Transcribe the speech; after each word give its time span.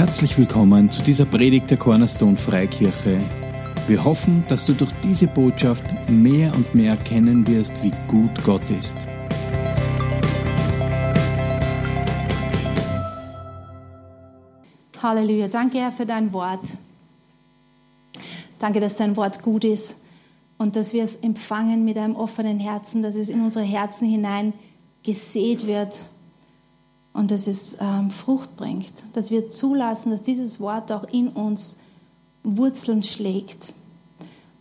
Herzlich 0.00 0.38
willkommen 0.38 0.90
zu 0.90 1.02
dieser 1.02 1.26
Predigt 1.26 1.68
der 1.70 1.76
Cornerstone 1.76 2.38
Freikirche. 2.38 3.20
Wir 3.86 4.02
hoffen, 4.02 4.44
dass 4.48 4.64
du 4.64 4.72
durch 4.72 4.90
diese 5.04 5.26
Botschaft 5.26 5.84
mehr 6.08 6.54
und 6.54 6.74
mehr 6.74 6.92
erkennen 6.92 7.46
wirst, 7.46 7.84
wie 7.84 7.92
gut 8.08 8.30
Gott 8.42 8.62
ist. 8.70 8.96
Halleluja. 15.02 15.48
Danke, 15.48 15.80
Herr, 15.80 15.92
für 15.92 16.06
dein 16.06 16.32
Wort. 16.32 16.78
Danke, 18.58 18.80
dass 18.80 18.96
dein 18.96 19.18
Wort 19.18 19.42
gut 19.42 19.64
ist 19.64 19.96
und 20.56 20.76
dass 20.76 20.94
wir 20.94 21.04
es 21.04 21.16
empfangen 21.16 21.84
mit 21.84 21.98
einem 21.98 22.16
offenen 22.16 22.58
Herzen, 22.58 23.02
dass 23.02 23.16
es 23.16 23.28
in 23.28 23.44
unsere 23.44 23.66
Herzen 23.66 24.08
hinein 24.08 24.54
gesät 25.02 25.66
wird 25.66 26.00
und 27.12 27.30
dass 27.30 27.46
es 27.46 27.76
ähm, 27.80 28.10
Frucht 28.10 28.56
bringt, 28.56 29.04
dass 29.12 29.30
wir 29.30 29.50
zulassen, 29.50 30.12
dass 30.12 30.22
dieses 30.22 30.60
Wort 30.60 30.92
auch 30.92 31.04
in 31.04 31.28
uns 31.28 31.76
Wurzeln 32.42 33.02
schlägt 33.02 33.74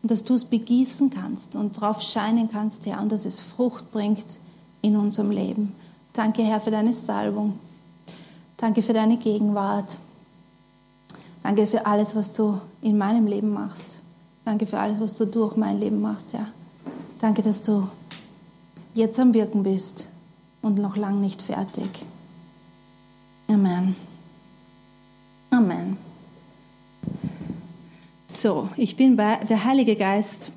und 0.02 0.12
dass 0.12 0.24
du 0.24 0.34
es 0.34 0.46
begießen 0.46 1.10
kannst 1.10 1.56
und 1.56 1.80
drauf 1.80 2.02
scheinen 2.02 2.50
kannst, 2.50 2.86
Herr, 2.86 3.02
und 3.02 3.12
dass 3.12 3.26
es 3.26 3.40
Frucht 3.40 3.92
bringt 3.92 4.40
in 4.82 4.96
unserem 4.96 5.32
Leben. 5.32 5.74
Danke, 6.14 6.42
Herr, 6.42 6.62
für 6.62 6.72
deine 6.72 6.94
Salbung. 6.94 7.60
Danke 8.58 8.82
für 8.82 8.94
deine 8.94 9.18
Gegenwart. 9.18 9.98
Danke 11.44 11.68
für 11.68 11.86
alles, 11.86 12.16
was 12.16 12.34
du 12.34 12.60
in 12.82 12.98
meinem 12.98 13.28
Leben 13.28 13.54
machst. 13.54 14.00
Danke 14.44 14.66
für 14.66 14.80
alles, 14.80 15.00
was 15.00 15.16
du 15.16 15.26
durch 15.26 15.56
mein 15.56 15.80
Leben 15.80 16.02
machst, 16.02 16.34
Herr. 16.34 16.48
Danke, 17.20 17.42
dass 17.42 17.62
du 17.62 17.88
jetzt 18.94 19.20
am 19.20 19.34
Wirken 19.34 19.64
bist 19.64 20.08
und 20.62 20.80
noch 20.80 20.98
lang 20.98 21.22
nicht 21.22 21.42
fertig. 21.42 22.06
Amen. 23.50 23.96
Amen. 25.50 25.98
So, 28.28 28.70
ich 28.78 28.96
bin 28.96 29.16
bei 29.16 29.38
der 29.38 29.66
Heilige 29.66 29.96
Geist 29.96 30.52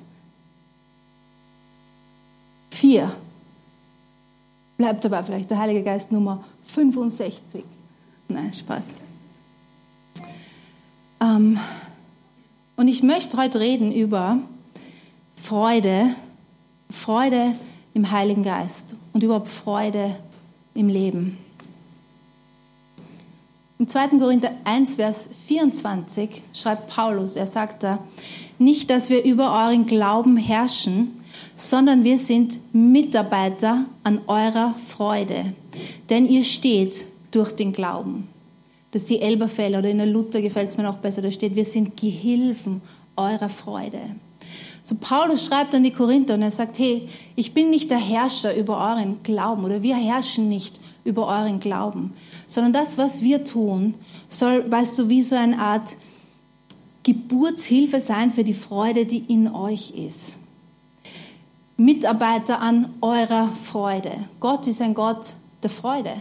4. 2.69 3.11
Bleibt 4.77 5.03
dabei 5.03 5.23
vielleicht 5.23 5.49
der 5.49 5.57
Heilige 5.57 5.81
Geist 5.81 6.11
Nummer 6.11 6.43
65. 6.67 7.63
Nein, 8.27 8.53
Spaß. 8.53 8.89
Ähm, 11.19 11.57
und 12.75 12.87
ich 12.87 13.01
möchte 13.01 13.37
heute 13.37 13.59
reden 13.59 13.91
über 13.91 14.37
Freude, 15.35 16.13
Freude 16.91 17.55
im 17.95 18.11
Heiligen 18.11 18.43
Geist 18.43 18.95
und 19.13 19.23
überhaupt 19.23 19.47
Freude 19.47 20.15
im 20.75 20.89
Leben. 20.89 21.42
Im 23.83 23.89
2. 23.89 24.17
Korinther 24.17 24.53
1, 24.63 24.95
Vers 24.95 25.29
24 25.45 26.41
schreibt 26.53 26.87
Paulus, 26.87 27.35
er 27.35 27.47
sagt 27.47 27.83
da, 27.83 27.99
nicht, 28.57 28.89
dass 28.89 29.09
wir 29.09 29.25
über 29.25 29.51
euren 29.51 29.85
Glauben 29.85 30.37
herrschen, 30.37 31.21
sondern 31.57 32.05
wir 32.05 32.17
sind 32.17 32.59
Mitarbeiter 32.71 33.83
an 34.05 34.21
eurer 34.27 34.73
Freude, 34.87 35.51
denn 36.09 36.29
ihr 36.29 36.45
steht 36.45 37.03
durch 37.31 37.51
den 37.51 37.73
Glauben. 37.73 38.29
Das 38.91 39.01
ist 39.01 39.09
die 39.09 39.19
Elberfeller 39.19 39.79
oder 39.79 39.89
in 39.89 39.97
der 39.97 40.07
Luther 40.07 40.41
gefällt 40.41 40.69
es 40.69 40.77
mir 40.77 40.83
noch 40.83 40.99
besser, 40.99 41.21
da 41.21 41.29
steht, 41.29 41.57
wir 41.57 41.65
sind 41.65 41.97
Gehilfen 41.97 42.81
eurer 43.17 43.49
Freude. 43.49 43.99
So 44.81 44.95
Paulus 44.95 45.45
schreibt 45.45 45.75
an 45.75 45.83
die 45.83 45.91
Korinther 45.91 46.35
und 46.35 46.41
er 46.41 46.51
sagt, 46.51 46.79
hey, 46.79 47.09
ich 47.35 47.53
bin 47.53 47.69
nicht 47.69 47.91
der 47.91 47.99
Herrscher 47.99 48.55
über 48.55 48.77
euren 48.77 49.21
Glauben 49.23 49.65
oder 49.65 49.83
wir 49.83 49.97
herrschen 49.97 50.47
nicht 50.47 50.79
über 51.03 51.27
euren 51.27 51.59
Glauben, 51.59 52.13
sondern 52.53 52.71
das, 52.71 52.99
was 52.99 53.23
wir 53.23 53.43
tun, 53.43 53.95
soll, 54.29 54.69
weißt 54.69 54.99
du, 54.99 55.09
wie 55.09 55.23
so 55.23 55.35
eine 55.35 55.57
Art 55.57 55.95
Geburtshilfe 57.01 57.99
sein 57.99 58.29
für 58.29 58.43
die 58.43 58.53
Freude, 58.53 59.07
die 59.07 59.17
in 59.17 59.47
euch 59.47 59.89
ist. 59.89 60.37
Mitarbeiter 61.77 62.61
an 62.61 62.93
eurer 63.01 63.47
Freude. 63.55 64.11
Gott 64.39 64.67
ist 64.67 64.83
ein 64.83 64.93
Gott 64.93 65.33
der 65.63 65.71
Freude. 65.71 66.13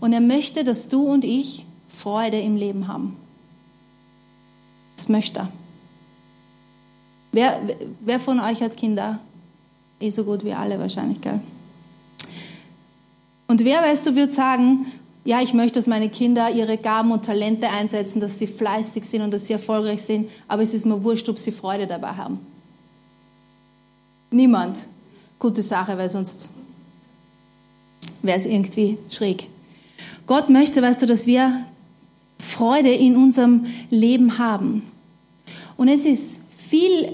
Und 0.00 0.12
er 0.12 0.20
möchte, 0.20 0.64
dass 0.64 0.88
du 0.88 1.04
und 1.04 1.24
ich 1.24 1.64
Freude 1.88 2.38
im 2.38 2.56
Leben 2.56 2.86
haben. 2.86 3.16
Das 4.96 5.08
möchte 5.08 5.40
er. 5.40 5.48
Wer, 7.32 7.62
wer 8.00 8.20
von 8.20 8.38
euch 8.38 8.60
hat 8.60 8.76
Kinder? 8.76 9.18
Eh 9.98 10.10
so 10.10 10.24
gut 10.24 10.44
wie 10.44 10.52
alle 10.52 10.78
wahrscheinlich, 10.78 11.22
gell? 11.22 11.40
Und 13.46 13.64
wer, 13.64 13.80
weißt 13.80 14.06
du, 14.06 14.14
wird 14.14 14.30
sagen, 14.30 14.84
ja, 15.28 15.42
ich 15.42 15.52
möchte, 15.52 15.78
dass 15.78 15.86
meine 15.86 16.08
Kinder 16.08 16.50
ihre 16.50 16.78
Gaben 16.78 17.12
und 17.12 17.26
Talente 17.26 17.68
einsetzen, 17.68 18.18
dass 18.18 18.38
sie 18.38 18.46
fleißig 18.46 19.04
sind 19.04 19.20
und 19.20 19.30
dass 19.30 19.46
sie 19.46 19.52
erfolgreich 19.52 20.00
sind, 20.00 20.30
aber 20.48 20.62
es 20.62 20.72
ist 20.72 20.86
mir 20.86 21.04
wurscht, 21.04 21.28
ob 21.28 21.38
sie 21.38 21.52
Freude 21.52 21.86
dabei 21.86 22.12
haben. 22.12 22.38
Niemand. 24.30 24.88
Gute 25.38 25.62
Sache, 25.62 25.98
weil 25.98 26.08
sonst 26.08 26.48
wäre 28.22 28.38
es 28.38 28.46
irgendwie 28.46 28.96
schräg. 29.10 29.48
Gott 30.26 30.48
möchte, 30.48 30.80
weißt 30.80 31.02
du, 31.02 31.06
dass 31.06 31.26
wir 31.26 31.52
Freude 32.38 32.94
in 32.94 33.14
unserem 33.14 33.66
Leben 33.90 34.38
haben. 34.38 34.82
Und 35.76 35.88
es 35.88 36.06
ist 36.06 36.40
viel 36.56 37.12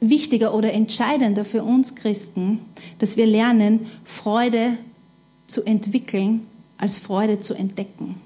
wichtiger 0.00 0.54
oder 0.54 0.72
entscheidender 0.72 1.44
für 1.44 1.62
uns 1.62 1.94
Christen, 1.94 2.62
dass 3.00 3.18
wir 3.18 3.26
lernen, 3.26 3.86
Freude 4.02 4.78
zu 5.46 5.62
entwickeln, 5.62 6.46
als 6.80 6.98
Freude 6.98 7.40
zu 7.40 7.54
entdecken. 7.54 8.16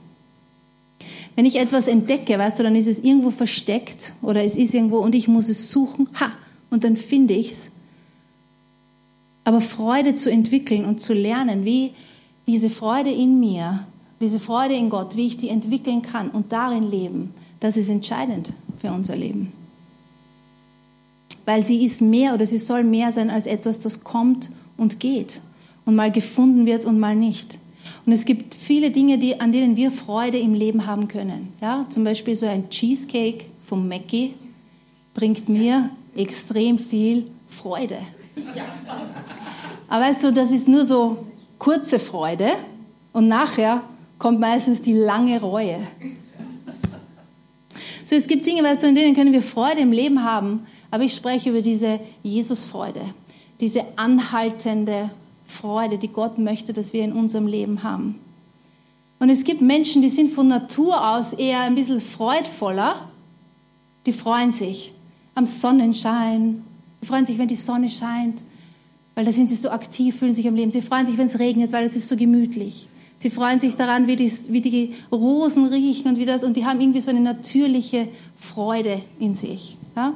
Wenn 1.37 1.47
ich 1.47 1.57
etwas 1.57 1.89
entdecke, 1.89 2.39
weißt 2.39 2.59
du, 2.59 2.63
dann 2.63 2.77
ist 2.77 2.87
es 2.87 3.01
irgendwo 3.01 3.31
versteckt 3.31 4.13
oder 4.23 4.45
es 4.45 4.57
ist 4.57 4.73
irgendwo 4.73 4.99
und 4.99 5.15
ich 5.15 5.27
muss 5.27 5.49
es 5.49 5.71
suchen, 5.71 6.09
ha, 6.21 6.31
und 6.71 6.85
dann 6.85 6.97
finde 6.97 7.35
ich 7.35 7.49
es. 7.49 7.71
Aber 9.43 9.61
Freude 9.61 10.15
zu 10.15 10.31
entwickeln 10.31 10.85
und 10.85 11.03
zu 11.03 11.13
lernen, 11.13 11.65
wie 11.65 11.93
diese 12.47 12.71
Freude 12.71 13.11
in 13.11 13.41
mir, 13.41 13.87
diese 14.21 14.39
Freude 14.41 14.75
in 14.75 14.91
Gott, 14.91 15.17
wie 15.17 15.27
ich 15.27 15.37
die 15.37 15.49
entwickeln 15.49 16.03
kann 16.03 16.31
und 16.31 16.53
darin 16.53 16.89
leben, 16.89 17.35
das 17.61 17.77
ist 17.77 17.89
entscheidend 17.89 18.53
für 18.81 18.93
unser 18.93 19.17
Leben. 19.17 19.53
Weil 21.45 21.63
sie 21.63 21.85
ist 21.85 22.01
mehr 22.01 22.35
oder 22.35 22.47
sie 22.47 22.59
soll 22.59 22.85
mehr 22.85 23.13
sein 23.13 23.29
als 23.29 23.47
etwas, 23.47 23.81
das 23.81 24.05
kommt 24.05 24.51
und 24.77 25.01
geht 25.01 25.41
und 25.85 25.95
mal 25.97 26.11
gefunden 26.11 26.65
wird 26.65 26.85
und 26.85 27.01
mal 27.01 27.17
nicht. 27.17 27.59
Und 28.07 28.13
es 28.13 28.25
gibt 28.25 28.55
viele 28.55 28.91
Dinge, 28.91 29.19
die, 29.19 29.41
an 29.41 29.53
denen 29.53 29.77
wir 29.77 29.91
Freude 29.91 30.39
im 30.39 30.55
Leben 30.55 30.87
haben 30.87 31.09
können. 31.09 31.53
Ja, 31.61 31.87
zum 31.91 32.05
Beispiel 32.05 32.37
so 32.37 32.47
ein 32.47 32.69
Cheesecake 32.71 33.47
vom 33.63 33.89
Mackie 33.89 34.35
bringt 35.15 35.49
mir 35.49 35.91
extrem 36.17 36.79
viel 36.79 37.25
Freude. 37.49 37.99
Aber 39.89 40.05
weißt 40.05 40.25
du, 40.25 40.33
das 40.33 40.51
ist 40.51 40.69
nur 40.69 40.85
so 40.85 41.25
kurze 41.59 41.99
Freude 41.99 42.49
und 43.13 43.29
nachher 43.29 43.83
kommt 44.19 44.41
meistens 44.41 44.83
die 44.83 44.93
lange 44.93 45.41
Reue. 45.41 45.79
So, 48.05 48.17
es 48.17 48.27
gibt 48.27 48.47
Dinge, 48.47 48.63
weißt 48.63 48.83
du, 48.83 48.89
in 48.89 48.95
denen 48.95 49.15
können 49.15 49.33
wir 49.33 49.43
Freude 49.43 49.81
im 49.81 49.93
Leben 49.93 50.25
haben, 50.25 50.67
aber 50.91 51.05
ich 51.05 51.15
spreche 51.15 51.51
über 51.51 51.63
diese 51.63 52.01
Jesusfreude, 52.23 53.01
diese 53.61 53.85
anhaltende 53.97 55.11
Freude, 55.47 55.99
die 55.99 56.09
Gott 56.09 56.39
möchte, 56.39 56.73
dass 56.73 56.93
wir 56.93 57.05
in 57.05 57.13
unserem 57.13 57.47
Leben 57.47 57.83
haben. 57.83 58.19
Und 59.19 59.31
es 59.31 59.45
gibt 59.45 59.61
Menschen, 59.61 60.03
die 60.03 60.11
sind 60.11 60.31
von 60.31 60.49
Natur 60.49 61.17
aus 61.17 61.33
eher 61.33 61.61
ein 61.61 61.75
bisschen 61.75 62.01
freudvoller. 62.01 63.09
Die 64.07 64.13
freuen 64.13 64.53
sich 64.53 64.93
am 65.35 65.47
Sonnenschein. 65.47 66.63
Die 67.01 67.07
freuen 67.07 67.27
sich, 67.27 67.39
wenn 67.39 67.49
die 67.49 67.57
Sonne 67.57 67.89
scheint, 67.89 68.43
weil 69.15 69.25
da 69.25 69.33
sind 69.33 69.51
sie 69.51 69.57
so 69.57 69.71
aktiv, 69.71 70.19
fühlen 70.19 70.35
sich 70.35 70.49
am 70.49 70.55
Leben. 70.55 70.73
Sie 70.73 70.83
freuen 70.83 71.07
sich, 71.07 71.19
wenn 71.19 71.27
es 71.27 71.39
regnet, 71.39 71.73
weil 71.73 71.85
es 71.85 71.97
ist 71.97 72.09
so 72.09 72.17
gemütlich. 72.17 72.89
Sie 73.19 73.31
freuen 73.31 73.61
sich 73.61 73.77
daran, 73.77 74.07
wie 74.07 74.17
die, 74.17 74.31
wie 74.49 74.61
die 74.61 74.95
Rosen 75.13 75.67
riechen 75.67 76.09
und 76.09 76.19
wie 76.19 76.25
das, 76.25 76.45
und 76.45 76.57
die 76.57 76.65
haben 76.65 76.81
irgendwie 76.81 77.01
so 77.01 77.11
eine 77.11 77.21
natürliche 77.21 78.09
Freude 78.39 79.01
in 79.19 79.35
sich. 79.35 79.77
Ja? 79.97 80.15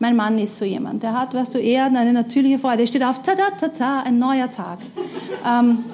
Mein 0.00 0.14
Mann 0.14 0.38
ist 0.38 0.56
so 0.56 0.64
jemand, 0.64 1.02
der 1.02 1.18
hat, 1.18 1.34
weißt 1.34 1.54
du, 1.54 1.58
eher 1.58 1.86
eine 1.86 2.12
natürliche 2.12 2.58
Freude. 2.58 2.78
Der 2.78 2.86
steht 2.86 3.02
auf, 3.02 3.22
ta 3.22 3.34
ta 3.34 3.50
ta 3.58 3.68
ta, 3.68 4.00
ein 4.02 4.18
neuer 4.18 4.50
Tag. 4.50 4.78
ähm, 5.46 5.84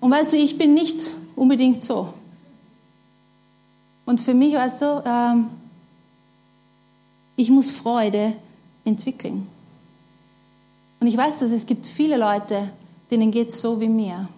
und 0.00 0.10
weißt 0.10 0.32
du, 0.32 0.36
ich 0.36 0.56
bin 0.56 0.74
nicht 0.74 1.10
unbedingt 1.34 1.82
so. 1.82 2.12
Und 4.04 4.20
für 4.20 4.34
mich, 4.34 4.54
weißt 4.54 4.82
du, 4.82 5.02
ähm, 5.04 5.46
ich 7.36 7.50
muss 7.50 7.70
Freude 7.70 8.32
entwickeln. 8.84 9.48
Und 11.00 11.06
ich 11.08 11.16
weiß, 11.16 11.40
dass 11.40 11.50
es 11.50 11.66
gibt 11.66 11.84
viele 11.84 12.16
Leute, 12.16 12.70
denen 13.10 13.30
geht 13.30 13.50
es 13.50 13.60
so 13.60 13.80
wie 13.80 13.88
mir. 13.88 14.28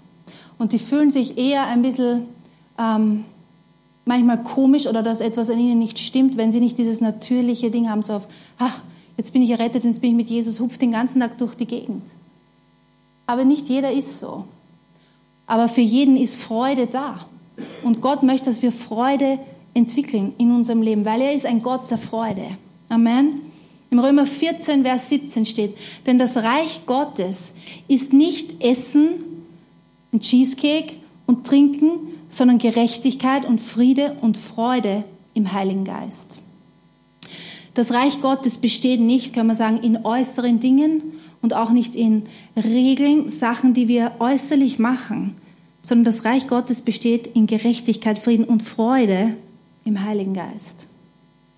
Und 0.58 0.72
die 0.72 0.78
fühlen 0.78 1.10
sich 1.10 1.38
eher 1.38 1.66
ein 1.66 1.82
bisschen 1.82 2.26
ähm, 2.78 3.24
manchmal 4.08 4.42
komisch 4.42 4.86
oder 4.86 5.02
dass 5.02 5.20
etwas 5.20 5.50
an 5.50 5.60
ihnen 5.60 5.78
nicht 5.78 5.98
stimmt, 5.98 6.36
wenn 6.36 6.50
sie 6.50 6.60
nicht 6.60 6.78
dieses 6.78 7.00
natürliche 7.00 7.70
Ding 7.70 7.88
haben, 7.88 8.02
so 8.02 8.14
auf, 8.14 8.26
ach, 8.58 8.80
jetzt 9.16 9.32
bin 9.32 9.42
ich 9.42 9.50
errettet, 9.50 9.84
jetzt 9.84 10.00
bin 10.00 10.10
ich 10.10 10.16
mit 10.16 10.28
Jesus, 10.28 10.58
hupft 10.58 10.80
den 10.80 10.90
ganzen 10.90 11.20
Tag 11.20 11.38
durch 11.38 11.54
die 11.54 11.66
Gegend. 11.66 12.02
Aber 13.26 13.44
nicht 13.44 13.68
jeder 13.68 13.92
ist 13.92 14.18
so. 14.18 14.44
Aber 15.46 15.68
für 15.68 15.82
jeden 15.82 16.16
ist 16.16 16.36
Freude 16.36 16.86
da. 16.86 17.20
Und 17.82 18.00
Gott 18.00 18.22
möchte, 18.22 18.46
dass 18.46 18.62
wir 18.62 18.72
Freude 18.72 19.38
entwickeln 19.74 20.32
in 20.38 20.52
unserem 20.52 20.82
Leben, 20.82 21.04
weil 21.04 21.20
er 21.20 21.34
ist 21.34 21.44
ein 21.44 21.62
Gott 21.62 21.90
der 21.90 21.98
Freude. 21.98 22.46
Amen. 22.88 23.42
Im 23.90 23.98
Römer 23.98 24.26
14, 24.26 24.82
Vers 24.82 25.08
17 25.10 25.46
steht, 25.46 25.76
denn 26.06 26.18
das 26.18 26.38
Reich 26.38 26.82
Gottes 26.86 27.54
ist 27.88 28.12
nicht 28.12 28.62
Essen, 28.62 29.08
ein 30.12 30.20
Cheesecake 30.20 30.94
und 31.26 31.46
Trinken, 31.46 32.17
sondern 32.28 32.58
Gerechtigkeit 32.58 33.44
und 33.44 33.60
Friede 33.60 34.16
und 34.20 34.36
Freude 34.36 35.04
im 35.34 35.52
Heiligen 35.52 35.84
Geist. 35.84 36.42
Das 37.74 37.92
Reich 37.92 38.20
Gottes 38.20 38.58
besteht 38.58 39.00
nicht, 39.00 39.32
kann 39.32 39.46
man 39.46 39.56
sagen, 39.56 39.78
in 39.82 40.04
äußeren 40.04 40.58
Dingen 40.58 41.02
und 41.42 41.54
auch 41.54 41.70
nicht 41.70 41.94
in 41.94 42.24
Regeln, 42.56 43.30
Sachen, 43.30 43.74
die 43.74 43.88
wir 43.88 44.12
äußerlich 44.18 44.78
machen, 44.78 45.36
sondern 45.80 46.06
das 46.06 46.24
Reich 46.24 46.48
Gottes 46.48 46.82
besteht 46.82 47.28
in 47.28 47.46
Gerechtigkeit, 47.46 48.18
Frieden 48.18 48.44
und 48.44 48.62
Freude 48.62 49.34
im 49.84 50.04
Heiligen 50.04 50.34
Geist. 50.34 50.88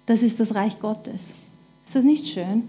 Das 0.07 0.23
ist 0.23 0.41
das 0.41 0.55
Reich 0.55 0.79
Gottes. 0.81 1.35
Ist 1.85 1.95
das 1.95 2.05
nicht 2.05 2.27
schön? 2.27 2.65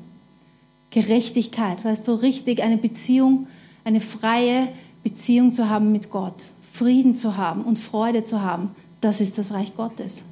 Gerechtigkeit, 0.92 1.84
weißt 1.84 2.08
du, 2.08 2.14
richtig 2.14 2.62
eine 2.62 2.78
Beziehung, 2.78 3.48
eine 3.84 4.02
freie 4.02 4.68
Beziehung 5.04 5.52
zu 5.52 5.70
haben 5.70 5.92
mit 5.92 6.10
Gott, 6.10 6.48
Frieden 6.82 7.16
zu 7.16 7.38
haben 7.38 7.62
und 7.62 7.78
Freude 7.78 8.24
zu 8.24 8.42
haben, 8.42 8.72
das 9.02 9.22
ist 9.22 9.38
das 9.38 9.54
Reich 9.54 9.76
Gottes. 9.76 10.24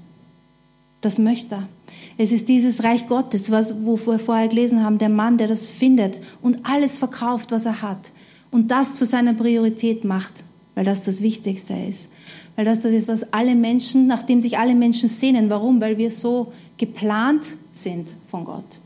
Das 0.99 1.19
möchte 1.19 1.53
er. 1.55 1.69
Es 2.17 2.31
ist 2.31 2.49
dieses 2.49 2.83
Reich 2.83 3.07
Gottes, 3.07 3.51
was, 3.51 3.85
wo 3.85 3.99
wir 4.07 4.17
vorher 4.17 4.47
gelesen 4.47 4.83
haben, 4.83 4.97
der 4.97 5.09
Mann, 5.09 5.37
der 5.37 5.47
das 5.47 5.67
findet 5.67 6.19
und 6.41 6.65
alles 6.65 6.97
verkauft, 6.97 7.51
was 7.51 7.67
er 7.67 7.83
hat 7.83 8.11
und 8.49 8.71
das 8.71 8.95
zu 8.95 9.05
seiner 9.05 9.35
Priorität 9.35 10.03
macht, 10.05 10.43
weil 10.73 10.85
das 10.85 11.03
das 11.03 11.21
Wichtigste 11.21 11.75
ist. 11.75 12.09
Weil 12.55 12.65
das 12.65 12.81
das 12.81 12.93
ist, 12.93 13.07
was 13.07 13.31
alle 13.31 13.53
Menschen, 13.53 14.07
nachdem 14.07 14.41
sich 14.41 14.57
alle 14.57 14.73
Menschen 14.73 15.07
sehnen. 15.07 15.51
Warum? 15.51 15.79
Weil 15.79 15.99
wir 15.99 16.09
so 16.09 16.51
geplant 16.79 17.53
sind 17.73 18.15
von 18.27 18.43
Gott. 18.43 18.79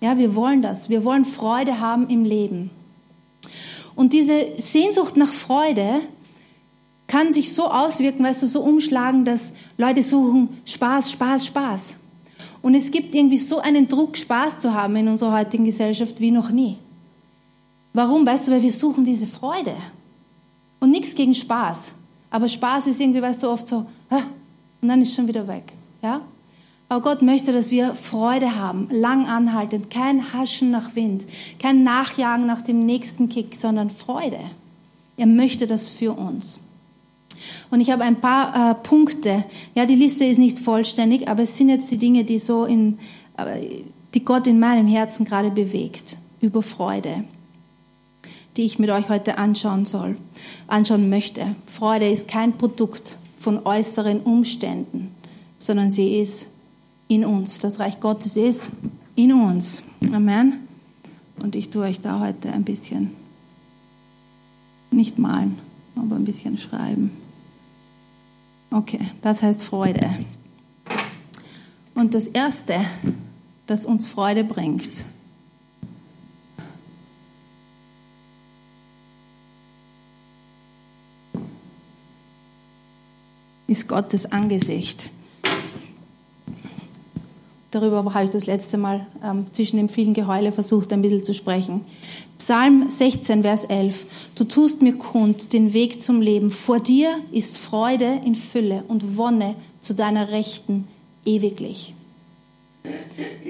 Ja, 0.00 0.18
wir 0.18 0.34
wollen 0.34 0.60
das. 0.60 0.90
Wir 0.90 1.04
wollen 1.04 1.24
Freude 1.24 1.78
haben 1.78 2.08
im 2.08 2.24
Leben. 2.24 2.70
Und 3.94 4.12
diese 4.12 4.34
Sehnsucht 4.58 5.16
nach 5.16 5.32
Freude 5.32 6.00
kann 7.14 7.32
sich 7.32 7.54
so 7.54 7.70
auswirken, 7.70 8.24
weißt 8.24 8.42
du, 8.42 8.48
so 8.48 8.60
umschlagen, 8.62 9.24
dass 9.24 9.52
Leute 9.78 10.02
suchen 10.02 10.48
Spaß, 10.64 11.12
Spaß, 11.12 11.46
Spaß. 11.46 11.96
Und 12.60 12.74
es 12.74 12.90
gibt 12.90 13.14
irgendwie 13.14 13.38
so 13.38 13.60
einen 13.60 13.86
Druck, 13.86 14.16
Spaß 14.16 14.58
zu 14.58 14.74
haben 14.74 14.96
in 14.96 15.06
unserer 15.06 15.38
heutigen 15.38 15.64
Gesellschaft 15.64 16.18
wie 16.18 16.32
noch 16.32 16.50
nie. 16.50 16.76
Warum? 17.92 18.26
Weißt 18.26 18.48
du, 18.48 18.52
weil 18.52 18.62
wir 18.62 18.72
suchen 18.72 19.04
diese 19.04 19.28
Freude. 19.28 19.76
Und 20.80 20.90
nichts 20.90 21.14
gegen 21.14 21.36
Spaß. 21.36 21.94
Aber 22.30 22.48
Spaß 22.48 22.88
ist 22.88 23.00
irgendwie, 23.00 23.22
weißt 23.22 23.44
du, 23.44 23.48
oft 23.48 23.68
so, 23.68 23.86
und 24.82 24.88
dann 24.88 25.00
ist 25.00 25.14
schon 25.14 25.28
wieder 25.28 25.46
weg. 25.46 25.72
Ja? 26.02 26.20
Aber 26.88 27.00
Gott 27.00 27.22
möchte, 27.22 27.52
dass 27.52 27.70
wir 27.70 27.94
Freude 27.94 28.56
haben, 28.56 28.88
lang 28.90 29.28
anhaltend, 29.28 29.88
kein 29.88 30.32
Haschen 30.32 30.72
nach 30.72 30.96
Wind, 30.96 31.26
kein 31.60 31.84
Nachjagen 31.84 32.44
nach 32.44 32.62
dem 32.62 32.84
nächsten 32.84 33.28
Kick, 33.28 33.54
sondern 33.54 33.90
Freude. 33.90 34.40
Er 35.16 35.26
möchte 35.26 35.68
das 35.68 35.88
für 35.88 36.12
uns. 36.12 36.58
Und 37.70 37.80
ich 37.80 37.90
habe 37.90 38.04
ein 38.04 38.20
paar 38.20 38.70
äh, 38.70 38.74
Punkte. 38.74 39.44
Ja, 39.74 39.86
die 39.86 39.94
Liste 39.94 40.24
ist 40.24 40.38
nicht 40.38 40.58
vollständig, 40.58 41.28
aber 41.28 41.42
es 41.42 41.56
sind 41.56 41.68
jetzt 41.68 41.90
die 41.90 41.98
Dinge, 41.98 42.24
die 42.24 42.38
so 42.38 42.64
in, 42.64 42.98
äh, 43.36 43.82
die 44.14 44.24
Gott 44.24 44.46
in 44.46 44.58
meinem 44.58 44.86
Herzen 44.86 45.24
gerade 45.24 45.50
bewegt 45.50 46.16
über 46.40 46.62
Freude, 46.62 47.24
die 48.56 48.62
ich 48.62 48.78
mit 48.78 48.90
euch 48.90 49.08
heute 49.08 49.38
anschauen 49.38 49.84
soll, 49.84 50.16
anschauen 50.66 51.08
möchte. 51.08 51.56
Freude 51.66 52.08
ist 52.08 52.28
kein 52.28 52.52
Produkt 52.52 53.18
von 53.38 53.66
äußeren 53.66 54.20
Umständen, 54.20 55.14
sondern 55.58 55.90
sie 55.90 56.20
ist 56.20 56.48
in 57.08 57.24
uns. 57.24 57.60
Das 57.60 57.80
Reich 57.80 58.00
Gottes 58.00 58.36
ist 58.36 58.70
in 59.16 59.32
uns. 59.32 59.82
Amen. 60.12 60.60
Und 61.42 61.56
ich 61.56 61.70
tue 61.70 61.84
euch 61.84 62.00
da 62.00 62.20
heute 62.20 62.52
ein 62.52 62.64
bisschen, 62.64 63.10
nicht 64.90 65.18
malen, 65.18 65.58
aber 65.96 66.16
ein 66.16 66.24
bisschen 66.24 66.56
schreiben. 66.58 67.10
Okay, 68.74 68.98
das 69.22 69.44
heißt 69.44 69.62
Freude. 69.62 70.10
Und 71.94 72.12
das 72.12 72.26
Erste, 72.26 72.84
das 73.68 73.86
uns 73.86 74.08
Freude 74.08 74.42
bringt, 74.42 75.04
ist 83.68 83.86
Gottes 83.86 84.32
Angesicht. 84.32 85.10
Darüber 87.74 88.04
habe 88.14 88.24
ich 88.24 88.30
das 88.30 88.46
letzte 88.46 88.78
Mal 88.78 89.04
ähm, 89.24 89.46
zwischen 89.50 89.78
dem 89.78 89.88
vielen 89.88 90.14
Geheule 90.14 90.52
versucht, 90.52 90.92
ein 90.92 91.02
bisschen 91.02 91.24
zu 91.24 91.34
sprechen. 91.34 91.80
Psalm 92.38 92.88
16, 92.88 93.42
Vers 93.42 93.64
11. 93.64 94.06
Du 94.36 94.44
tust 94.44 94.80
mir 94.80 94.92
kund 94.92 95.52
den 95.52 95.72
Weg 95.72 96.00
zum 96.00 96.20
Leben. 96.20 96.50
Vor 96.50 96.78
dir 96.78 97.16
ist 97.32 97.58
Freude 97.58 98.20
in 98.24 98.36
Fülle 98.36 98.84
und 98.86 99.16
Wonne 99.16 99.56
zu 99.80 99.92
deiner 99.92 100.30
Rechten 100.30 100.86
ewiglich. 101.26 101.94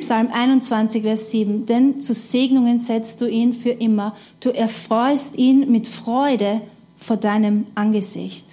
Psalm 0.00 0.28
21, 0.32 1.02
Vers 1.02 1.30
7. 1.30 1.66
Denn 1.66 2.00
zu 2.00 2.14
Segnungen 2.14 2.78
setzt 2.78 3.20
du 3.20 3.26
ihn 3.26 3.52
für 3.52 3.72
immer. 3.72 4.16
Du 4.40 4.48
erfreust 4.48 5.36
ihn 5.36 5.70
mit 5.70 5.86
Freude 5.86 6.62
vor 6.96 7.18
deinem 7.18 7.66
Angesicht. 7.74 8.46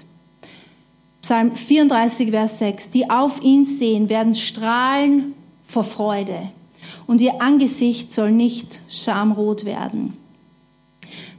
Psalm 1.22 1.56
34, 1.56 2.32
Vers 2.32 2.60
6. 2.60 2.90
Die 2.90 3.10
auf 3.10 3.42
ihn 3.42 3.64
sehen, 3.64 4.10
werden 4.10 4.34
strahlen 4.34 5.34
vor 5.72 5.84
Freude 5.84 6.52
und 7.08 7.22
ihr 7.22 7.42
Angesicht 7.42 8.12
soll 8.12 8.32
nicht 8.32 8.82
schamrot 8.90 9.66
werden. 9.66 10.14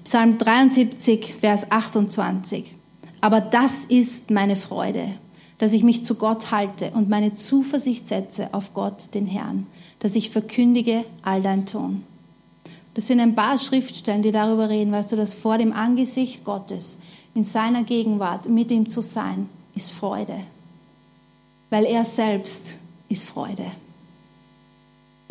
Psalm 0.05 0.39
73, 0.39 1.35
Vers 1.41 1.71
28. 1.71 2.75
Aber 3.21 3.41
das 3.41 3.85
ist 3.85 4.31
meine 4.31 4.57
Freude, 4.57 5.07
dass 5.59 5.75
ich 5.75 5.85
mich 5.85 6.05
zu 6.05 6.17
Gott 6.17 6.51
halte 6.51 6.91
und 6.91 7.09
meine 7.09 7.35
Zuversicht 7.35 8.09
setze 8.09 8.53
auf 8.53 8.75
Gott, 8.75 9.15
den 9.15 9.27
Herrn, 9.27 9.67
dass 10.01 10.17
ich 10.17 10.31
verkündige 10.31 11.05
all 11.23 11.43
dein 11.43 11.67
Ton. 11.67 12.03
Das 12.95 13.07
sind 13.07 13.21
ein 13.21 13.35
paar 13.35 13.59
Schriftstellen, 13.59 14.23
die 14.23 14.33
darüber 14.33 14.69
reden, 14.69 14.93
weißt 14.93 15.13
du, 15.13 15.17
dass 15.17 15.35
vor 15.35 15.59
dem 15.59 15.73
Angesicht 15.73 16.45
Gottes, 16.45 16.99
in 17.35 17.45
seiner 17.45 17.85
Gegenwart, 17.85 18.49
mit 18.49 18.71
ihm 18.71 18.89
zu 18.89 19.01
sein, 19.01 19.49
ist 19.75 19.93
Freude. 19.93 20.37
Weil 21.71 21.87
er 21.87 22.05
selbst 22.05 22.77
ist 23.09 23.25
Freude. 23.25 23.65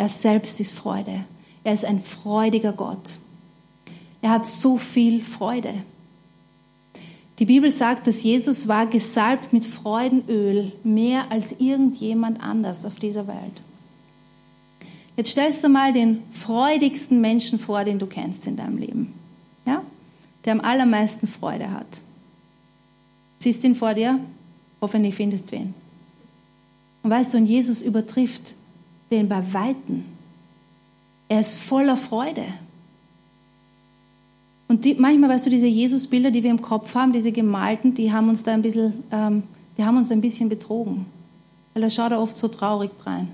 Er 0.01 0.09
selbst 0.09 0.59
ist 0.59 0.71
Freude. 0.71 1.25
Er 1.63 1.75
ist 1.75 1.85
ein 1.85 1.99
freudiger 1.99 2.73
Gott. 2.73 3.19
Er 4.23 4.31
hat 4.31 4.47
so 4.47 4.79
viel 4.79 5.23
Freude. 5.23 5.75
Die 7.37 7.45
Bibel 7.45 7.71
sagt, 7.71 8.07
dass 8.07 8.23
Jesus 8.23 8.67
war 8.67 8.87
gesalbt 8.87 9.53
mit 9.53 9.63
Freudenöl 9.63 10.71
mehr 10.83 11.31
als 11.31 11.51
irgendjemand 11.59 12.41
anders 12.41 12.83
auf 12.83 12.95
dieser 12.95 13.27
Welt. 13.27 13.61
Jetzt 15.17 15.33
stellst 15.33 15.63
du 15.63 15.69
mal 15.69 15.93
den 15.93 16.23
freudigsten 16.31 17.21
Menschen 17.21 17.59
vor, 17.59 17.83
den 17.83 17.99
du 17.99 18.07
kennst 18.07 18.47
in 18.47 18.55
deinem 18.55 18.79
Leben. 18.79 19.13
Ja? 19.67 19.83
Der 20.45 20.53
am 20.53 20.61
allermeisten 20.61 21.27
Freude 21.27 21.69
hat. 21.69 22.01
Siehst 23.37 23.63
ihn 23.63 23.75
vor 23.75 23.93
dir? 23.93 24.19
Hoffentlich 24.81 25.13
findest 25.13 25.51
du 25.51 25.57
ihn. 25.57 25.75
Und 27.03 27.11
weißt 27.11 27.35
du, 27.35 27.37
und 27.37 27.45
Jesus 27.45 27.83
übertrifft 27.83 28.55
den 29.11 29.27
bei 29.27 29.53
Weitem. 29.53 30.05
Er 31.29 31.39
ist 31.39 31.55
voller 31.55 31.97
Freude. 31.97 32.45
Und 34.67 34.85
die, 34.85 34.95
manchmal, 34.95 35.29
weißt 35.29 35.47
du, 35.47 35.49
diese 35.49 35.67
Jesusbilder, 35.67 36.31
die 36.31 36.43
wir 36.43 36.49
im 36.49 36.61
Kopf 36.61 36.95
haben, 36.95 37.11
diese 37.11 37.31
gemalten, 37.31 37.93
die 37.93 38.11
haben 38.11 38.29
uns 38.29 38.43
da 38.43 38.53
ein 38.53 38.61
bisschen, 38.61 39.03
ähm, 39.11 39.43
die 39.77 39.83
haben 39.83 39.97
uns 39.97 40.11
ein 40.11 40.21
bisschen 40.21 40.47
betrogen. 40.47 41.05
Weil 41.73 41.83
er 41.83 41.89
schaut 41.89 42.11
da 42.11 42.19
oft 42.19 42.37
so 42.37 42.47
traurig 42.47 42.91
rein. 43.05 43.27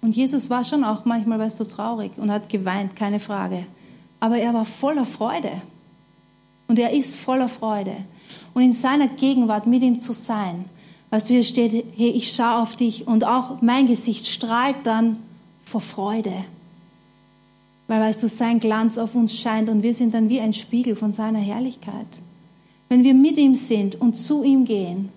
Und 0.00 0.16
Jesus 0.16 0.50
war 0.50 0.64
schon 0.64 0.84
auch 0.84 1.04
manchmal, 1.04 1.38
weißt 1.38 1.60
du, 1.60 1.64
traurig 1.64 2.12
und 2.16 2.30
hat 2.30 2.48
geweint, 2.48 2.96
keine 2.96 3.20
Frage. 3.20 3.66
Aber 4.20 4.38
er 4.38 4.52
war 4.52 4.64
voller 4.64 5.04
Freude. 5.04 5.50
Und 6.66 6.78
er 6.78 6.92
ist 6.92 7.14
voller 7.16 7.48
Freude. 7.48 7.96
Und 8.54 8.62
in 8.62 8.72
seiner 8.72 9.08
Gegenwart 9.08 9.66
mit 9.66 9.82
ihm 9.82 10.00
zu 10.00 10.12
sein, 10.12 10.64
Weißt 11.12 11.28
du, 11.28 11.34
hier 11.34 11.44
steht, 11.44 11.84
hey, 11.94 12.08
ich 12.08 12.32
schaue 12.32 12.62
auf 12.62 12.76
dich 12.76 13.06
und 13.06 13.26
auch 13.26 13.60
mein 13.60 13.86
Gesicht 13.86 14.26
strahlt 14.26 14.76
dann 14.84 15.18
vor 15.62 15.82
Freude. 15.82 16.32
Weil, 17.86 18.00
weißt 18.00 18.22
du, 18.22 18.28
sein 18.28 18.60
Glanz 18.60 18.96
auf 18.96 19.14
uns 19.14 19.36
scheint 19.36 19.68
und 19.68 19.82
wir 19.82 19.92
sind 19.92 20.14
dann 20.14 20.30
wie 20.30 20.40
ein 20.40 20.54
Spiegel 20.54 20.96
von 20.96 21.12
seiner 21.12 21.38
Herrlichkeit. 21.38 22.06
Wenn 22.88 23.04
wir 23.04 23.12
mit 23.12 23.36
ihm 23.36 23.54
sind 23.54 24.00
und 24.00 24.16
zu 24.16 24.42
ihm 24.42 24.64
gehen, 24.64 25.10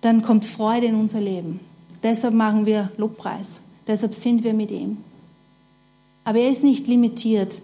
dann 0.00 0.22
kommt 0.22 0.44
Freude 0.44 0.88
in 0.88 0.96
unser 0.96 1.20
Leben. 1.20 1.60
Deshalb 2.02 2.34
machen 2.34 2.66
wir 2.66 2.90
Lobpreis. 2.96 3.62
Deshalb 3.86 4.16
sind 4.16 4.42
wir 4.42 4.52
mit 4.52 4.72
ihm. 4.72 4.96
Aber 6.24 6.40
er 6.40 6.50
ist 6.50 6.64
nicht 6.64 6.88
limitiert 6.88 7.62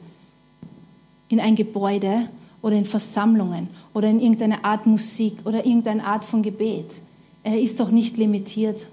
in 1.29 1.41
ein 1.41 1.57
Gebäude 1.57 2.29
oder 2.63 2.77
in 2.77 2.85
Versammlungen 2.85 3.67
oder 3.93 4.09
in 4.09 4.21
irgendeiner 4.21 4.65
Art 4.65 4.87
Musik 4.87 5.39
oder 5.45 5.67
irgendeine 5.67 6.07
Art 6.07 6.25
von 6.25 6.45
Gebet. 6.45 7.01
Er 7.47 7.61
ist 7.61 7.79
doch 7.79 7.93
nicht 7.93 8.17
limitiert. 8.17 8.89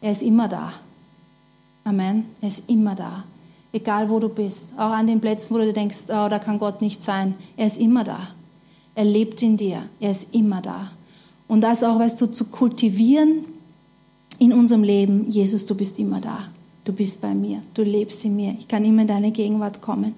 Er 0.00 0.12
ist 0.12 0.22
immer 0.22 0.46
da. 0.46 0.72
Amen. 1.82 2.26
Er 2.40 2.46
ist 2.46 2.62
immer 2.68 2.94
da. 2.94 3.24
Egal 3.72 4.08
wo 4.08 4.20
du 4.20 4.28
bist. 4.28 4.72
Auch 4.76 4.92
an 4.92 5.08
den 5.08 5.20
Plätzen, 5.20 5.52
wo 5.52 5.58
du 5.58 5.72
denkst, 5.72 6.04
oh, 6.10 6.28
da 6.28 6.38
kann 6.38 6.60
Gott 6.60 6.80
nicht 6.80 7.02
sein. 7.02 7.34
Er 7.56 7.66
ist 7.66 7.80
immer 7.80 8.04
da. 8.04 8.20
Er 8.94 9.04
lebt 9.04 9.42
in 9.42 9.56
dir. 9.56 9.82
Er 9.98 10.12
ist 10.12 10.32
immer 10.32 10.62
da. 10.62 10.92
Und 11.48 11.62
das 11.62 11.82
auch, 11.82 11.98
weißt 11.98 12.20
du, 12.20 12.26
zu 12.26 12.44
kultivieren 12.44 13.44
in 14.38 14.52
unserem 14.52 14.84
Leben. 14.84 15.28
Jesus, 15.28 15.66
du 15.66 15.74
bist 15.74 15.98
immer 15.98 16.20
da. 16.20 16.44
Du 16.84 16.92
bist 16.92 17.20
bei 17.20 17.34
mir. 17.34 17.64
Du 17.74 17.82
lebst 17.82 18.24
in 18.24 18.36
mir. 18.36 18.54
Ich 18.60 18.68
kann 18.68 18.84
immer 18.84 19.02
in 19.02 19.08
deine 19.08 19.32
Gegenwart 19.32 19.82
kommen. 19.82 20.14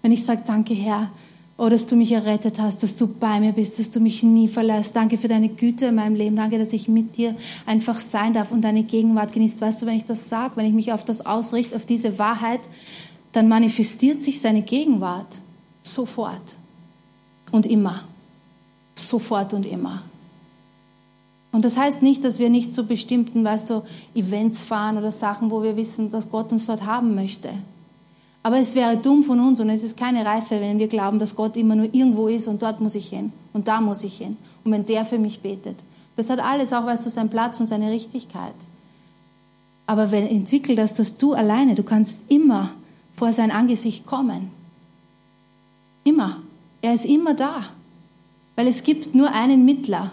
Wenn 0.00 0.12
ich 0.12 0.24
sage, 0.24 0.44
danke 0.46 0.72
Herr, 0.72 1.10
oh, 1.60 1.68
dass 1.68 1.84
du 1.84 1.94
mich 1.94 2.10
errettet 2.12 2.58
hast, 2.58 2.82
dass 2.82 2.96
du 2.96 3.06
bei 3.06 3.38
mir 3.38 3.52
bist, 3.52 3.78
dass 3.78 3.90
du 3.90 4.00
mich 4.00 4.22
nie 4.22 4.48
verlässt. 4.48 4.96
Danke 4.96 5.18
für 5.18 5.28
deine 5.28 5.50
Güte 5.50 5.86
in 5.86 5.94
meinem 5.94 6.14
Leben. 6.14 6.34
Danke, 6.34 6.58
dass 6.58 6.72
ich 6.72 6.88
mit 6.88 7.18
dir 7.18 7.36
einfach 7.66 8.00
sein 8.00 8.32
darf 8.32 8.50
und 8.50 8.62
deine 8.62 8.82
Gegenwart 8.82 9.34
genießt. 9.34 9.60
Weißt 9.60 9.82
du, 9.82 9.86
wenn 9.86 9.96
ich 9.96 10.06
das 10.06 10.30
sage, 10.30 10.56
wenn 10.56 10.64
ich 10.64 10.72
mich 10.72 10.90
auf 10.92 11.04
das 11.04 11.26
ausrichte, 11.26 11.76
auf 11.76 11.84
diese 11.84 12.18
Wahrheit, 12.18 12.60
dann 13.32 13.46
manifestiert 13.46 14.22
sich 14.22 14.40
seine 14.40 14.62
Gegenwart 14.62 15.38
sofort 15.82 16.56
und 17.52 17.66
immer. 17.66 18.04
Sofort 18.94 19.52
und 19.52 19.66
immer. 19.66 20.02
Und 21.52 21.66
das 21.66 21.76
heißt 21.76 22.00
nicht, 22.00 22.24
dass 22.24 22.38
wir 22.38 22.48
nicht 22.48 22.72
zu 22.72 22.84
bestimmten, 22.84 23.44
weißt 23.44 23.68
du, 23.68 23.82
Events 24.14 24.64
fahren 24.64 24.96
oder 24.96 25.12
Sachen, 25.12 25.50
wo 25.50 25.62
wir 25.62 25.76
wissen, 25.76 26.10
dass 26.10 26.30
Gott 26.30 26.52
uns 26.52 26.66
dort 26.66 26.86
haben 26.86 27.14
möchte. 27.14 27.50
Aber 28.42 28.58
es 28.58 28.74
wäre 28.74 28.96
dumm 28.96 29.22
von 29.22 29.38
uns 29.40 29.60
und 29.60 29.68
es 29.68 29.82
ist 29.82 29.96
keine 29.96 30.24
Reife, 30.24 30.60
wenn 30.60 30.78
wir 30.78 30.88
glauben, 30.88 31.18
dass 31.18 31.36
Gott 31.36 31.56
immer 31.56 31.76
nur 31.76 31.92
irgendwo 31.92 32.28
ist 32.28 32.48
und 32.48 32.62
dort 32.62 32.80
muss 32.80 32.94
ich 32.94 33.08
hin 33.08 33.32
und 33.52 33.68
da 33.68 33.80
muss 33.80 34.02
ich 34.02 34.16
hin. 34.16 34.36
Und 34.64 34.72
wenn 34.72 34.86
der 34.86 35.04
für 35.04 35.18
mich 35.18 35.40
betet. 35.40 35.76
Das 36.16 36.30
hat 36.30 36.40
alles 36.40 36.72
auch, 36.72 36.86
weißt 36.86 37.06
du, 37.06 37.10
seinen 37.10 37.28
Platz 37.28 37.60
und 37.60 37.66
seine 37.66 37.90
Richtigkeit. 37.90 38.54
Aber 39.86 40.10
wenn 40.10 40.26
entwickelt 40.26 40.78
das, 40.78 40.94
dass 40.94 41.16
du 41.16 41.34
alleine, 41.34 41.74
du 41.74 41.82
kannst 41.82 42.20
immer 42.28 42.70
vor 43.16 43.32
sein 43.32 43.50
Angesicht 43.50 44.06
kommen. 44.06 44.50
Immer. 46.04 46.38
Er 46.80 46.94
ist 46.94 47.06
immer 47.06 47.34
da. 47.34 47.62
Weil 48.56 48.66
es 48.66 48.82
gibt 48.82 49.14
nur 49.14 49.32
einen 49.32 49.64
Mittler 49.64 50.12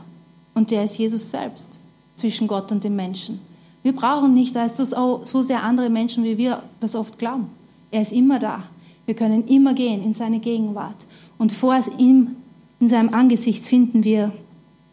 und 0.53 0.71
der 0.71 0.83
ist 0.83 0.97
Jesus 0.97 1.29
selbst 1.29 1.69
zwischen 2.15 2.47
Gott 2.47 2.71
und 2.71 2.83
dem 2.83 2.95
Menschen. 2.95 3.39
Wir 3.83 3.93
brauchen 3.93 4.33
nicht, 4.33 4.55
weißt 4.55 4.79
du, 4.79 4.85
so 4.85 5.41
sehr 5.41 5.63
andere 5.63 5.89
Menschen, 5.89 6.23
wie 6.23 6.37
wir 6.37 6.63
das 6.79 6.95
oft 6.95 7.19
glauben. 7.19 7.49
Er 7.91 8.01
ist 8.01 8.13
immer 8.13 8.39
da. 8.39 8.63
Wir 9.05 9.15
können 9.15 9.47
immer 9.47 9.73
gehen 9.73 10.03
in 10.03 10.13
seine 10.13 10.39
Gegenwart. 10.39 11.05
Und 11.37 11.51
vor 11.51 11.79
ihm, 11.97 12.35
in 12.79 12.89
seinem 12.89 13.13
Angesicht, 13.13 13.65
finden 13.65 14.03
wir 14.03 14.31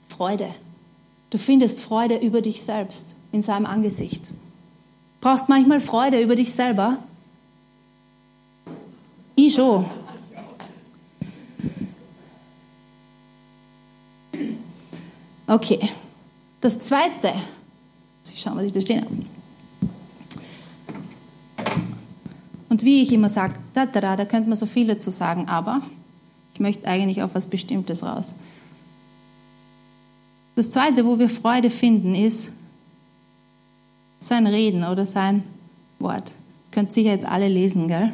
Freude. 0.09 0.49
Du 1.31 1.39
findest 1.39 1.81
Freude 1.81 2.17
über 2.19 2.41
dich 2.41 2.63
selbst 2.63 3.17
in 3.33 3.43
seinem 3.43 3.67
Angesicht. 3.67 4.31
Brauchst 5.21 5.49
manchmal 5.49 5.81
Freude 5.81 6.21
über 6.21 6.37
dich 6.37 6.53
selber? 6.53 6.99
Ich 9.35 9.55
schon. 9.55 9.87
Okay. 15.47 15.91
Das 16.61 16.79
zweite, 16.79 17.35
ich 18.33 18.41
schauen, 18.41 18.57
was 18.57 18.65
ich 18.65 18.73
da 18.73 18.81
stehen 18.81 19.05
habe. 19.05 19.15
Und 22.75 22.83
wie 22.83 23.02
ich 23.02 23.12
immer 23.12 23.28
sage, 23.28 23.54
da, 23.73 23.87
da, 23.87 24.00
da, 24.00 24.16
da 24.16 24.25
könnte 24.25 24.49
man 24.49 24.59
so 24.59 24.66
viel 24.66 24.88
dazu 24.88 25.11
sagen, 25.11 25.47
aber 25.47 25.81
ich 26.54 26.59
möchte 26.59 26.88
eigentlich 26.88 27.23
auf 27.23 27.33
was 27.37 27.47
Bestimmtes 27.47 28.02
raus. 28.02 28.35
Das 30.57 30.71
Zweite, 30.71 31.07
wo 31.07 31.21
wir 31.21 31.28
Freude 31.28 31.71
finden, 31.71 32.16
ist 32.16 32.50
sein 34.19 34.49
Reden 34.49 34.83
oder 34.83 35.07
sein 35.07 35.45
Wort. 36.00 36.33
Könnt 36.73 36.93
sicher 36.93 37.11
jetzt 37.11 37.26
alle 37.26 37.47
lesen, 37.47 37.87
gell? 37.87 38.11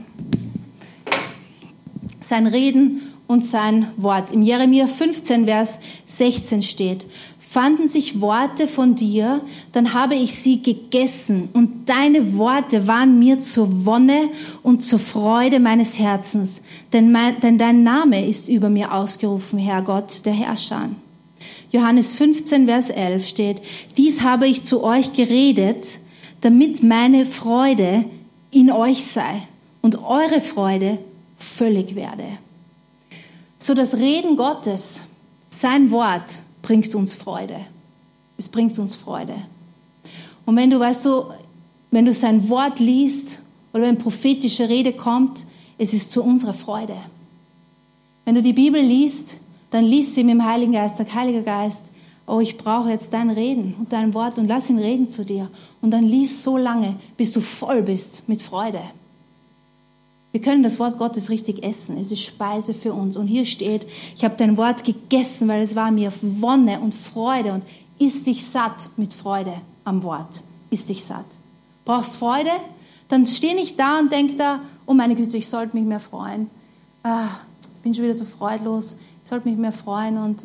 Sein 2.21 2.47
Reden 2.47 3.00
und 3.26 3.47
sein 3.47 3.87
Wort. 3.97 4.31
Im 4.31 4.43
Jeremia 4.43 4.87
15, 4.87 5.47
Vers 5.47 5.81
16 6.05 6.61
steht, 6.61 7.07
fanden 7.50 7.88
sich 7.88 8.21
Worte 8.21 8.69
von 8.69 8.95
dir, 8.95 9.40
dann 9.73 9.92
habe 9.92 10.14
ich 10.14 10.37
sie 10.37 10.62
gegessen 10.62 11.49
und 11.52 11.88
deine 11.88 12.38
Worte 12.38 12.87
waren 12.87 13.19
mir 13.19 13.40
zur 13.40 13.85
Wonne 13.85 14.28
und 14.62 14.85
zur 14.85 15.00
Freude 15.00 15.59
meines 15.59 15.99
Herzens, 15.99 16.62
denn, 16.92 17.11
mein, 17.11 17.40
denn 17.40 17.59
dein 17.59 17.83
Name 17.83 18.25
ist 18.25 18.49
über 18.49 18.69
mir 18.69 18.95
ausgerufen, 18.95 19.59
Herr 19.59 19.83
Gott, 19.83 20.25
der 20.26 20.33
Herrscher. 20.33 20.90
Johannes 21.73 22.14
15, 22.14 22.66
Vers 22.66 22.88
11 22.88 23.26
steht, 23.26 23.62
dies 23.97 24.23
habe 24.23 24.47
ich 24.47 24.62
zu 24.62 24.85
euch 24.85 25.12
geredet, 25.12 25.99
damit 26.42 26.85
meine 26.85 27.26
Freude 27.26 28.04
in 28.52 28.71
euch 28.71 29.04
sei 29.04 29.42
und 29.83 30.04
eure 30.04 30.40
Freude 30.40 30.99
völlig 31.37 31.97
werde. 31.97 32.26
So 33.59 33.75
das 33.75 33.97
Reden 33.97 34.37
Gottes, 34.37 35.00
sein 35.50 35.90
Wort, 35.90 36.38
bringt 36.62 36.95
uns 36.95 37.14
Freude. 37.14 37.57
Es 38.37 38.49
bringt 38.49 38.79
uns 38.79 38.95
Freude. 38.95 39.35
Und 40.47 40.57
wenn 40.57 40.71
du, 40.71 40.81
weißt 40.81 41.05
du, 41.05 41.25
wenn 41.90 42.07
du 42.07 42.12
sein 42.12 42.49
Wort 42.49 42.79
liest 42.79 43.40
oder 43.73 43.85
wenn 43.85 43.99
prophetische 43.99 44.69
Rede 44.69 44.93
kommt, 44.93 45.45
es 45.79 45.95
ist 45.95 46.12
zu 46.12 46.23
unserer 46.23 46.55
Freude. 46.55 46.97
Wenn 48.25 48.35
du 48.35 48.43
die 48.43 48.52
Bibel 48.52 48.81
liest, 48.81 49.38
dann 49.71 49.85
liest 49.85 50.14
sie 50.14 50.25
mit 50.25 50.35
dem 50.35 50.45
Heiligen 50.45 50.73
Geist, 50.73 50.97
sag 50.97 51.14
Heiliger 51.14 51.43
Geist, 51.43 51.90
oh, 52.26 52.40
ich 52.40 52.57
brauche 52.57 52.90
jetzt 52.90 53.12
dein 53.12 53.31
Reden 53.31 53.75
und 53.79 53.93
dein 53.93 54.14
Wort 54.14 54.38
und 54.38 54.47
lass 54.47 54.71
ihn 54.71 54.79
reden 54.79 55.09
zu 55.09 55.25
dir. 55.25 55.50
Und 55.81 55.90
dann 55.90 56.05
liest 56.05 56.43
so 56.43 56.57
lange, 56.57 56.97
bis 57.17 57.33
du 57.33 57.40
voll 57.40 57.83
bist 57.83 58.29
mit 58.29 58.40
Freude. 58.40 58.81
Wir 60.33 60.41
können 60.41 60.63
das 60.63 60.79
Wort 60.79 60.99
Gottes 60.99 61.29
richtig 61.29 61.65
essen. 61.65 61.99
Es 61.99 62.13
ist 62.13 62.23
Speise 62.23 62.73
für 62.73 62.93
uns. 62.93 63.17
Und 63.17 63.27
hier 63.27 63.45
steht, 63.45 63.87
ich 64.17 64.25
habe 64.25 64.37
dein 64.37 64.57
Wort 64.57 64.85
gegessen, 64.85 65.49
weil 65.49 65.63
es 65.63 65.75
war 65.75 65.91
mir 65.91 66.13
Wonne 66.23 66.81
und 66.81 66.95
Freude 66.95 67.53
und 67.53 67.65
isst 67.99 68.27
dich 68.27 68.47
satt 68.47 68.91
mit 68.97 69.13
Freude 69.13 69.53
am 69.85 70.03
Wort. 70.05 70.43
Isst 70.71 70.89
dich 70.89 71.05
satt. 71.05 71.27
Brauchst 71.85 72.17
Freude? 72.17 72.51
Dann 73.09 73.27
steh 73.27 73.55
nicht 73.55 73.79
da 73.81 73.99
und 73.99 74.13
denk 74.13 74.39
da, 74.39 74.61
oh 74.87 74.95
meine 74.95 75.17
Güte, 75.17 75.37
ich 75.37 75.49
sollte 75.49 75.77
mich 75.77 75.85
mehr 75.85 75.99
freuen. 75.99 76.49
Ah, 77.03 77.29
bin 77.83 77.93
schon 77.93 78.05
wieder 78.05 78.15
so 78.15 78.25
freudlos. 78.25 78.97
Ich 79.25 79.29
sollte 79.29 79.49
mich 79.49 79.59
mehr 79.59 79.73
freuen 79.73 80.17
und 80.17 80.45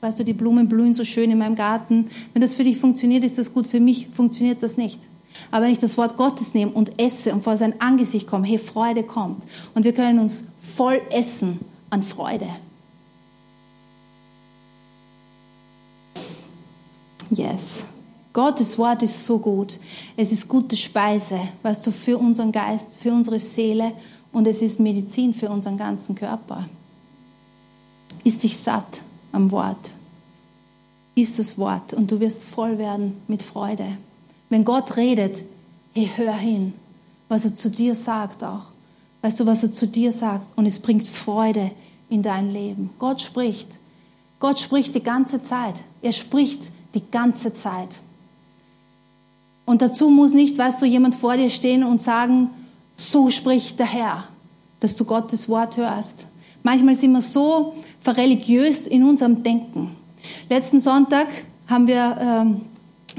weißt 0.00 0.20
du, 0.20 0.24
die 0.24 0.32
Blumen 0.32 0.68
blühen 0.68 0.94
so 0.94 1.02
schön 1.02 1.32
in 1.32 1.38
meinem 1.38 1.56
Garten. 1.56 2.08
Wenn 2.32 2.42
das 2.42 2.54
für 2.54 2.62
dich 2.62 2.78
funktioniert, 2.78 3.24
ist 3.24 3.38
das 3.38 3.52
gut. 3.52 3.66
Für 3.66 3.80
mich 3.80 4.08
funktioniert 4.14 4.62
das 4.62 4.76
nicht. 4.76 5.00
Aber 5.50 5.64
wenn 5.64 5.72
ich 5.72 5.78
das 5.78 5.96
Wort 5.98 6.16
Gottes 6.16 6.54
nehme 6.54 6.72
und 6.72 7.00
esse 7.00 7.32
und 7.32 7.44
vor 7.44 7.56
sein 7.56 7.80
Angesicht 7.80 8.26
komme, 8.26 8.46
hey, 8.46 8.58
Freude 8.58 9.02
kommt. 9.02 9.46
Und 9.74 9.84
wir 9.84 9.92
können 9.92 10.18
uns 10.18 10.44
voll 10.60 11.00
essen 11.10 11.60
an 11.90 12.02
Freude. 12.02 12.48
Yes. 17.30 17.84
Gottes 18.32 18.78
Wort 18.78 19.02
ist 19.02 19.24
so 19.24 19.38
gut. 19.38 19.78
Es 20.16 20.32
ist 20.32 20.48
gute 20.48 20.76
Speise, 20.76 21.38
weißt 21.62 21.86
du, 21.86 21.92
für 21.92 22.18
unseren 22.18 22.50
Geist, 22.50 22.98
für 22.98 23.12
unsere 23.12 23.38
Seele 23.38 23.92
und 24.32 24.48
es 24.48 24.60
ist 24.60 24.80
Medizin 24.80 25.32
für 25.32 25.48
unseren 25.48 25.78
ganzen 25.78 26.16
Körper. 26.16 26.68
Ist 28.24 28.42
dich 28.42 28.58
satt 28.58 29.02
am 29.30 29.50
Wort. 29.52 29.92
Ist 31.14 31.38
das 31.38 31.56
Wort 31.58 31.94
und 31.94 32.10
du 32.10 32.18
wirst 32.18 32.42
voll 32.42 32.78
werden 32.78 33.20
mit 33.28 33.42
Freude. 33.42 33.86
Wenn 34.54 34.64
Gott 34.64 34.96
redet, 34.96 35.42
hey, 35.94 36.08
hör 36.14 36.36
hin, 36.36 36.74
was 37.28 37.44
er 37.44 37.56
zu 37.56 37.70
dir 37.70 37.96
sagt 37.96 38.44
auch. 38.44 38.66
Weißt 39.20 39.40
du, 39.40 39.46
was 39.46 39.64
er 39.64 39.72
zu 39.72 39.88
dir 39.88 40.12
sagt? 40.12 40.56
Und 40.56 40.64
es 40.64 40.78
bringt 40.78 41.08
Freude 41.08 41.72
in 42.08 42.22
dein 42.22 42.52
Leben. 42.52 42.90
Gott 43.00 43.20
spricht. 43.20 43.80
Gott 44.38 44.60
spricht 44.60 44.94
die 44.94 45.02
ganze 45.02 45.42
Zeit. 45.42 45.82
Er 46.02 46.12
spricht 46.12 46.70
die 46.94 47.02
ganze 47.10 47.52
Zeit. 47.52 47.98
Und 49.66 49.82
dazu 49.82 50.08
muss 50.08 50.34
nicht, 50.34 50.56
weißt 50.56 50.80
du, 50.80 50.86
jemand 50.86 51.16
vor 51.16 51.36
dir 51.36 51.50
stehen 51.50 51.82
und 51.82 52.00
sagen, 52.00 52.48
so 52.94 53.30
spricht 53.30 53.80
der 53.80 53.92
Herr, 53.92 54.22
dass 54.78 54.94
du 54.94 55.04
Gottes 55.04 55.48
Wort 55.48 55.78
hörst. 55.78 56.28
Manchmal 56.62 56.94
sind 56.94 57.10
wir 57.10 57.22
so 57.22 57.74
verreligiös 58.00 58.86
in 58.86 59.02
unserem 59.02 59.42
Denken. 59.42 59.96
Letzten 60.48 60.78
Sonntag 60.78 61.26
haben 61.66 61.88
wir 61.88 62.16
ähm, 62.20 62.60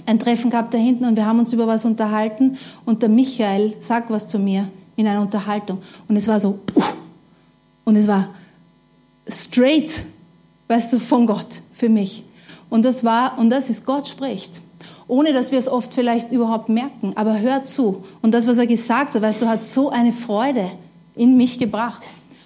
ein 0.06 0.20
Treffen 0.20 0.50
gehabt 0.50 0.74
da 0.74 0.78
hinten 0.78 1.06
und 1.06 1.16
wir 1.16 1.26
haben 1.26 1.40
uns 1.40 1.54
über 1.54 1.68
was 1.68 1.86
unterhalten 1.86 2.58
und 2.86 3.02
der 3.02 3.10
Michael 3.10 3.74
sagt 3.80 4.10
was 4.10 4.28
zu 4.28 4.40
mir 4.40 4.68
in 4.96 5.08
einer 5.08 5.22
Unterhaltung 5.22 5.82
und 6.08 6.16
es 6.16 6.28
war 6.28 6.40
so 6.40 6.60
und 7.86 7.96
es 7.96 8.08
war 8.08 8.30
straight, 9.30 10.06
weißt 10.68 10.94
du, 10.94 11.00
von 11.00 11.26
Gott 11.26 11.62
für 11.74 11.90
mich. 11.90 12.24
Und 12.70 12.84
das 12.84 13.04
war, 13.04 13.38
und 13.38 13.50
das 13.50 13.70
ist 13.70 13.86
Gott 13.86 14.08
spricht. 14.08 14.62
Ohne 15.08 15.34
dass 15.34 15.52
wir 15.52 15.60
es 15.60 15.68
oft 15.68 15.94
vielleicht 15.94 16.32
überhaupt 16.32 16.68
merken, 16.68 17.14
aber 17.16 17.40
hör 17.40 17.64
zu. 17.64 18.04
Und 18.24 18.34
das, 18.34 18.48
was 18.48 18.58
er 18.58 18.66
gesagt 18.66 19.14
hat, 19.14 19.22
weißt 19.22 19.44
du, 19.44 19.48
hat 19.48 19.62
so 19.62 19.92
eine 19.92 20.12
Freude 20.12 20.70
in 21.16 21.38
mich 21.38 21.60
gebracht. 21.60 22.04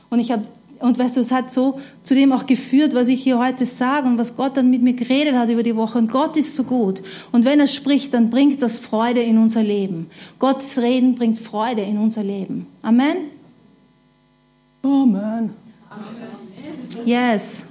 Und 0.09 0.19
ich 0.19 0.31
habe 0.31 0.43
und 0.79 0.97
weißt 0.97 1.17
du, 1.17 1.21
es 1.21 1.31
hat 1.31 1.51
so 1.51 1.79
zu 2.03 2.15
dem 2.15 2.31
auch 2.31 2.45
geführt, 2.45 2.93
was 2.93 3.09
ich 3.09 3.21
hier 3.21 3.37
heute 3.37 3.65
sage 3.65 4.07
und 4.07 4.17
was 4.17 4.35
Gott 4.35 4.55
dann 4.55 4.69
mit 4.69 4.81
mir 4.81 4.93
geredet 4.93 5.35
hat 5.35 5.49
über 5.49 5.63
die 5.63 5.75
Woche. 5.75 5.97
Und 5.97 6.11
Gott 6.11 6.37
ist 6.37 6.55
so 6.55 6.63
gut. 6.63 7.03
Und 7.31 7.43
wenn 7.43 7.59
er 7.59 7.67
spricht, 7.67 8.13
dann 8.13 8.29
bringt 8.29 8.61
das 8.61 8.79
Freude 8.79 9.21
in 9.21 9.37
unser 9.37 9.61
Leben. 9.61 10.09
Gottes 10.39 10.77
Reden 10.77 11.15
bringt 11.15 11.37
Freude 11.37 11.81
in 11.81 11.97
unser 11.97 12.23
Leben. 12.23 12.65
Amen? 12.81 13.17
Amen. 14.81 15.53
Yes. 17.05 17.65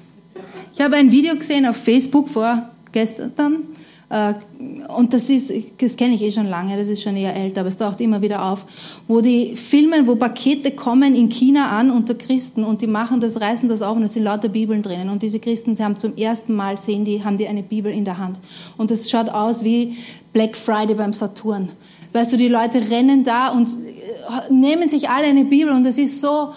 Ich 0.75 0.81
habe 0.81 0.97
ein 0.97 1.11
Video 1.11 1.35
gesehen 1.35 1.67
auf 1.67 1.77
Facebook 1.77 2.29
vor 2.29 2.69
gestern 2.93 3.63
und 4.11 5.13
das 5.13 5.29
ist, 5.29 5.53
das 5.79 5.97
kenne 5.97 6.15
ich 6.15 6.23
eh 6.23 6.31
schon 6.31 6.47
lange, 6.47 6.79
das 6.79 6.89
ist 6.89 7.03
schon 7.03 7.15
eher 7.15 7.37
älter, 7.37 7.61
aber 7.61 7.69
es 7.69 7.77
taucht 7.77 8.01
immer 8.01 8.23
wieder 8.23 8.43
auf, 8.43 8.65
wo 9.07 9.21
die 9.21 9.55
filmen, 9.55 10.07
wo 10.07 10.17
Pakete 10.17 10.71
kommen 10.71 11.15
in 11.15 11.29
China 11.29 11.69
an 11.69 11.91
unter 11.91 12.15
Christen 12.15 12.65
und 12.65 12.81
die 12.81 12.87
machen 12.87 13.21
das, 13.21 13.39
reißen 13.39 13.69
das 13.69 13.83
auf 13.83 13.99
und 13.99 14.05
es 14.05 14.15
sind 14.15 14.23
lauter 14.23 14.49
Bibeln 14.49 14.83
drinnen 14.83 15.11
und 15.11 15.23
diese 15.23 15.41
Christen, 15.41 15.77
sie 15.77 15.85
haben 15.85 15.99
zum 15.99 16.17
ersten 16.17 16.57
Mal 16.57 16.79
sehen 16.79 17.05
die, 17.05 17.23
haben 17.23 17.37
die 17.37 17.49
eine 17.49 17.63
Bibel 17.63 17.93
in 17.93 18.07
der 18.07 18.17
Hand 18.17 18.39
und 18.79 18.91
es 18.91 19.11
schaut 19.11 19.29
aus 19.29 19.63
wie 19.63 19.99
Black 20.33 20.57
Friday 20.57 20.95
beim 20.95 21.13
Saturn. 21.13 21.69
Weißt 22.15 22.33
du, 22.33 22.39
die 22.39 22.49
Leute 22.49 22.91
rennen 22.91 23.25
da 23.25 23.49
und 23.51 23.69
äh, 23.69 24.51
nehmen 24.51 24.89
sich 24.89 25.11
alle 25.11 25.27
eine 25.27 25.45
Bibel 25.45 25.71
und 25.71 25.85
das 25.85 25.99
ist 25.99 26.23
so, 26.23 26.55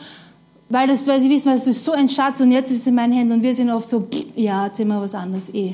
weil, 0.70 0.88
das, 0.88 1.06
weil 1.06 1.20
sie 1.20 1.30
wissen, 1.30 1.52
das 1.52 1.68
ist 1.68 1.84
so 1.84 1.92
ein 1.92 2.08
Schatz 2.08 2.40
und 2.40 2.54
jetzt 2.54 2.72
ist 2.72 2.80
es 2.80 2.88
in 2.88 2.96
meinen 2.96 3.12
Händen 3.12 3.34
und 3.34 3.44
wir 3.44 3.54
sind 3.54 3.70
oft 3.70 3.90
so, 3.90 4.08
ja, 4.38 4.68
erzähl 4.68 4.86
mal 4.86 5.02
was 5.02 5.14
anderes, 5.14 5.54
eh. 5.54 5.74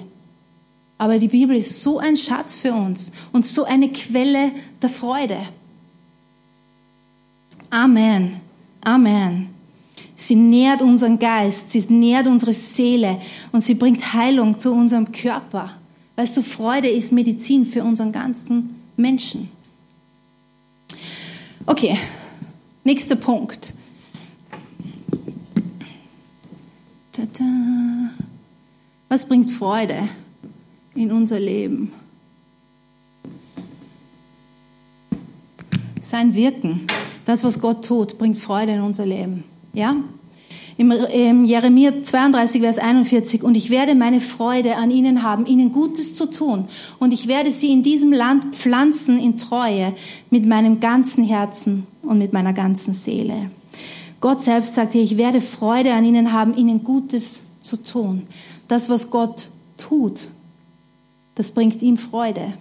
Aber 0.98 1.20
die 1.20 1.27
Bibel 1.27 1.56
ist 1.56 1.84
so 1.84 2.00
ein 2.00 2.18
Schatz 2.18 2.56
für 2.56 2.74
uns 2.74 3.12
und 3.32 3.46
so 3.46 3.66
eine 3.66 3.89
Quelle 3.89 4.51
der 4.82 4.89
Freude. 4.89 5.38
Amen. 7.70 8.39
Amen. 8.82 9.50
Sie 10.16 10.36
nährt 10.36 10.82
unseren 10.82 11.20
Geist, 11.20 11.72
sie 11.72 11.86
nährt 11.94 12.25
unsere 12.25 12.54
Seele 12.54 13.22
und 13.51 13.63
sie 13.63 13.75
bringt 13.75 14.13
Heilung 14.13 14.60
zu 14.60 14.72
unserem 14.72 15.12
Körper. 15.12 15.72
Weißt 16.16 16.36
du, 16.36 16.42
Freude 16.42 16.88
ist 16.88 17.12
Medizin 17.12 17.66
für 17.68 17.84
unseren 17.84 18.12
ganzen 18.12 18.82
Menschen. 18.96 19.51
Okay, 21.68 21.96
nächster 22.84 23.16
Punkt. 23.16 23.74
Was 29.10 29.27
bringt 29.27 29.51
Freude? 29.51 30.08
In 30.98 31.12
unser 31.12 31.39
Leben. 31.39 31.92
Sein 36.01 36.36
Wirken, 36.36 36.88
das, 37.25 37.44
was 37.44 37.62
Gott 37.62 37.86
tut, 37.86 38.18
bringt 38.18 38.38
Freude 38.38 38.74
in 38.74 38.82
unser 38.82 39.06
Leben. 39.06 39.44
Ja? 39.74 39.96
Im, 40.77 40.92
Im 40.92 41.46
Jeremia 41.46 42.01
32, 42.01 42.62
Vers 42.62 42.77
41, 42.77 43.44
und 43.44 43.56
ich 43.56 43.70
werde 43.70 43.96
meine 43.96 44.22
Freude 44.22 44.75
an 44.75 44.92
ihnen 44.92 45.24
haben, 45.24 45.46
ihnen 45.46 45.72
Gutes 45.72 46.13
zu 46.13 46.30
tun. 46.30 46.68
Und 47.00 47.13
ich 47.13 47.27
werde 47.27 47.51
sie 47.51 47.72
in 47.72 47.84
diesem 47.84 48.13
Land 48.13 48.56
pflanzen 48.56 49.20
in 49.20 49.38
Treue 49.38 49.94
mit 50.30 50.46
meinem 50.46 50.80
ganzen 50.80 51.24
Herzen 51.24 51.86
und 52.04 52.20
mit 52.20 52.32
meiner 52.32 52.54
ganzen 52.54 52.94
Seele. 52.94 53.51
Gott 54.22 54.42
selbst 54.42 54.75
sagt 54.75 54.94
hier, 54.94 55.04
ich 55.04 55.18
werde 55.18 55.42
Freude 55.42 55.94
an 55.94 56.06
ihnen 56.06 56.32
haben, 56.32 56.56
ihnen 56.56 56.84
Gutes 56.84 57.44
zu 57.62 57.84
tun. 57.84 58.24
Das, 58.68 58.89
was 58.89 59.12
Gott 59.12 59.50
tut, 59.77 60.27
das 61.38 61.51
bringt 61.51 61.84
ihm 61.84 61.98
Freude. 61.98 62.53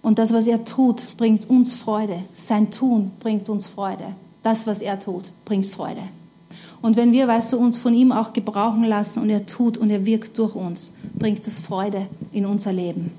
Und 0.00 0.20
das, 0.20 0.32
was 0.32 0.46
er 0.46 0.64
tut, 0.64 1.16
bringt 1.16 1.50
uns 1.50 1.74
Freude. 1.74 2.20
Sein 2.34 2.70
Tun 2.70 3.10
bringt 3.18 3.48
uns 3.48 3.66
Freude. 3.66 4.04
Das, 4.44 4.64
was 4.68 4.80
er 4.80 5.00
tut, 5.00 5.32
bringt 5.44 5.66
Freude. 5.66 6.02
Und 6.80 6.96
wenn 6.96 7.10
wir, 7.10 7.26
weißt 7.26 7.52
du, 7.52 7.58
uns 7.58 7.76
von 7.76 7.92
ihm 7.94 8.12
auch 8.12 8.32
gebrauchen 8.32 8.84
lassen 8.84 9.20
und 9.20 9.28
er 9.28 9.44
tut 9.46 9.76
und 9.76 9.90
er 9.90 10.06
wirkt 10.06 10.38
durch 10.38 10.54
uns, 10.54 10.94
bringt 11.18 11.44
das 11.48 11.58
Freude 11.58 12.06
in 12.30 12.46
unser 12.46 12.72
Leben. 12.72 13.10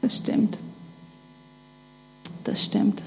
Das 0.00 0.14
stimmt. 0.14 0.58
Das 2.44 2.64
stimmt. 2.64 3.02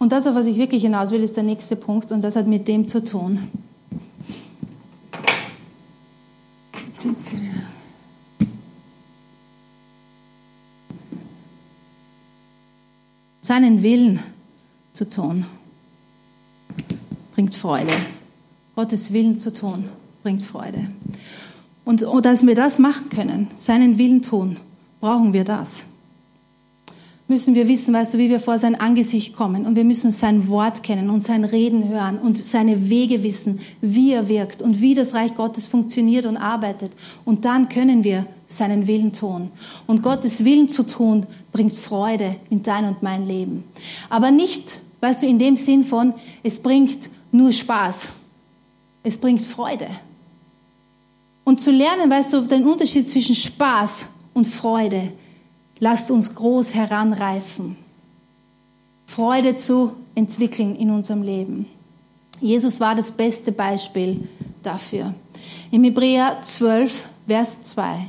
Und 0.00 0.10
das, 0.10 0.26
auf 0.26 0.34
was 0.34 0.46
ich 0.46 0.56
wirklich 0.56 0.82
hinaus 0.82 1.12
will, 1.12 1.22
ist 1.22 1.36
der 1.36 1.44
nächste 1.44 1.76
Punkt 1.76 2.10
und 2.10 2.24
das 2.24 2.34
hat 2.34 2.48
mit 2.48 2.66
dem 2.66 2.88
zu 2.88 3.04
tun. 3.04 3.48
Seinen 13.40 13.82
Willen 13.82 14.20
zu 14.92 15.08
tun, 15.08 15.46
bringt 17.34 17.54
Freude. 17.54 17.92
Gottes 18.76 19.12
Willen 19.12 19.38
zu 19.38 19.52
tun, 19.52 19.84
bringt 20.22 20.42
Freude. 20.42 20.90
Und, 21.84 22.02
und 22.02 22.24
dass 22.24 22.46
wir 22.46 22.54
das 22.54 22.78
machen 22.78 23.08
können, 23.08 23.48
seinen 23.56 23.98
Willen 23.98 24.22
tun, 24.22 24.58
brauchen 25.00 25.32
wir 25.32 25.44
das 25.44 25.86
müssen 27.30 27.54
wir 27.54 27.68
wissen, 27.68 27.94
weißt 27.94 28.12
du, 28.12 28.18
wie 28.18 28.28
wir 28.28 28.40
vor 28.40 28.58
sein 28.58 28.74
Angesicht 28.74 29.34
kommen. 29.34 29.64
Und 29.64 29.76
wir 29.76 29.84
müssen 29.84 30.10
sein 30.10 30.48
Wort 30.48 30.82
kennen 30.82 31.10
und 31.10 31.22
sein 31.22 31.44
Reden 31.44 31.88
hören 31.88 32.18
und 32.18 32.44
seine 32.44 32.90
Wege 32.90 33.22
wissen, 33.22 33.60
wie 33.80 34.12
er 34.12 34.28
wirkt 34.28 34.62
und 34.62 34.80
wie 34.80 34.94
das 34.94 35.14
Reich 35.14 35.36
Gottes 35.36 35.68
funktioniert 35.68 36.26
und 36.26 36.36
arbeitet. 36.36 36.90
Und 37.24 37.44
dann 37.44 37.68
können 37.68 38.02
wir 38.02 38.26
seinen 38.48 38.88
Willen 38.88 39.12
tun. 39.12 39.52
Und 39.86 40.02
Gottes 40.02 40.44
Willen 40.44 40.68
zu 40.68 40.82
tun, 40.84 41.24
bringt 41.52 41.72
Freude 41.72 42.34
in 42.50 42.64
dein 42.64 42.84
und 42.84 43.00
mein 43.00 43.24
Leben. 43.24 43.62
Aber 44.08 44.32
nicht, 44.32 44.80
weißt 45.00 45.22
du, 45.22 45.28
in 45.28 45.38
dem 45.38 45.56
Sinn 45.56 45.84
von, 45.84 46.14
es 46.42 46.58
bringt 46.58 47.10
nur 47.30 47.52
Spaß. 47.52 48.08
Es 49.04 49.16
bringt 49.16 49.44
Freude. 49.44 49.86
Und 51.44 51.60
zu 51.60 51.70
lernen, 51.70 52.10
weißt 52.10 52.32
du, 52.32 52.40
den 52.40 52.66
Unterschied 52.66 53.08
zwischen 53.08 53.36
Spaß 53.36 54.08
und 54.34 54.48
Freude 54.48 55.12
Lasst 55.82 56.10
uns 56.10 56.34
groß 56.34 56.74
heranreifen, 56.74 57.76
Freude 59.06 59.56
zu 59.56 59.92
entwickeln 60.14 60.76
in 60.76 60.90
unserem 60.90 61.22
Leben. 61.22 61.66
Jesus 62.38 62.80
war 62.80 62.94
das 62.94 63.10
beste 63.10 63.50
Beispiel 63.50 64.28
dafür. 64.62 65.14
Im 65.70 65.82
Hebräer 65.84 66.42
12, 66.42 67.08
Vers 67.26 67.62
2 67.62 68.06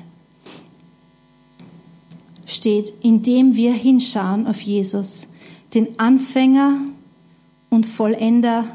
steht, 2.46 2.92
indem 3.02 3.56
wir 3.56 3.74
hinschauen 3.74 4.48
auf 4.48 4.60
Jesus, 4.60 5.30
den 5.74 5.98
Anfänger 5.98 6.82
und 7.70 7.86
Vollender 7.86 8.66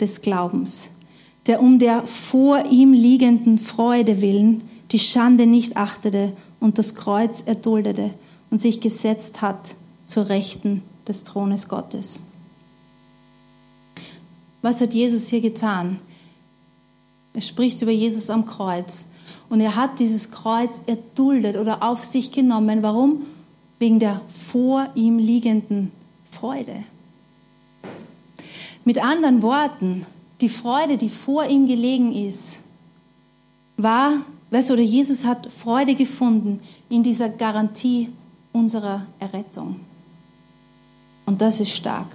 des 0.00 0.22
Glaubens, 0.22 0.92
der 1.46 1.60
um 1.60 1.78
der 1.78 2.06
vor 2.06 2.64
ihm 2.70 2.94
liegenden 2.94 3.58
Freude 3.58 4.22
willen 4.22 4.62
die 4.92 4.98
Schande 4.98 5.46
nicht 5.46 5.76
achtete 5.76 6.32
und 6.58 6.78
das 6.78 6.94
Kreuz 6.94 7.42
erduldete 7.42 8.14
und 8.50 8.60
sich 8.60 8.80
gesetzt 8.80 9.42
hat 9.42 9.74
zur 10.06 10.28
Rechten 10.28 10.82
des 11.06 11.24
Thrones 11.24 11.68
Gottes. 11.68 12.22
Was 14.62 14.80
hat 14.80 14.94
Jesus 14.94 15.28
hier 15.28 15.40
getan? 15.40 15.98
Er 17.34 17.40
spricht 17.40 17.82
über 17.82 17.92
Jesus 17.92 18.30
am 18.30 18.46
Kreuz. 18.46 19.06
Und 19.48 19.60
er 19.60 19.76
hat 19.76 20.00
dieses 20.00 20.30
Kreuz 20.30 20.80
erduldet 20.86 21.56
oder 21.56 21.82
auf 21.82 22.04
sich 22.04 22.32
genommen. 22.32 22.82
Warum? 22.82 23.26
Wegen 23.78 23.98
der 23.98 24.22
vor 24.28 24.88
ihm 24.94 25.18
liegenden 25.18 25.92
Freude. 26.30 26.82
Mit 28.84 29.02
anderen 29.02 29.42
Worten, 29.42 30.06
die 30.40 30.48
Freude, 30.48 30.96
die 30.96 31.08
vor 31.08 31.44
ihm 31.46 31.66
gelegen 31.66 32.14
ist, 32.14 32.62
war, 33.76 34.12
weißt 34.50 34.70
du, 34.70 34.74
oder 34.74 34.82
Jesus 34.82 35.24
hat 35.24 35.52
Freude 35.52 35.94
gefunden 35.94 36.60
in 36.88 37.02
dieser 37.02 37.28
Garantie 37.28 38.08
unserer 38.56 39.06
Errettung. 39.20 39.76
Und 41.26 41.42
das 41.42 41.60
ist 41.60 41.72
stark. 41.72 42.06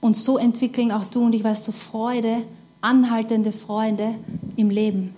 Und 0.00 0.16
so 0.16 0.38
entwickeln 0.38 0.92
auch 0.92 1.04
du 1.04 1.24
und 1.24 1.32
ich, 1.32 1.42
weißt 1.42 1.66
du, 1.66 1.72
Freude, 1.72 2.42
anhaltende 2.80 3.50
Freude 3.50 4.14
im 4.54 4.70
Leben. 4.70 5.14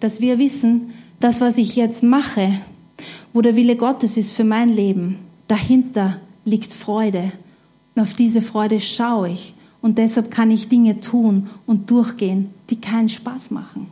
Dass 0.00 0.20
wir 0.20 0.38
wissen, 0.40 0.92
das, 1.20 1.40
was 1.40 1.56
ich 1.56 1.76
jetzt 1.76 2.02
mache, 2.02 2.52
wo 3.32 3.42
der 3.42 3.54
Wille 3.54 3.76
Gottes 3.76 4.16
ist 4.16 4.32
für 4.32 4.42
mein 4.42 4.68
Leben, 4.68 5.18
dahinter 5.46 6.20
liegt 6.44 6.72
Freude. 6.72 7.30
Und 7.94 8.02
auf 8.02 8.14
diese 8.14 8.42
Freude 8.42 8.80
schaue 8.80 9.30
ich. 9.30 9.54
Und 9.82 9.98
deshalb 9.98 10.32
kann 10.32 10.50
ich 10.50 10.68
Dinge 10.68 10.98
tun 10.98 11.48
und 11.66 11.90
durchgehen, 11.92 12.50
die 12.70 12.80
keinen 12.80 13.08
Spaß 13.08 13.52
machen. 13.52 13.86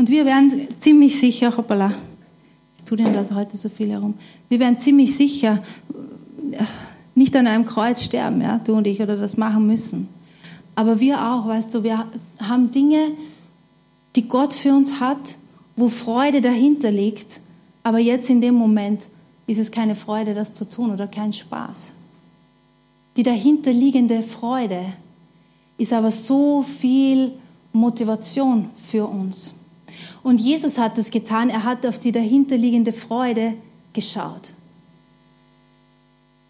Und 0.00 0.08
wir 0.08 0.24
werden 0.24 0.66
ziemlich 0.78 1.20
sicher, 1.20 1.54
hoppala, 1.54 1.92
ich 2.78 2.84
tue 2.86 2.96
denn 2.96 3.12
das 3.12 3.34
heute 3.34 3.58
so 3.58 3.68
viel 3.68 3.90
herum, 3.90 4.14
wir 4.48 4.58
werden 4.58 4.80
ziemlich 4.80 5.14
sicher 5.14 5.62
äh, 6.52 6.64
nicht 7.14 7.36
an 7.36 7.46
einem 7.46 7.66
Kreuz 7.66 8.04
sterben, 8.04 8.40
ja, 8.40 8.58
du 8.64 8.76
und 8.76 8.86
ich, 8.86 9.02
oder 9.02 9.18
das 9.18 9.36
machen 9.36 9.66
müssen. 9.66 10.08
Aber 10.74 11.00
wir 11.00 11.20
auch, 11.20 11.46
weißt 11.46 11.74
du, 11.74 11.82
wir 11.82 12.06
haben 12.38 12.70
Dinge, 12.70 13.08
die 14.16 14.26
Gott 14.26 14.54
für 14.54 14.72
uns 14.72 15.00
hat, 15.00 15.36
wo 15.76 15.90
Freude 15.90 16.40
dahinter 16.40 16.90
liegt, 16.90 17.42
aber 17.82 17.98
jetzt 17.98 18.30
in 18.30 18.40
dem 18.40 18.54
Moment 18.54 19.06
ist 19.48 19.58
es 19.58 19.70
keine 19.70 19.94
Freude, 19.94 20.32
das 20.32 20.54
zu 20.54 20.66
tun 20.66 20.92
oder 20.92 21.08
kein 21.08 21.34
Spaß. 21.34 21.92
Die 23.18 23.22
dahinterliegende 23.22 24.22
Freude 24.22 24.80
ist 25.76 25.92
aber 25.92 26.10
so 26.10 26.62
viel 26.62 27.32
Motivation 27.74 28.70
für 28.76 29.04
uns. 29.04 29.56
Und 30.22 30.40
Jesus 30.40 30.78
hat 30.78 30.98
es 30.98 31.10
getan, 31.10 31.50
er 31.50 31.64
hat 31.64 31.86
auf 31.86 31.98
die 31.98 32.12
dahinterliegende 32.12 32.92
Freude 32.92 33.54
geschaut. 33.92 34.52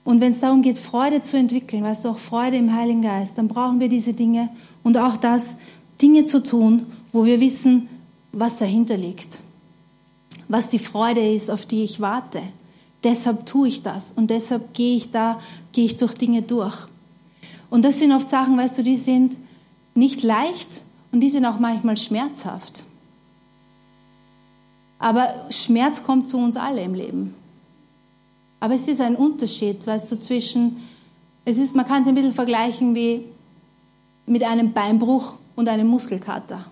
Und 0.05 0.21
wenn 0.21 0.33
es 0.33 0.41
darum 0.41 0.63
geht, 0.63 0.79
Freude 0.79 1.23
zu 1.23 1.37
entwickeln, 1.37 1.83
weißt 1.83 2.05
du, 2.05 2.09
auch 2.09 2.19
Freude 2.19 2.57
im 2.57 2.75
Heiligen 2.75 3.03
Geist, 3.03 3.39
dann 3.39 3.49
brauchen 3.49 3.81
wir 3.81 3.89
diese 3.89 4.13
Dinge 4.13 4.49
und 4.83 4.97
auch 4.99 5.17
das, 5.17 5.57
Dinge 6.01 6.25
zu 6.25 6.43
tun, 6.43 6.87
wo 7.13 7.25
wir 7.25 7.41
wissen, 7.41 7.89
was 8.33 8.57
dahinter 8.57 8.97
liegt, 8.97 9.41
was 10.49 10.69
die 10.69 10.79
Freude 10.79 11.33
ist, 11.33 11.51
auf 11.51 11.67
die 11.67 11.85
ich 11.85 12.01
warte. 12.01 12.41
Deshalb 13.05 13.47
tue 13.47 13.69
ich 13.69 13.83
das 13.83 14.13
und 14.13 14.31
deshalb 14.31 14.75
gehe 14.75 14.97
ich 14.97 15.11
da, 15.11 15.41
gehe 15.73 15.85
ich 15.85 15.97
durch 15.97 16.15
Dinge 16.15 16.43
durch. 16.43 16.77
Und 17.71 17.85
das 17.85 17.99
sind 17.99 18.13
oft 18.13 18.29
Sachen, 18.29 18.57
weißt 18.57 18.79
du, 18.79 18.83
die 18.83 18.97
sind 18.97 19.37
nicht 19.95 20.23
leicht 20.23 20.83
und 21.13 21.21
die 21.21 21.29
sind 21.29 21.45
auch 21.45 21.59
manchmal 21.59 21.97
schmerzhaft. 21.97 22.85
Aber 25.01 25.29
Schmerz 25.49 26.05
kommt 26.05 26.29
zu 26.29 26.37
uns 26.39 26.57
alle 26.57 26.83
im 26.83 26.95
Leben. 26.95 27.35
Aber 28.61 28.75
es 28.75 28.87
ist 28.87 29.01
ein 29.01 29.17
Unterschied, 29.17 29.85
weißt 29.87 30.13
du, 30.13 30.21
zwischen, 30.21 30.77
es 31.47 31.57
ist, 31.57 31.75
man 31.75 31.87
kann 31.87 32.03
es 32.03 32.09
ein 32.09 32.15
bisschen 32.15 32.35
vergleichen 32.35 32.95
wie 32.95 33.25
mit 34.27 34.45
einem 34.45 34.73
Beinbruch 34.73 35.35
und 35.57 35.69
einem 35.69 35.89
Muskelkater. 35.89 36.67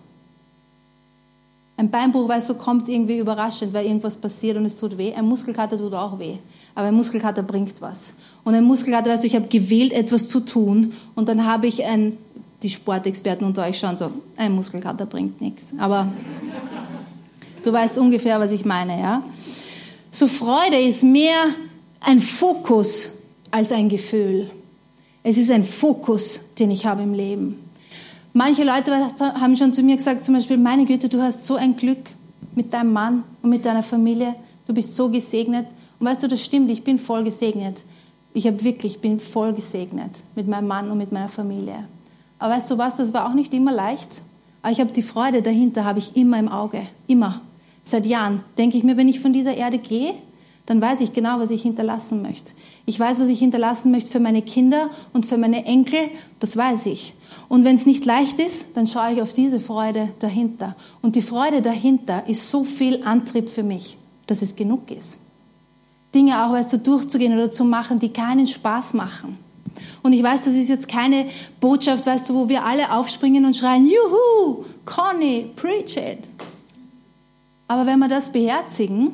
Ein 1.79 1.91
Beinbruch, 1.91 2.29
weißt 2.29 2.51
du, 2.51 2.55
kommt 2.55 2.89
irgendwie 2.89 3.19
überraschend, 3.19 3.73
weil 3.73 3.87
irgendwas 3.87 4.19
passiert 4.19 4.59
und 4.59 4.67
es 4.67 4.77
tut 4.77 4.99
weh. 4.99 5.15
Ein 5.15 5.27
Muskelkater 5.27 5.79
tut 5.79 5.95
auch 5.95 6.19
weh. 6.19 6.37
Aber 6.75 6.89
ein 6.89 6.95
Muskelkater 6.95 7.43
bringt 7.43 7.81
was. 7.81 8.13
Und 8.45 8.55
ein 8.55 8.65
Muskelkater, 8.65 9.11
weißt 9.11 9.23
du, 9.23 9.27
ich 9.29 9.37
habe 9.37 9.49
gewählt, 9.49 9.93
etwas 9.93 10.29
zu 10.29 10.41
tun 10.41 10.93
und 11.15 11.29
dann 11.29 11.47
habe 11.47 11.67
ich 11.67 11.85
ein, 11.85 12.19
die 12.63 12.69
Sportexperten 12.69 13.47
unter 13.47 13.63
euch 13.63 13.79
schauen 13.79 13.97
so, 13.97 14.11
ein 14.37 14.53
Muskelkater 14.53 15.07
bringt 15.07 15.41
nichts. 15.41 15.67
Aber 15.79 16.13
du 17.69 17.73
weißt 17.75 17.99
ungefähr, 17.99 18.41
was 18.41 18.53
ich 18.53 18.65
meine, 18.65 18.99
ja? 18.99 19.23
So 20.11 20.27
Freude 20.27 20.79
ist 20.79 21.05
mehr 21.05 21.51
ein 22.01 22.21
Fokus 22.21 23.11
als 23.51 23.73
ein 23.73 23.91
Gefühl. 23.91 24.51
Es 25.23 25.37
ist 25.37 25.51
ein 25.51 25.65
Fokus, 25.65 26.41
den 26.59 26.71
ich 26.71 26.87
habe 26.87 27.03
im 27.03 27.13
Leben. 27.13 27.63
Manche 28.33 28.65
Leute 28.65 28.93
haben 29.19 29.57
schon 29.57 29.75
zu 29.75 29.83
mir 29.83 29.97
gesagt, 29.97 30.25
zum 30.25 30.35
Beispiel, 30.35 30.57
meine 30.57 30.87
Güte, 30.87 31.11
du 31.11 31.21
hast 31.21 31.45
so 31.45 31.57
ein 31.57 31.77
Glück 31.77 31.99
mit 32.55 32.73
deinem 32.73 32.93
Mann 32.93 33.25
und 33.43 33.51
mit 33.51 33.67
deiner 33.67 33.83
Familie. 33.83 34.35
Du 34.67 34.73
bist 34.73 34.97
so 34.97 35.11
gesegnet. 35.11 35.67
Und 36.01 36.07
weißt 36.07 36.23
du, 36.23 36.29
das 36.29 36.43
stimmt, 36.43 36.71
ich 36.71 36.85
bin 36.85 36.99
voll 36.99 37.25
gesegnet. 37.25 37.83
Ich 38.33 38.47
habe 38.47 38.65
wirklich, 38.65 39.01
bin 39.01 39.21
voll 39.21 39.53
gesegnet 39.53 40.23
mit 40.35 40.49
meinem 40.49 40.69
Mann 40.69 40.91
und 40.91 40.97
mit 40.97 41.13
meiner 41.13 41.29
Familie. 41.29 41.85
Aber 42.39 42.55
weißt 42.55 42.71
du 42.71 42.79
was, 42.79 42.97
das 42.97 43.13
war 43.13 43.29
auch 43.29 43.35
nicht 43.35 43.53
immer 43.53 43.73
leicht. 43.73 44.23
Aber 44.63 44.73
ich 44.73 44.81
habe 44.81 44.93
die 44.93 45.03
Freude 45.03 45.43
dahinter, 45.43 45.85
habe 45.85 45.99
ich 45.99 46.17
immer 46.17 46.39
im 46.39 46.49
Auge. 46.49 46.87
Immer. 47.07 47.43
Seit 47.89 48.05
Jahren 48.05 48.45
denke 48.59 48.77
ich 48.77 48.85
mir, 48.85 48.99
wenn 48.99 49.09
ich 49.09 49.19
von 49.19 49.33
dieser 49.33 49.57
Erde 49.57 49.79
gehe, 49.79 50.13
dann 50.67 50.79
weiß 50.79 51.01
ich 51.01 51.15
genau, 51.15 51.39
was 51.39 51.51
ich 51.51 51.63
hinterlassen 51.63 52.21
möchte. 52.21 52.53
Ich 52.85 53.01
weiß, 53.01 53.19
was 53.19 53.31
ich 53.31 53.39
hinterlassen 53.39 53.91
möchte 53.91 54.11
für 54.11 54.21
meine 54.21 54.43
Kinder 54.43 54.91
und 55.15 55.25
für 55.25 55.39
meine 55.39 55.65
Enkel, 55.65 56.01
das 56.39 56.55
weiß 56.55 56.85
ich. 56.85 57.15
Und 57.49 57.65
wenn 57.65 57.77
es 57.77 57.87
nicht 57.87 58.05
leicht 58.05 58.41
ist, 58.41 58.67
dann 58.75 58.87
schaue 58.87 59.15
ich 59.15 59.23
auf 59.23 59.33
diese 59.33 59.59
Freude 59.59 60.11
dahinter. 60.19 60.77
Und 61.01 61.17
die 61.17 61.23
Freude 61.23 61.63
dahinter 61.63 62.25
ist 62.27 62.51
so 62.51 62.63
viel 62.63 63.05
Antrieb 63.05 63.49
für 63.49 63.63
mich, 63.63 63.97
dass 64.27 64.43
es 64.43 64.55
genug 64.55 64.91
ist. 64.91 65.19
Dinge 66.15 66.45
auch, 66.45 66.53
weißt 66.53 66.75
du, 66.75 66.79
durchzugehen 66.79 67.33
oder 67.33 67.51
zu 67.51 67.65
machen, 67.65 68.01
die 68.01 68.11
keinen 68.11 68.47
Spaß 68.47 68.93
machen. 68.93 69.39
Und 70.03 70.13
ich 70.13 70.23
weiß, 70.23 70.45
das 70.45 70.53
ist 70.53 70.69
jetzt 70.69 70.89
keine 70.89 71.25
Botschaft, 71.59 72.05
weißt 72.05 72.29
du, 72.29 72.35
wo 72.35 72.49
wir 72.51 72.67
alle 72.67 72.93
aufspringen 72.93 73.47
und 73.47 73.57
schreien, 73.57 73.87
Juhu, 73.87 74.67
Conny, 74.85 75.47
preach 75.57 75.97
it. 75.97 76.29
Aber 77.69 77.87
wenn 77.87 77.99
wir 77.99 78.09
das 78.09 78.33
beherzigen, 78.33 79.11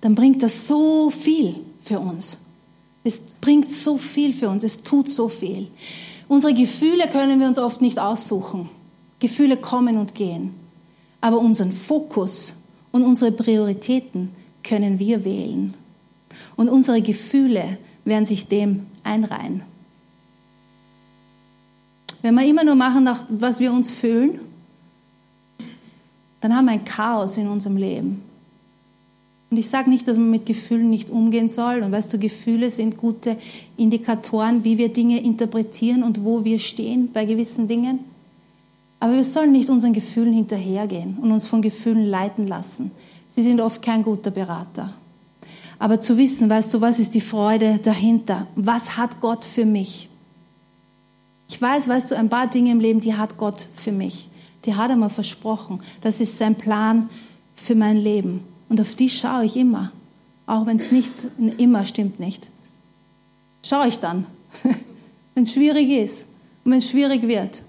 dann 0.00 0.14
bringt 0.14 0.42
das 0.42 0.68
so 0.68 1.10
viel 1.10 1.56
für 1.82 1.98
uns. 1.98 2.38
Es 3.02 3.20
bringt 3.40 3.68
so 3.68 3.96
viel 3.96 4.32
für 4.32 4.50
uns, 4.50 4.62
es 4.62 4.82
tut 4.82 5.08
so 5.08 5.28
viel. 5.28 5.68
Unsere 6.28 6.52
Gefühle 6.52 7.08
können 7.08 7.40
wir 7.40 7.48
uns 7.48 7.58
oft 7.58 7.80
nicht 7.80 7.98
aussuchen. 7.98 8.68
Gefühle 9.18 9.56
kommen 9.56 9.96
und 9.96 10.14
gehen. 10.14 10.54
Aber 11.20 11.38
unseren 11.38 11.72
Fokus 11.72 12.52
und 12.92 13.02
unsere 13.02 13.32
Prioritäten 13.32 14.30
können 14.62 14.98
wir 14.98 15.24
wählen. 15.24 15.72
Und 16.56 16.68
unsere 16.68 17.00
Gefühle 17.00 17.78
werden 18.04 18.26
sich 18.26 18.46
dem 18.46 18.86
einreihen. 19.02 19.62
Wenn 22.20 22.34
wir 22.34 22.44
immer 22.44 22.64
nur 22.64 22.74
machen, 22.74 23.04
nach 23.04 23.24
was 23.28 23.60
wir 23.60 23.72
uns 23.72 23.90
fühlen, 23.90 24.40
dann 26.40 26.54
haben 26.54 26.66
wir 26.66 26.72
ein 26.72 26.84
Chaos 26.84 27.36
in 27.36 27.48
unserem 27.48 27.76
Leben. 27.76 28.22
Und 29.50 29.56
ich 29.56 29.68
sage 29.68 29.88
nicht, 29.88 30.06
dass 30.06 30.18
man 30.18 30.30
mit 30.30 30.46
Gefühlen 30.46 30.90
nicht 30.90 31.10
umgehen 31.10 31.48
soll. 31.48 31.82
Und 31.82 31.90
weißt 31.90 32.12
du, 32.12 32.18
Gefühle 32.18 32.70
sind 32.70 32.98
gute 32.98 33.36
Indikatoren, 33.76 34.62
wie 34.62 34.76
wir 34.76 34.92
Dinge 34.92 35.22
interpretieren 35.22 36.02
und 36.02 36.24
wo 36.24 36.44
wir 36.44 36.58
stehen 36.58 37.10
bei 37.12 37.24
gewissen 37.24 37.66
Dingen. 37.66 38.00
Aber 39.00 39.14
wir 39.14 39.24
sollen 39.24 39.52
nicht 39.52 39.70
unseren 39.70 39.92
Gefühlen 39.92 40.34
hinterhergehen 40.34 41.16
und 41.20 41.32
uns 41.32 41.46
von 41.46 41.62
Gefühlen 41.62 42.04
leiten 42.04 42.46
lassen. 42.46 42.90
Sie 43.34 43.42
sind 43.42 43.60
oft 43.60 43.80
kein 43.80 44.02
guter 44.02 44.30
Berater. 44.30 44.92
Aber 45.78 46.00
zu 46.00 46.18
wissen, 46.18 46.50
weißt 46.50 46.74
du, 46.74 46.80
was 46.80 46.98
ist 46.98 47.14
die 47.14 47.20
Freude 47.20 47.78
dahinter? 47.78 48.48
Was 48.56 48.96
hat 48.96 49.20
Gott 49.20 49.44
für 49.44 49.64
mich? 49.64 50.08
Ich 51.48 51.62
weiß, 51.62 51.88
weißt 51.88 52.10
du, 52.10 52.16
ein 52.16 52.28
paar 52.28 52.48
Dinge 52.48 52.72
im 52.72 52.80
Leben, 52.80 53.00
die 53.00 53.14
hat 53.14 53.38
Gott 53.38 53.68
für 53.76 53.92
mich. 53.92 54.28
Die 54.64 54.74
hat 54.74 54.90
er 54.90 54.96
mir 54.96 55.10
versprochen. 55.10 55.80
Das 56.00 56.20
ist 56.20 56.38
sein 56.38 56.54
Plan 56.54 57.08
für 57.56 57.74
mein 57.74 57.96
Leben. 57.96 58.42
Und 58.68 58.80
auf 58.80 58.94
die 58.94 59.08
schaue 59.08 59.44
ich 59.44 59.56
immer. 59.56 59.92
Auch 60.46 60.66
wenn 60.66 60.78
es 60.78 60.90
nicht 60.90 61.12
immer 61.58 61.84
stimmt 61.84 62.20
nicht. 62.20 62.48
Schaue 63.62 63.88
ich 63.88 63.98
dann, 63.98 64.26
wenn 65.34 65.42
es 65.42 65.52
schwierig 65.52 65.90
ist 65.90 66.26
und 66.64 66.72
wenn 66.72 66.78
es 66.78 66.88
schwierig 66.88 67.22
wird. 67.22 67.62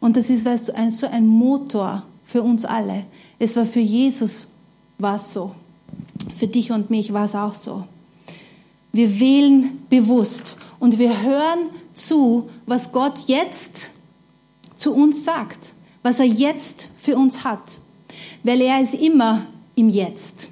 Und 0.00 0.16
das 0.16 0.30
ist 0.30 0.44
weißt 0.44 0.68
du, 0.68 0.74
ein, 0.74 0.90
so 0.90 1.06
ein 1.06 1.26
Motor 1.26 2.02
für 2.24 2.42
uns 2.42 2.64
alle. 2.64 3.04
Es 3.38 3.54
war 3.56 3.64
für 3.64 3.80
Jesus 3.80 4.48
war 4.98 5.18
so. 5.18 5.54
Für 6.36 6.48
dich 6.48 6.72
und 6.72 6.90
mich 6.90 7.12
war 7.12 7.26
es 7.26 7.34
auch 7.34 7.54
so. 7.54 7.84
Wir 8.92 9.20
wählen 9.20 9.78
bewusst 9.88 10.56
und 10.80 10.98
wir 10.98 11.22
hören 11.22 11.70
zu, 11.94 12.50
was 12.66 12.90
Gott 12.92 13.28
jetzt 13.28 13.92
zu 14.82 14.94
uns 14.94 15.24
sagt, 15.24 15.74
was 16.02 16.18
er 16.18 16.26
jetzt 16.26 16.88
für 16.98 17.16
uns 17.16 17.44
hat 17.44 17.78
weil 18.42 18.60
er 18.60 18.80
ist 18.80 18.94
immer 18.94 19.46
im 19.74 19.88
Jetzt. 19.88 20.48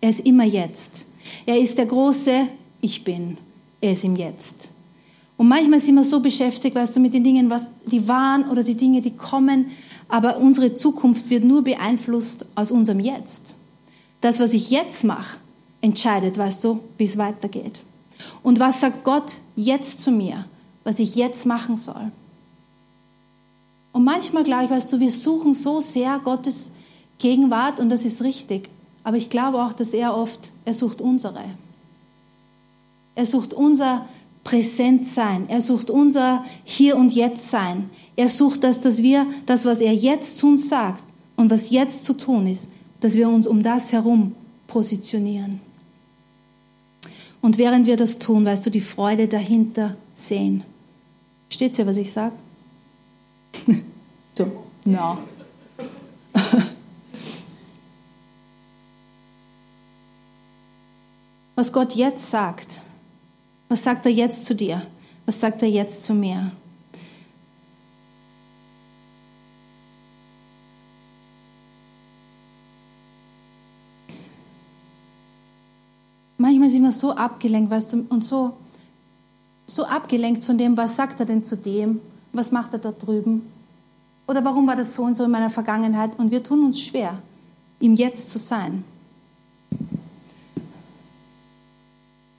Er 0.00 0.10
ist 0.10 0.20
immer 0.20 0.44
jetzt. 0.44 1.06
Er 1.46 1.58
ist 1.58 1.78
der 1.78 1.86
große 1.86 2.48
Ich 2.80 3.04
bin. 3.04 3.38
Er 3.80 3.92
ist 3.92 4.04
im 4.04 4.16
Jetzt. 4.16 4.70
Und 5.36 5.48
manchmal 5.48 5.80
sind 5.80 5.96
wir 5.96 6.04
so 6.04 6.20
beschäftigt, 6.20 6.76
weißt 6.76 6.94
du, 6.96 7.00
mit 7.00 7.14
den 7.14 7.24
Dingen, 7.24 7.50
was 7.50 7.66
die 7.86 8.06
waren 8.06 8.48
oder 8.48 8.62
die 8.62 8.76
Dinge, 8.76 9.00
die 9.00 9.16
kommen, 9.16 9.70
aber 10.08 10.38
unsere 10.38 10.74
Zukunft 10.74 11.28
wird 11.28 11.44
nur 11.44 11.62
beeinflusst 11.64 12.44
aus 12.54 12.70
unserem 12.70 13.00
Jetzt. 13.00 13.56
Das, 14.20 14.38
was 14.38 14.54
ich 14.54 14.70
jetzt 14.70 15.02
mache, 15.04 15.38
entscheidet, 15.80 16.38
weißt 16.38 16.62
du, 16.64 16.80
wie 16.98 17.04
es 17.04 17.18
weitergeht. 17.18 17.80
Und 18.42 18.60
was 18.60 18.80
sagt 18.80 19.02
Gott 19.04 19.36
jetzt 19.56 20.00
zu 20.00 20.12
mir, 20.12 20.46
was 20.84 21.00
ich 21.00 21.16
jetzt 21.16 21.46
machen 21.46 21.76
soll? 21.76 22.12
Und 23.94 24.02
manchmal, 24.02 24.42
glaube 24.42 24.64
ich, 24.64 24.70
weißt 24.70 24.92
du, 24.92 24.98
wir 24.98 25.12
suchen 25.12 25.54
so 25.54 25.80
sehr 25.80 26.18
Gottes 26.18 26.72
Gegenwart 27.18 27.78
und 27.78 27.90
das 27.90 28.04
ist 28.04 28.22
richtig. 28.22 28.68
Aber 29.04 29.16
ich 29.16 29.30
glaube 29.30 29.62
auch, 29.62 29.72
dass 29.72 29.94
er 29.94 30.16
oft, 30.16 30.50
er 30.64 30.74
sucht 30.74 31.00
unsere. 31.00 31.44
Er 33.14 33.24
sucht 33.24 33.54
unser 33.54 34.04
Präsentsein. 34.42 35.48
Er 35.48 35.62
sucht 35.62 35.90
unser 35.90 36.44
Hier 36.64 36.96
und 36.96 37.12
Jetzt 37.12 37.50
sein. 37.50 37.88
Er 38.16 38.28
sucht 38.28 38.64
das, 38.64 38.80
dass 38.80 39.00
wir 39.00 39.28
das, 39.46 39.64
was 39.64 39.80
er 39.80 39.94
jetzt 39.94 40.38
zu 40.38 40.48
uns 40.48 40.68
sagt 40.68 41.04
und 41.36 41.50
was 41.50 41.70
jetzt 41.70 42.04
zu 42.04 42.14
tun 42.14 42.48
ist, 42.48 42.68
dass 42.98 43.14
wir 43.14 43.28
uns 43.28 43.46
um 43.46 43.62
das 43.62 43.92
herum 43.92 44.34
positionieren. 44.66 45.60
Und 47.40 47.58
während 47.58 47.86
wir 47.86 47.96
das 47.96 48.18
tun, 48.18 48.44
weißt 48.44 48.66
du, 48.66 48.70
die 48.70 48.80
Freude 48.80 49.28
dahinter 49.28 49.96
sehen. 50.16 50.64
Steht 51.48 51.78
ja, 51.78 51.86
was 51.86 51.96
ich 51.96 52.10
sage? 52.10 52.32
so, 54.34 54.64
no. 54.84 55.18
was 61.54 61.72
Gott 61.72 61.94
jetzt 61.94 62.30
sagt. 62.30 62.80
Was 63.68 63.82
sagt 63.82 64.06
er 64.06 64.12
jetzt 64.12 64.44
zu 64.44 64.54
dir? 64.54 64.82
Was 65.26 65.40
sagt 65.40 65.62
er 65.62 65.68
jetzt 65.68 66.04
zu 66.04 66.14
mir? 66.14 66.52
manchmal 76.44 76.68
sind 76.68 76.82
wir 76.82 76.92
so 76.92 77.12
abgelenkt, 77.12 77.70
weißt 77.70 77.94
du, 77.94 78.06
und 78.10 78.22
so, 78.22 78.52
so 79.66 79.84
abgelenkt 79.84 80.44
von 80.44 80.58
dem, 80.58 80.76
was 80.76 80.94
sagt 80.94 81.20
er 81.20 81.26
denn 81.26 81.42
zu 81.42 81.56
dem, 81.56 82.00
was 82.34 82.52
macht 82.52 82.72
er 82.72 82.78
da 82.78 82.92
drüben, 82.92 83.42
oder 84.26 84.44
warum 84.44 84.66
war 84.66 84.76
das 84.76 84.94
so 84.94 85.02
und 85.02 85.16
so 85.16 85.24
in 85.24 85.30
meiner 85.30 85.50
Vergangenheit, 85.50 86.18
und 86.18 86.30
wir 86.30 86.42
tun 86.42 86.64
uns 86.64 86.80
schwer, 86.80 87.18
ihm 87.80 87.94
jetzt 87.94 88.30
zu 88.30 88.38
sein. 88.38 88.84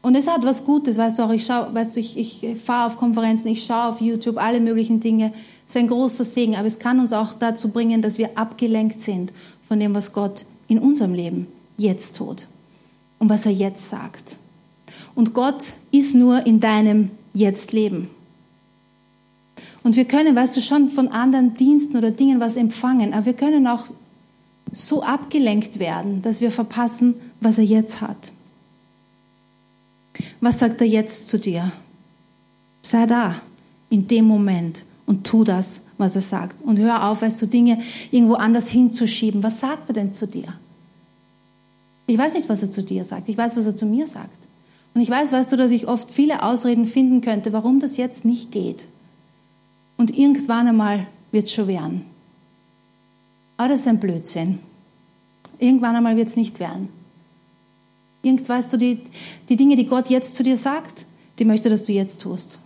Und 0.01 0.13
es 0.13 0.27
hat 0.27 0.43
was 0.43 0.65
Gutes, 0.65 0.99
weißt 0.99 1.17
du 1.17 1.23
auch, 1.23 1.31
ich 1.31 1.49
weißt 1.49 1.95
du, 1.95 1.99
ich, 1.99 2.15
ich 2.15 2.61
fahre 2.61 2.85
auf 2.85 2.97
Konferenzen, 2.97 3.47
ich 3.47 3.65
schaue 3.65 3.85
auf 3.85 4.01
YouTube, 4.01 4.37
alle 4.37 4.59
möglichen 4.59 4.99
Dinge. 4.99 5.33
Es 5.65 5.73
ist 5.73 5.77
ein 5.77 5.87
großer 5.87 6.23
Segen, 6.23 6.55
aber 6.55 6.67
es 6.67 6.77
kann 6.77 6.99
uns 6.99 7.11
auch 7.11 7.33
dazu 7.33 7.69
bringen, 7.69 8.03
dass 8.03 8.19
wir 8.19 8.37
abgelenkt 8.37 9.01
sind 9.01 9.33
von 9.67 9.79
dem, 9.79 9.95
was 9.95 10.13
Gott 10.13 10.45
in 10.67 10.77
unserem 10.77 11.15
Leben 11.15 11.47
jetzt 11.77 12.17
tut 12.17 12.47
und 13.17 13.29
was 13.29 13.47
er 13.47 13.51
jetzt 13.51 13.89
sagt. 13.89 14.37
Und 15.15 15.33
Gott 15.33 15.73
ist 15.89 16.13
nur 16.13 16.45
in 16.45 16.59
deinem 16.59 17.09
Jetzt-Leben. 17.33 18.09
Und 19.85 19.95
wir 19.95 20.05
können, 20.05 20.35
weißt 20.35 20.57
du, 20.57 20.61
schon 20.61 20.89
von 20.89 21.09
anderen 21.09 21.53
Diensten 21.53 21.95
oder 21.95 22.09
Dingen 22.09 22.39
was 22.39 22.55
empfangen, 22.55 23.13
aber 23.13 23.27
wir 23.27 23.33
können 23.33 23.67
auch 23.67 23.85
so 24.73 25.03
abgelenkt 25.03 25.77
werden, 25.77 26.23
dass 26.23 26.41
wir 26.41 26.49
verpassen, 26.49 27.13
was 27.39 27.59
er 27.59 27.65
jetzt 27.65 28.01
hat. 28.01 28.31
Was 30.41 30.57
sagt 30.57 30.81
er 30.81 30.87
jetzt 30.87 31.27
zu 31.27 31.37
dir? 31.37 31.71
Sei 32.81 33.05
da 33.05 33.35
in 33.91 34.07
dem 34.07 34.25
Moment 34.25 34.85
und 35.05 35.27
tu 35.27 35.43
das, 35.43 35.83
was 35.99 36.15
er 36.15 36.23
sagt. 36.23 36.63
Und 36.63 36.79
hör 36.79 37.07
auf, 37.07 37.21
weißt 37.21 37.43
du, 37.43 37.45
Dinge 37.45 37.79
irgendwo 38.09 38.33
anders 38.33 38.69
hinzuschieben. 38.69 39.43
Was 39.43 39.59
sagt 39.59 39.91
er 39.91 39.93
denn 39.93 40.11
zu 40.11 40.25
dir? 40.25 40.47
Ich 42.07 42.17
weiß 42.17 42.33
nicht, 42.33 42.49
was 42.49 42.63
er 42.63 42.71
zu 42.71 42.81
dir 42.81 43.03
sagt. 43.03 43.29
Ich 43.29 43.37
weiß, 43.37 43.55
was 43.55 43.67
er 43.67 43.75
zu 43.75 43.85
mir 43.85 44.07
sagt. 44.07 44.39
Und 44.95 45.01
ich 45.01 45.11
weiß, 45.11 45.31
weißt 45.31 45.51
du, 45.51 45.57
dass 45.57 45.69
ich 45.69 45.87
oft 45.87 46.09
viele 46.09 46.41
Ausreden 46.41 46.87
finden 46.87 47.21
könnte, 47.21 47.53
warum 47.53 47.79
das 47.79 47.97
jetzt 47.97 48.25
nicht 48.25 48.51
geht. 48.51 48.85
Und 49.97 50.17
irgendwann 50.17 50.67
einmal 50.67 51.07
wird 51.31 51.45
es 51.45 51.53
schon 51.53 51.67
werden. 51.67 52.05
Aber 53.57 53.69
das 53.69 53.81
ist 53.81 53.87
ein 53.87 53.99
Blödsinn. 53.99 54.59
Irgendwann 55.59 55.95
einmal 55.95 56.17
wird 56.17 56.27
es 56.27 56.35
nicht 56.35 56.59
werden. 56.59 56.89
Irgend, 58.21 58.47
weißt 58.47 58.73
du, 58.73 58.77
die, 58.77 58.99
die 59.49 59.55
Dinge, 59.55 59.75
die 59.75 59.85
Gott 59.85 60.09
jetzt 60.09 60.35
zu 60.35 60.43
dir 60.43 60.57
sagt, 60.57 61.05
die 61.39 61.45
möchte, 61.45 61.69
dass 61.69 61.83
du 61.83 61.93
jetzt 61.93 62.21
tust. 62.21 62.59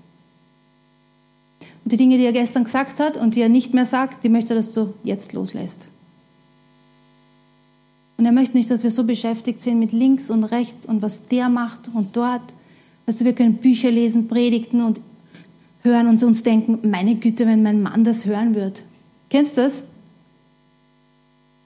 Und 1.84 1.92
die 1.92 1.98
Dinge, 1.98 2.18
die 2.18 2.26
er 2.26 2.34
gestern 2.34 2.64
gesagt 2.64 3.00
hat 3.00 3.18
und 3.18 3.36
die 3.36 3.42
er 3.42 3.50
nicht 3.50 3.74
mehr 3.74 3.86
sagt, 3.86 4.24
die 4.24 4.30
möchte, 4.30 4.56
dass 4.56 4.72
du 4.72 4.94
jetzt 5.04 5.34
loslässt. 5.34 5.90
Und 8.18 8.26
er 8.26 8.32
möchte 8.32 8.58
nicht, 8.58 8.70
dass 8.70 8.84
wir 8.84 8.92
so 8.92 9.04
beschäftigt 9.06 9.62
sind 9.62 9.80
mit 9.80 9.92
links 9.92 10.30
und 10.30 10.44
rechts 10.44 10.86
und 10.86 11.02
was 11.02 11.28
der 11.28 11.50
macht 11.50 11.90
und 11.94 12.18
dort. 12.18 12.42
Weißt 13.06 13.22
du, 13.22 13.26
wir 13.26 13.34
können 13.34 13.56
Bücher 13.56 13.92
lesen, 13.92 14.28
predigten 14.28 14.82
und 14.82 15.00
hören 15.84 16.08
und 16.08 16.22
uns 16.24 16.44
denken, 16.44 16.90
meine 16.90 17.16
Güte, 17.16 17.46
wenn 17.48 17.64
mein 17.64 17.82
Mann 17.82 18.04
das 18.04 18.26
hören 18.26 18.56
wird. 18.56 18.84
Kennst 19.30 19.58
du 19.58 19.62
das? 19.62 19.84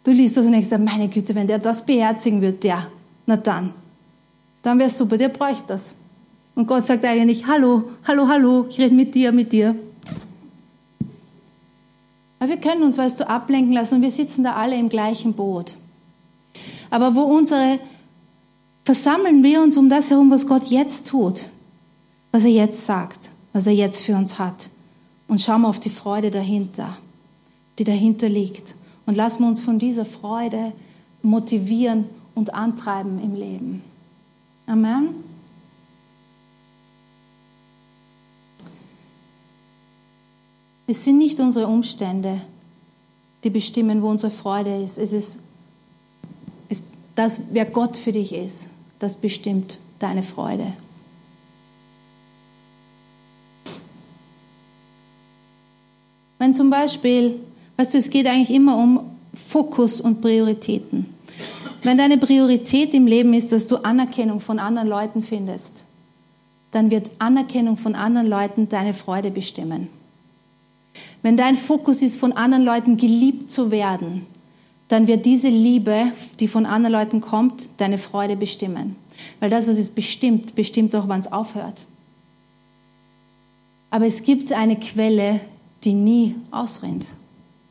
Du 0.03 0.11
liest 0.11 0.37
das 0.37 0.45
und 0.45 0.51
denkst, 0.51 0.69
meine 0.79 1.07
Güte, 1.07 1.33
wenn 1.35 1.47
der 1.47 1.59
das 1.59 1.85
beherzigen 1.85 2.41
wird, 2.41 2.63
der, 2.63 2.87
na 3.25 3.37
dann 3.37 3.73
dann 4.63 4.79
wäre 4.79 4.87
es 4.87 4.97
super, 4.97 5.17
der 5.17 5.29
bräuchte 5.29 5.67
das. 5.67 5.95
Und 6.55 6.67
Gott 6.67 6.85
sagt 6.85 7.05
eigentlich, 7.05 7.45
hallo, 7.45 7.83
hallo, 8.05 8.27
hallo, 8.27 8.65
ich 8.69 8.79
rede 8.79 8.95
mit 8.95 9.13
dir, 9.13 9.31
mit 9.31 9.51
dir. 9.51 9.75
Aber 12.39 12.49
wir 12.49 12.57
können 12.57 12.83
uns, 12.83 12.97
weißt 12.97 13.19
du, 13.19 13.29
ablenken 13.29 13.73
lassen 13.73 13.95
und 13.95 14.01
wir 14.01 14.11
sitzen 14.11 14.43
da 14.43 14.53
alle 14.53 14.75
im 14.75 14.89
gleichen 14.89 15.33
Boot. 15.33 15.75
Aber 16.89 17.15
wo 17.15 17.21
unsere, 17.21 17.79
versammeln 18.85 19.43
wir 19.43 19.61
uns 19.61 19.77
um 19.77 19.89
das 19.89 20.11
herum, 20.11 20.31
was 20.31 20.47
Gott 20.47 20.65
jetzt 20.65 21.07
tut, 21.07 21.45
was 22.31 22.45
er 22.45 22.51
jetzt 22.51 22.85
sagt, 22.85 23.31
was 23.53 23.67
er 23.67 23.73
jetzt 23.73 24.03
für 24.03 24.15
uns 24.15 24.39
hat. 24.39 24.69
Und 25.27 25.39
schauen 25.39 25.61
wir 25.61 25.69
auf 25.69 25.79
die 25.79 25.89
Freude 25.89 26.31
dahinter, 26.31 26.97
die 27.79 27.83
dahinter 27.83 28.27
liegt. 28.27 28.75
Und 29.05 29.15
lassen 29.15 29.43
wir 29.43 29.47
uns 29.47 29.61
von 29.61 29.79
dieser 29.79 30.05
Freude 30.05 30.73
motivieren 31.21 32.05
und 32.35 32.53
antreiben 32.53 33.23
im 33.23 33.35
Leben. 33.35 33.83
Amen. 34.65 35.09
Es 40.87 41.05
sind 41.05 41.17
nicht 41.17 41.39
unsere 41.39 41.67
Umstände, 41.67 42.41
die 43.43 43.49
bestimmen, 43.49 44.01
wo 44.01 44.09
unsere 44.09 44.31
Freude 44.31 44.83
ist. 44.83 44.97
Es 44.97 45.13
ist, 45.13 45.37
ist 46.69 46.85
das, 47.15 47.41
wer 47.51 47.65
Gott 47.65 47.97
für 47.97 48.11
dich 48.11 48.33
ist, 48.33 48.69
das 48.99 49.17
bestimmt 49.17 49.77
deine 49.99 50.23
Freude. 50.23 50.73
Wenn 56.43 56.53
zum 56.53 56.69
Beispiel, 56.69 57.39
weißt 57.77 57.93
du, 57.93 57.97
es 57.99 58.09
geht 58.09 58.27
eigentlich 58.27 58.51
immer 58.51 58.77
um 58.77 58.99
Fokus 59.33 60.01
und 60.01 60.19
Prioritäten. 60.19 61.05
Wenn 61.83 61.97
deine 61.97 62.17
Priorität 62.17 62.93
im 62.93 63.07
Leben 63.07 63.33
ist, 63.33 63.53
dass 63.53 63.67
du 63.67 63.77
Anerkennung 63.77 64.41
von 64.41 64.59
anderen 64.59 64.89
Leuten 64.89 65.23
findest, 65.23 65.85
dann 66.71 66.91
wird 66.91 67.11
Anerkennung 67.17 67.77
von 67.77 67.95
anderen 67.95 68.27
Leuten 68.27 68.67
deine 68.67 68.93
Freude 68.93 69.31
bestimmen. 69.31 69.87
Wenn 71.21 71.37
dein 71.37 71.55
Fokus 71.55 72.01
ist, 72.01 72.19
von 72.19 72.33
anderen 72.33 72.65
Leuten 72.65 72.97
geliebt 72.97 73.49
zu 73.49 73.71
werden, 73.71 74.25
dann 74.89 75.07
wird 75.07 75.25
diese 75.25 75.47
Liebe, 75.47 76.07
die 76.41 76.49
von 76.49 76.65
anderen 76.65 76.91
Leuten 76.91 77.21
kommt, 77.21 77.69
deine 77.77 77.97
Freude 77.97 78.35
bestimmen. 78.35 78.97
Weil 79.39 79.49
das, 79.49 79.69
was 79.69 79.77
es 79.77 79.91
bestimmt, 79.91 80.55
bestimmt 80.55 80.93
auch, 80.93 81.07
wann 81.07 81.21
es 81.21 81.31
aufhört. 81.31 81.83
Aber 83.91 84.05
es 84.05 84.23
gibt 84.23 84.51
eine 84.51 84.75
Quelle, 84.75 85.39
die 85.85 85.93
nie 85.93 86.35
ausrinnt. 86.51 87.07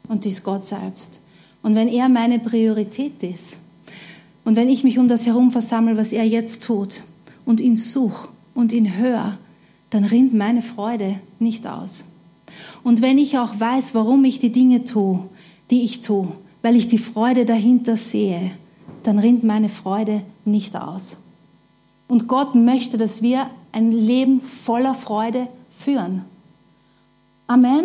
Und 0.08 0.24
die 0.24 0.28
ist 0.28 0.44
Gott 0.44 0.64
selbst. 0.64 1.20
Und 1.62 1.74
wenn 1.74 1.88
er 1.88 2.08
meine 2.08 2.38
Priorität 2.38 3.22
ist, 3.22 3.58
und 4.44 4.56
wenn 4.56 4.68
ich 4.68 4.82
mich 4.82 4.98
um 4.98 5.08
das 5.08 5.26
herum 5.26 5.52
versammle, 5.52 5.96
was 5.96 6.12
er 6.12 6.24
jetzt 6.24 6.64
tut, 6.64 7.04
und 7.44 7.60
ihn 7.60 7.76
suche 7.76 8.28
und 8.54 8.72
ihn 8.72 8.96
höre, 8.96 9.38
dann 9.90 10.04
rinnt 10.04 10.34
meine 10.34 10.62
Freude 10.62 11.16
nicht 11.38 11.66
aus. 11.66 12.04
Und 12.82 13.02
wenn 13.02 13.18
ich 13.18 13.38
auch 13.38 13.58
weiß, 13.58 13.94
warum 13.94 14.24
ich 14.24 14.38
die 14.38 14.52
Dinge 14.52 14.84
tue, 14.84 15.20
die 15.70 15.82
ich 15.82 16.00
tue, 16.00 16.28
weil 16.62 16.76
ich 16.76 16.86
die 16.86 16.98
Freude 16.98 17.44
dahinter 17.44 17.96
sehe, 17.96 18.50
dann 19.02 19.18
rinnt 19.18 19.44
meine 19.44 19.68
Freude 19.68 20.22
nicht 20.44 20.76
aus. 20.76 21.16
Und 22.08 22.28
Gott 22.28 22.54
möchte, 22.54 22.98
dass 22.98 23.22
wir 23.22 23.48
ein 23.72 23.90
Leben 23.90 24.40
voller 24.40 24.94
Freude 24.94 25.48
führen. 25.76 26.24
Amen. 27.46 27.84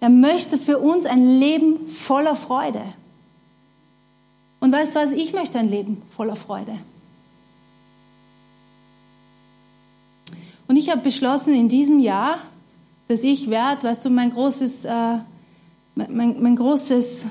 Er 0.00 0.08
möchte 0.08 0.58
für 0.58 0.78
uns 0.78 1.06
ein 1.06 1.38
Leben 1.38 1.88
voller 1.88 2.36
Freude. 2.36 2.82
Und 4.60 4.72
weißt 4.72 4.94
du 4.94 4.98
was, 4.98 5.12
ich 5.12 5.32
möchte 5.32 5.58
ein 5.58 5.70
Leben 5.70 6.02
voller 6.14 6.36
Freude. 6.36 6.76
Und 10.68 10.76
ich 10.76 10.90
habe 10.90 11.02
beschlossen 11.02 11.54
in 11.54 11.68
diesem 11.68 12.00
Jahr, 12.00 12.38
dass 13.08 13.22
ich 13.22 13.50
werde, 13.50 13.88
weißt 13.88 14.04
du, 14.04 14.10
mein 14.10 14.32
großes, 14.32 14.84
äh, 14.84 15.18
mein, 15.94 16.42
mein 16.42 16.56
großes 16.56 17.26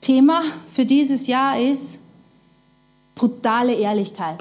Thema 0.00 0.42
für 0.72 0.86
dieses 0.86 1.26
Jahr 1.26 1.58
ist 1.58 1.98
brutale 3.14 3.74
Ehrlichkeit. 3.74 4.40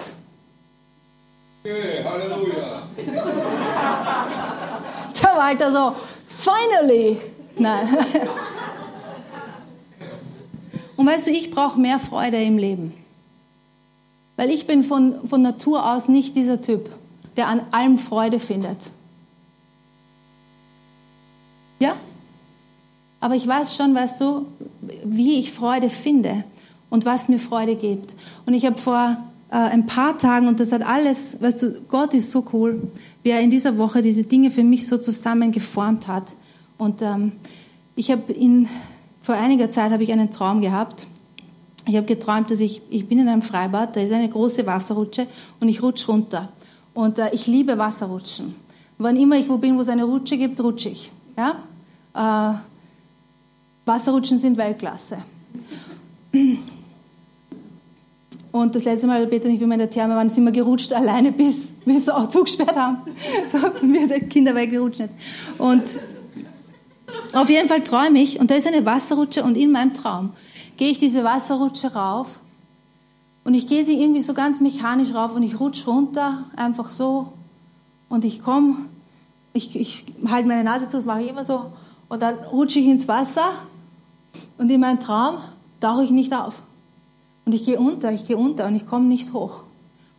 Okay, 1.63 2.04
Halleluja. 2.04 2.82
Der 5.21 5.38
Walter 5.38 5.71
so, 5.71 5.95
finally. 6.32 7.17
Nein. 7.58 7.88
Und 10.96 11.06
weißt 11.08 11.28
du, 11.28 11.32
ich 11.32 11.52
brauche 11.52 11.80
mehr 11.80 12.00
Freude 12.00 12.41
im 12.41 12.58
Leben. 12.58 12.94
Weil 14.36 14.50
ich 14.50 14.67
bin 14.67 14.84
von, 14.84 15.28
von 15.28 15.41
Natur 15.41 15.91
aus 15.91 16.08
nicht 16.08 16.36
dieser 16.36 16.62
Typ, 16.62 16.89
der 17.38 17.48
an 17.48 17.62
allem 17.72 17.98
Freude 17.98 18.39
findet. 18.39 18.91
Ja? 21.80 21.96
Aber 23.20 23.36
ich 23.36 23.48
weiß 23.48 23.76
schon, 23.76 23.96
weißt 23.96 24.22
du, 24.22 24.46
wie 25.04 25.39
ich 25.39 25.52
Freude 25.52 25.89
finde 25.89 26.44
und 26.89 27.06
was 27.06 27.30
mir 27.30 27.39
Freude 27.39 27.76
gibt. 27.76 28.15
Und 28.46 28.54
ich 28.54 28.65
habe 28.65 28.78
vor 28.78 29.17
äh, 29.50 29.56
ein 29.56 29.86
paar 29.86 30.17
Tagen, 30.17 30.48
und 30.48 30.60
das 30.60 30.72
hat 30.72 30.84
alles, 30.84 31.41
weißt 31.41 31.63
du, 31.63 31.82
Gott 31.88 32.13
ist 32.13 32.32
so 32.32 32.46
cool, 32.54 32.82
wie 33.23 33.29
er 33.29 33.41
in 33.41 33.49
dieser 33.49 33.77
Woche 33.77 34.01
diese 34.01 34.23
Dinge 34.23 34.51
für 34.51 34.63
mich 34.63 34.88
so 34.88 34.97
zusammengeformt 34.97 36.07
hat. 36.07 36.34
Und 36.77 37.01
ähm, 37.01 37.34
ich 37.95 38.12
habe 38.12 38.34
in 38.34 38.67
vor 39.21 39.36
einiger 39.36 39.69
Zeit 39.69 39.91
habe 39.91 40.03
ich 40.03 40.12
einen 40.12 40.31
Traum 40.31 40.62
gehabt. 40.62 41.07
Ich 41.88 41.95
habe 41.95 42.07
geträumt, 42.07 42.49
dass 42.49 42.60
ich, 42.60 42.81
ich 42.89 43.07
bin 43.07 43.19
in 43.19 43.27
einem 43.27 43.41
Freibad, 43.41 43.95
da 43.95 44.01
ist 44.01 44.12
eine 44.12 44.29
große 44.29 44.65
Wasserrutsche 44.65 45.27
und 45.60 45.69
ich 45.69 45.81
rutsche 45.81 46.07
runter. 46.07 46.49
Und 46.93 47.19
äh, 47.19 47.29
ich 47.34 47.47
liebe 47.47 47.77
Wasserrutschen. 47.77 48.55
Wann 48.97 49.15
immer 49.15 49.38
ich 49.38 49.49
wo 49.49 49.57
bin, 49.57 49.77
wo 49.77 49.81
es 49.81 49.89
eine 49.89 50.03
Rutsche 50.03 50.38
gibt, 50.38 50.62
rutsche 50.62 50.89
ich. 50.89 51.12
Ja? 51.38 51.55
Äh, 52.13 52.57
Wasserrutschen 53.86 54.38
sind 54.38 54.57
Weltklasse. 54.57 55.17
Und 58.62 58.76
das 58.76 58.86
letzte 58.86 59.08
Mal, 59.08 59.26
Peter 59.28 59.47
und 59.47 59.56
ich, 59.56 59.60
wie 59.60 59.65
wir 59.65 59.74
in 59.74 59.80
der 59.80 59.89
Therme 59.89 60.15
waren, 60.15 60.30
sind 60.30 60.43
wir 60.43 60.52
gerutscht 60.52 60.93
alleine, 60.93 61.32
bis 61.32 61.74
wir 61.86 61.95
das 61.95 62.10
Auto 62.10 62.43
gesperrt 62.43 62.76
haben. 62.76 62.97
So, 63.47 63.58
wir 63.82 64.08
die 64.08 64.26
Kinder 64.28 64.56
weggerutscht 64.56 65.00
jetzt. 65.00 65.17
Und 65.58 66.00
auf 67.34 67.50
jeden 67.50 67.67
Fall 67.67 67.84
träume 67.84 68.19
ich, 68.19 68.39
und 68.39 68.52
da 68.52 68.56
ist 68.56 68.67
eine 68.67 68.86
Wasserrutsche, 68.86 69.43
und 69.43 69.58
in 69.58 69.71
meinem 69.71 69.93
Traum 69.93 70.34
gehe 70.78 70.89
ich 70.89 71.00
diese 71.00 71.24
Wasserrutsche 71.24 71.93
rauf, 71.93 72.39
und 73.43 73.56
ich 73.56 73.65
gehe 73.67 73.84
sie 73.84 74.00
irgendwie 74.00 74.21
so 74.21 74.34
ganz 74.34 74.60
mechanisch 74.60 75.13
rauf, 75.13 75.36
und 75.36 75.43
ich 75.43 75.60
rutsche 75.60 75.89
runter, 75.89 76.45
einfach 76.56 76.89
so, 76.89 77.34
und 78.10 78.26
ich 78.26 78.41
komme, 78.41 78.76
ich, 79.54 79.76
ich 79.76 80.06
halte 80.28 80.47
meine 80.47 80.63
Nase 80.63 80.88
zu, 80.88 80.97
das 80.97 81.06
mache 81.06 81.24
ich 81.24 81.30
immer 81.30 81.43
so, 81.43 81.71
und 82.10 82.21
dann 82.21 82.36
rutsche 82.36 82.80
ich 82.80 82.88
ins 82.88 83.08
Wasser, 83.08 83.50
und 84.58 84.69
in 84.69 84.80
meinem 84.80 85.00
Traum 85.00 85.38
tauche 85.80 86.04
ich 86.04 86.12
nicht 86.12 86.34
auf. 86.34 86.62
Und 87.45 87.54
ich 87.54 87.65
gehe 87.65 87.80
unter, 87.80 88.12
ich 88.12 88.27
gehe 88.27 88.38
unter 88.38 88.67
und 88.67 88.75
ich 88.75 88.86
komme 88.86 89.06
nicht 89.06 89.34
hoch. 89.34 89.62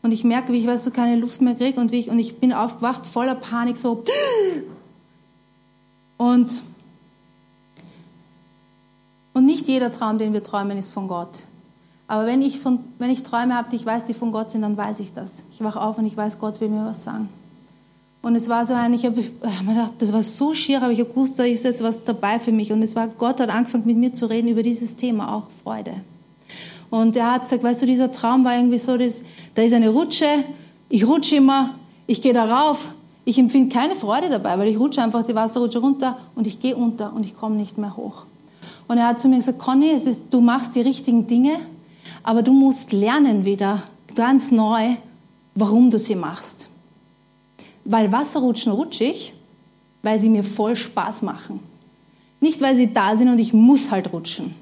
Und 0.03 0.13
ich 0.13 0.25
merke, 0.25 0.53
wie 0.53 0.59
ich 0.59 0.67
weißt 0.67 0.87
du 0.87 0.91
keine 0.91 1.17
Luft 1.17 1.41
mehr 1.41 1.55
kriege 1.55 1.81
und 1.81 1.93
ich 1.93 2.11
und 2.11 2.19
ich 2.19 2.39
bin 2.39 2.53
aufgewacht 2.53 3.07
voller 3.07 3.37
Panik 3.37 3.77
so 3.77 4.03
und 6.17 6.63
und 9.35 9.47
nicht 9.47 9.67
jeder 9.69 9.93
Traum, 9.93 10.19
den 10.19 10.33
wir 10.33 10.43
träumen, 10.43 10.77
ist 10.77 10.91
von 10.91 11.09
Gott. 11.09 11.45
Aber 12.07 12.27
wenn 12.27 12.43
ich, 12.43 12.61
von, 12.61 12.81
wenn 12.99 13.11
ich 13.11 13.23
Träume 13.23 13.57
habe, 13.57 13.71
die 13.71 13.77
ich 13.77 13.87
weiß, 13.87 14.05
die 14.05 14.15
von 14.15 14.33
Gott 14.33 14.51
sind, 14.51 14.63
dann 14.63 14.77
weiß 14.77 15.01
ich 15.01 15.15
das. 15.15 15.45
Ich 15.51 15.63
wache 15.63 15.81
auf 15.81 15.97
und 15.97 16.05
ich 16.05 16.17
weiß, 16.17 16.39
Gott 16.39 16.61
will 16.61 16.69
mir 16.69 16.85
was 16.85 17.05
sagen. 17.05 17.29
Und 18.21 18.37
es 18.37 18.49
war 18.49 18.67
so 18.67 18.75
ein, 18.75 18.93
ich 18.95 19.07
habe 19.07 19.17
mir 19.65 19.75
gedacht, 19.75 19.95
das 19.99 20.13
war 20.13 20.23
so 20.23 20.55
schier, 20.55 20.83
aber 20.83 20.93
ich 20.93 21.01
habe 21.01 21.09
gewusst, 21.09 21.39
da 21.39 21.45
ist 21.45 21.65
jetzt 21.65 21.83
was 21.83 22.05
dabei 22.05 22.39
für 22.39 22.53
mich. 22.53 22.71
Und 22.73 22.83
es 22.83 22.95
war, 22.95 23.09
Gott 23.09 23.41
hat 23.41 23.49
angefangen 23.49 23.87
mit 23.87 23.97
mir 23.97 24.13
zu 24.13 24.27
reden 24.27 24.49
über 24.49 24.63
dieses 24.63 24.95
Thema, 24.95 25.35
auch 25.35 25.47
Freude. 25.63 25.95
Und 26.93 27.17
er 27.17 27.33
hat 27.33 27.45
gesagt, 27.45 27.63
weißt 27.63 27.81
du, 27.81 27.87
dieser 27.87 28.13
Traum 28.13 28.45
war 28.45 28.55
irgendwie 28.55 28.77
so, 28.77 28.99
dass, 28.99 29.25
da 29.55 29.63
ist 29.63 29.73
eine 29.73 29.89
Rutsche, 29.89 30.27
ich 30.91 31.07
rutsche 31.07 31.37
immer, 31.37 31.71
ich 32.07 32.21
gehe 32.21 32.35
da 32.35 32.45
rauf, 32.45 32.93
ich 33.25 33.39
empfinde 33.39 33.75
keine 33.75 33.95
Freude 33.95 34.29
dabei, 34.29 34.59
weil 34.59 34.69
ich 34.69 34.79
rutsche 34.79 35.03
einfach 35.03 35.27
die 35.27 35.35
Wasserrutsche 35.35 35.79
runter 35.79 36.19
und 36.35 36.47
ich 36.47 36.61
gehe 36.61 36.77
unter 36.77 37.15
und 37.15 37.25
ich 37.25 37.35
komme 37.35 37.57
nicht 37.57 37.79
mehr 37.79 37.97
hoch. 37.97 38.27
Und 38.89 38.99
er 38.99 39.07
hat 39.07 39.21
zu 39.21 39.29
mir 39.29 39.37
gesagt, 39.37 39.59
Conny, 39.59 39.89
es 39.89 40.07
ist, 40.07 40.35
du 40.35 40.43
machst 40.43 40.75
die 40.75 40.83
richtigen 40.83 41.27
Dinge, 41.27 41.61
aber 42.23 42.43
du 42.43 42.53
musst 42.53 42.93
lernen 42.93 43.47
wieder 43.47 43.83
ganz 44.15 44.51
neu, 44.51 44.97
warum 45.55 45.91
du 45.91 45.99
sie 45.99 46.15
machst. 46.15 46.69
Weil 47.87 48.13
Wasserrutschen 48.13 48.71
rutsche 48.71 49.05
ich, 49.05 49.33
weil 50.03 50.19
sie 50.19 50.29
mir 50.29 50.45
voll 50.45 50.77
Spaß 50.77 51.23
machen. 51.23 51.61
Nicht, 52.39 52.61
weil 52.61 52.77
sie 52.77 52.93
da 52.93 53.17
sind 53.17 53.31
und 53.31 53.39
ich 53.39 53.55
muss 53.55 53.91
halt 53.91 54.13
rutschen. 54.13 54.55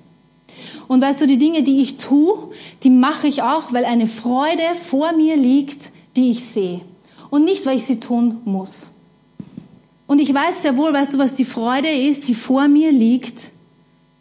Und 0.88 1.00
weißt 1.00 1.20
du, 1.20 1.26
die 1.26 1.38
Dinge, 1.38 1.62
die 1.62 1.80
ich 1.80 1.96
tue, 1.96 2.50
die 2.82 2.90
mache 2.90 3.26
ich 3.26 3.42
auch, 3.42 3.72
weil 3.72 3.84
eine 3.84 4.06
Freude 4.06 4.62
vor 4.74 5.12
mir 5.12 5.36
liegt, 5.36 5.90
die 6.16 6.30
ich 6.30 6.44
sehe. 6.44 6.80
Und 7.30 7.44
nicht, 7.44 7.66
weil 7.66 7.76
ich 7.76 7.84
sie 7.84 8.00
tun 8.00 8.38
muss. 8.44 8.90
Und 10.06 10.20
ich 10.20 10.34
weiß 10.34 10.62
sehr 10.62 10.76
wohl, 10.76 10.92
weißt 10.92 11.14
du, 11.14 11.18
was 11.18 11.34
die 11.34 11.44
Freude 11.44 11.88
ist, 11.88 12.28
die 12.28 12.34
vor 12.34 12.66
mir 12.66 12.90
liegt, 12.90 13.50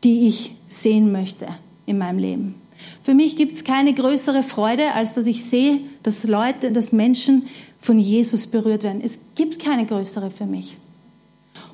die 0.04 0.28
ich 0.28 0.56
sehen 0.68 1.12
möchte 1.12 1.48
in 1.86 1.98
meinem 1.98 2.20
Leben. 2.20 2.56
Für 3.02 3.14
mich 3.14 3.36
gibt 3.36 3.54
es 3.54 3.64
keine 3.64 3.94
größere 3.94 4.44
Freude, 4.44 4.94
als 4.94 5.14
dass 5.14 5.26
ich 5.26 5.44
sehe, 5.44 5.80
dass 6.04 6.24
Leute, 6.26 6.72
dass 6.72 6.92
Menschen 6.92 7.48
von 7.82 8.00
Jesus 8.00 8.46
berührt 8.48 8.84
werden. 8.84 9.02
Es 9.04 9.20
gibt 9.36 9.60
keine 9.60 9.86
größere 9.86 10.30
für 10.30 10.46
mich. 10.46 10.78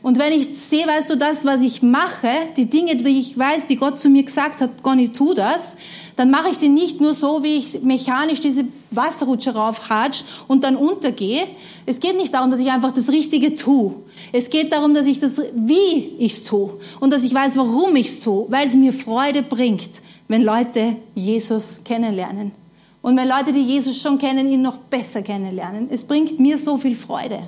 Und 0.06 0.20
wenn 0.20 0.34
ich 0.34 0.60
sehe, 0.60 0.86
weißt 0.86 1.10
du, 1.10 1.18
das, 1.18 1.46
was 1.46 1.62
ich 1.62 1.82
mache, 1.82 2.30
die 2.58 2.70
Dinge, 2.70 2.96
die 2.96 3.20
ich 3.20 3.40
weiß, 3.40 3.66
die 3.66 3.76
Gott 3.76 4.00
zu 4.00 4.08
mir 4.08 4.22
gesagt 4.22 4.62
hat, 4.62 4.84
Gonni, 4.84 5.10
tu 5.10 5.34
das, 5.34 5.78
dann 6.16 6.30
mache 6.30 6.50
ich 6.52 6.60
sie 6.60 6.70
nicht 6.70 7.02
nur 7.02 7.16
so, 7.16 7.42
wie 7.42 7.56
ich 7.56 7.82
mechanisch 7.82 8.40
diese 8.40 8.66
Wasserrutsche 8.92 9.56
raufhatsch 9.56 10.22
und 10.48 10.64
dann 10.64 10.76
untergehe. 10.76 11.42
Es 11.88 12.00
geht 12.00 12.18
nicht 12.18 12.36
darum, 12.36 12.52
dass 12.52 12.60
ich 12.60 12.70
einfach 12.70 12.92
das 12.92 13.10
Richtige 13.10 13.56
tue. 13.56 13.96
Es 14.32 14.52
geht 14.52 14.72
darum, 14.72 14.94
dass 14.94 15.08
ich 15.08 15.20
das, 15.20 15.42
wie 15.56 16.12
ich 16.20 16.34
es 16.34 16.44
tue 16.44 16.80
und 17.00 17.12
dass 17.12 17.24
ich 17.24 17.34
weiß, 17.34 17.58
warum 17.58 17.96
ich 17.96 18.10
es 18.10 18.20
tue, 18.20 18.46
weil 18.50 18.68
es 18.68 18.76
mir 18.76 18.94
Freude 18.94 19.42
bringt, 19.42 20.04
wenn 20.28 20.44
Leute 20.44 20.98
Jesus 21.16 21.82
kennenlernen. 21.84 22.52
Und 23.02 23.18
wenn 23.18 23.28
Leute, 23.28 23.52
die 23.52 23.64
Jesus 23.64 24.00
schon 24.00 24.20
kennen, 24.20 24.52
ihn 24.52 24.62
noch 24.62 24.78
besser 24.78 25.24
kennenlernen. 25.24 25.88
Es 25.90 26.06
bringt 26.06 26.40
mir 26.40 26.60
so 26.60 26.78
viel 26.78 26.94
Freude. 26.94 27.40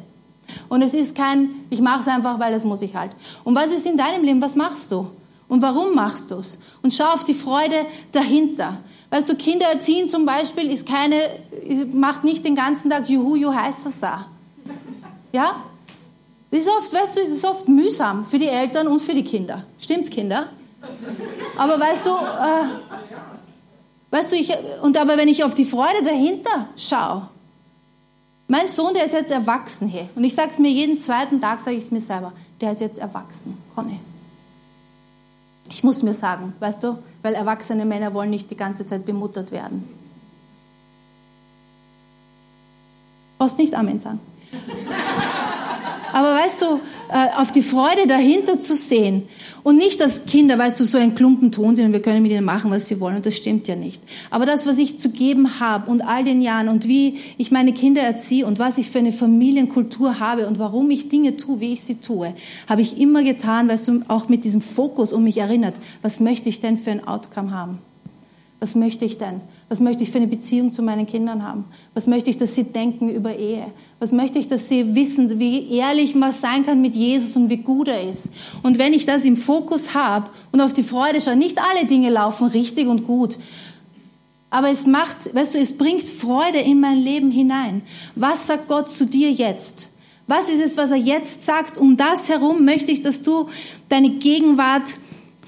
Und 0.70 0.82
es 0.82 0.94
ist 0.94 1.16
kein, 1.16 1.50
ich 1.70 1.82
mache 1.82 2.02
es 2.02 2.08
einfach, 2.08 2.40
weil 2.40 2.54
das 2.54 2.64
muss 2.64 2.82
ich 2.82 2.96
halt. 2.96 3.12
Und 3.44 3.56
was 3.56 3.72
ist 3.72 3.86
in 3.86 3.98
deinem 3.98 4.24
Leben? 4.24 4.42
Was 4.42 4.56
machst 4.56 4.92
du? 4.92 5.08
Und 5.48 5.62
warum 5.62 5.96
machst 5.96 6.32
du 6.32 6.36
es? 6.36 6.60
Und 6.82 6.94
schau 6.94 7.06
auf 7.06 7.24
die 7.24 7.34
Freude 7.34 7.86
dahinter. 8.12 8.78
Weißt 9.10 9.30
du, 9.30 9.36
Kinder 9.36 9.66
erziehen 9.68 10.10
zum 10.10 10.26
Beispiel 10.26 10.70
ist 10.70 10.88
keine, 10.88 11.16
macht 11.94 12.24
nicht 12.24 12.46
den 12.46 12.56
ganzen 12.56 12.90
Tag 12.90 13.10
Juhu, 13.10 13.36
Juhu 13.36 13.54
da. 14.02 14.26
Ja? 15.32 15.56
Das 16.52 16.60
ist 16.62 16.70
oft, 16.70 16.94
weißt 16.94 17.16
du, 17.16 17.22
das 17.22 17.30
ist 17.30 17.46
oft 17.46 17.68
mühsam 17.68 18.26
für 18.26 18.40
die 18.40 18.48
Eltern 18.48 18.88
und 18.88 19.02
für 19.02 19.14
die 19.14 19.24
Kinder. 19.24 19.64
Stimmt's, 19.80 20.10
Kinder? 20.10 20.48
Aber 21.58 21.80
weißt 21.80 22.06
du, 22.06 22.12
äh, 22.12 22.66
weißt 24.12 24.32
du, 24.32 24.36
ich, 24.36 24.52
und 24.82 24.98
aber 24.98 25.18
wenn 25.18 25.28
ich 25.28 25.44
auf 25.44 25.56
die 25.56 25.66
Freude 25.66 26.04
dahinter 26.04 26.68
schaue, 26.76 27.30
mein 28.48 28.68
Sohn, 28.68 28.94
der 28.94 29.06
ist 29.06 29.14
jetzt 29.14 29.32
erwachsen 29.32 29.88
hier. 29.88 30.08
Und 30.16 30.24
ich 30.24 30.34
sage 30.34 30.52
es 30.52 30.60
mir 30.60 30.72
jeden 30.72 31.02
zweiten 31.02 31.42
Tag, 31.42 31.60
sage 31.60 31.76
ich 31.76 31.84
es 31.84 31.92
mir 31.92 32.02
selber. 32.02 32.32
Der 32.62 32.72
ist 32.72 32.82
jetzt 32.82 32.98
erwachsen. 32.98 33.58
Conny. 33.76 34.00
Ich 35.70 35.84
muss 35.84 36.02
mir 36.02 36.14
sagen, 36.14 36.54
weißt 36.60 36.84
du, 36.84 36.98
weil 37.24 37.36
erwachsene 37.36 37.86
Männer 37.86 38.14
wollen 38.14 38.30
nicht 38.30 38.50
die 38.50 38.56
ganze 38.56 38.86
Zeit 38.86 39.06
bemuttert 39.06 39.52
werden. 39.52 39.84
Du 43.34 43.44
brauchst 43.44 43.58
nicht 43.58 43.74
Amen 43.74 44.00
sagen. 44.00 44.20
Aber 46.18 46.34
weißt 46.34 46.64
du, 46.64 46.66
äh, 47.14 47.40
auf 47.40 47.52
die 47.52 47.62
Freude 47.62 48.08
dahinter 48.08 48.60
zu 48.60 48.76
sehen 48.76 49.28
und 49.62 49.78
nicht, 49.78 50.02
dass 50.02 50.26
Kinder, 50.26 50.58
weißt 50.58 50.80
du, 50.80 50.84
so 50.84 50.98
ein 50.98 51.14
Klumpen 51.14 51.52
Ton 51.52 51.76
sind 51.76 51.86
und 51.86 51.94
wir 51.94 52.02
können 52.02 52.24
mit 52.24 52.32
ihnen 52.32 52.44
machen, 52.44 52.72
was 52.72 52.88
sie 52.88 53.00
wollen 53.00 53.18
und 53.18 53.28
das 53.28 53.36
stimmt 53.38 53.68
ja 53.68 53.76
nicht. 53.76 54.02
Aber 54.32 54.48
das, 54.48 54.66
was 54.66 54.80
ich 54.80 55.00
zu 55.00 55.12
geben 55.12 55.60
habe 55.60 55.92
und 55.92 56.02
all 56.02 56.24
den 56.24 56.42
Jahren 56.42 56.70
und 56.70 56.88
wie 56.88 57.20
ich 57.38 57.52
meine 57.52 57.72
Kinder 57.72 58.02
erziehe 58.02 58.48
und 58.48 58.58
was 58.58 58.80
ich 58.80 58.90
für 58.90 58.98
eine 58.98 59.12
Familienkultur 59.12 60.20
habe 60.20 60.48
und 60.48 60.58
warum 60.58 60.90
ich 60.90 61.08
Dinge 61.08 61.38
tue, 61.38 61.60
wie 61.60 61.74
ich 61.74 61.82
sie 61.82 62.02
tue, 62.02 62.34
habe 62.68 62.82
ich 62.82 63.00
immer 63.00 63.24
getan, 63.24 63.70
weißt 63.70 63.88
du, 63.88 64.02
auch 64.08 64.28
mit 64.28 64.44
diesem 64.44 64.62
Fokus 64.62 65.14
um 65.14 65.24
mich 65.24 65.38
erinnert, 65.38 65.76
was 66.02 66.20
möchte 66.20 66.50
ich 66.50 66.62
denn 66.62 66.80
für 66.80 66.90
ein 66.90 67.08
Outcome 67.08 67.52
haben? 67.52 67.78
Was 68.60 68.74
möchte 68.74 69.06
ich 69.06 69.20
denn? 69.20 69.40
Was 69.70 69.82
möchte 69.82 70.04
ich 70.04 70.12
für 70.12 70.18
eine 70.18 70.28
Beziehung 70.28 70.72
zu 70.72 70.82
meinen 70.82 71.06
Kindern 71.06 71.44
haben? 71.44 71.66
Was 71.94 72.08
möchte 72.08 72.30
ich, 72.30 72.38
dass 72.38 72.56
sie 72.56 72.64
denken 72.64 73.10
über 73.10 73.36
Ehe? 73.36 73.66
Was 74.00 74.14
möchte 74.14 74.40
ich, 74.40 74.48
dass 74.48 74.70
sie 74.70 74.96
wissen, 74.96 75.40
wie 75.40 75.70
ehrlich 75.76 76.16
man 76.16 76.32
sein 76.32 76.66
kann 76.66 76.82
mit 76.82 76.96
Jesus 76.96 77.36
und 77.36 77.50
wie 77.50 77.58
gut 77.58 77.90
er 77.90 78.10
ist? 78.10 78.32
Und 78.64 78.78
wenn 78.78 78.94
ich 78.94 79.06
das 79.06 79.26
im 79.26 79.36
Fokus 79.36 79.94
habe 79.94 80.30
und 80.54 80.62
auf 80.62 80.72
die 80.72 80.84
Freude 80.84 81.20
schaue, 81.20 81.36
nicht 81.36 81.60
alle 81.60 81.86
Dinge 81.86 82.10
laufen 82.10 82.48
richtig 82.48 82.88
und 82.88 83.06
gut, 83.06 83.38
aber 84.50 84.70
es 84.70 84.86
macht, 84.86 85.36
weißt 85.36 85.56
du, 85.56 85.60
es 85.60 85.78
bringt 85.78 86.04
Freude 86.04 86.60
in 86.60 86.80
mein 86.80 87.00
Leben 87.00 87.32
hinein. 87.32 87.82
Was 88.16 88.48
sagt 88.48 88.70
Gott 88.70 88.90
zu 88.90 89.06
dir 89.06 89.30
jetzt? 89.32 89.90
Was 90.28 90.50
ist 90.50 90.62
es, 90.62 90.78
was 90.78 90.92
er 90.92 90.98
jetzt 90.98 91.46
sagt? 91.46 91.78
Um 91.78 91.98
das 91.98 92.30
herum 92.30 92.64
möchte 92.64 92.92
ich, 92.92 93.02
dass 93.02 93.22
du 93.22 93.50
deine 93.90 94.12
Gegenwart 94.12 95.00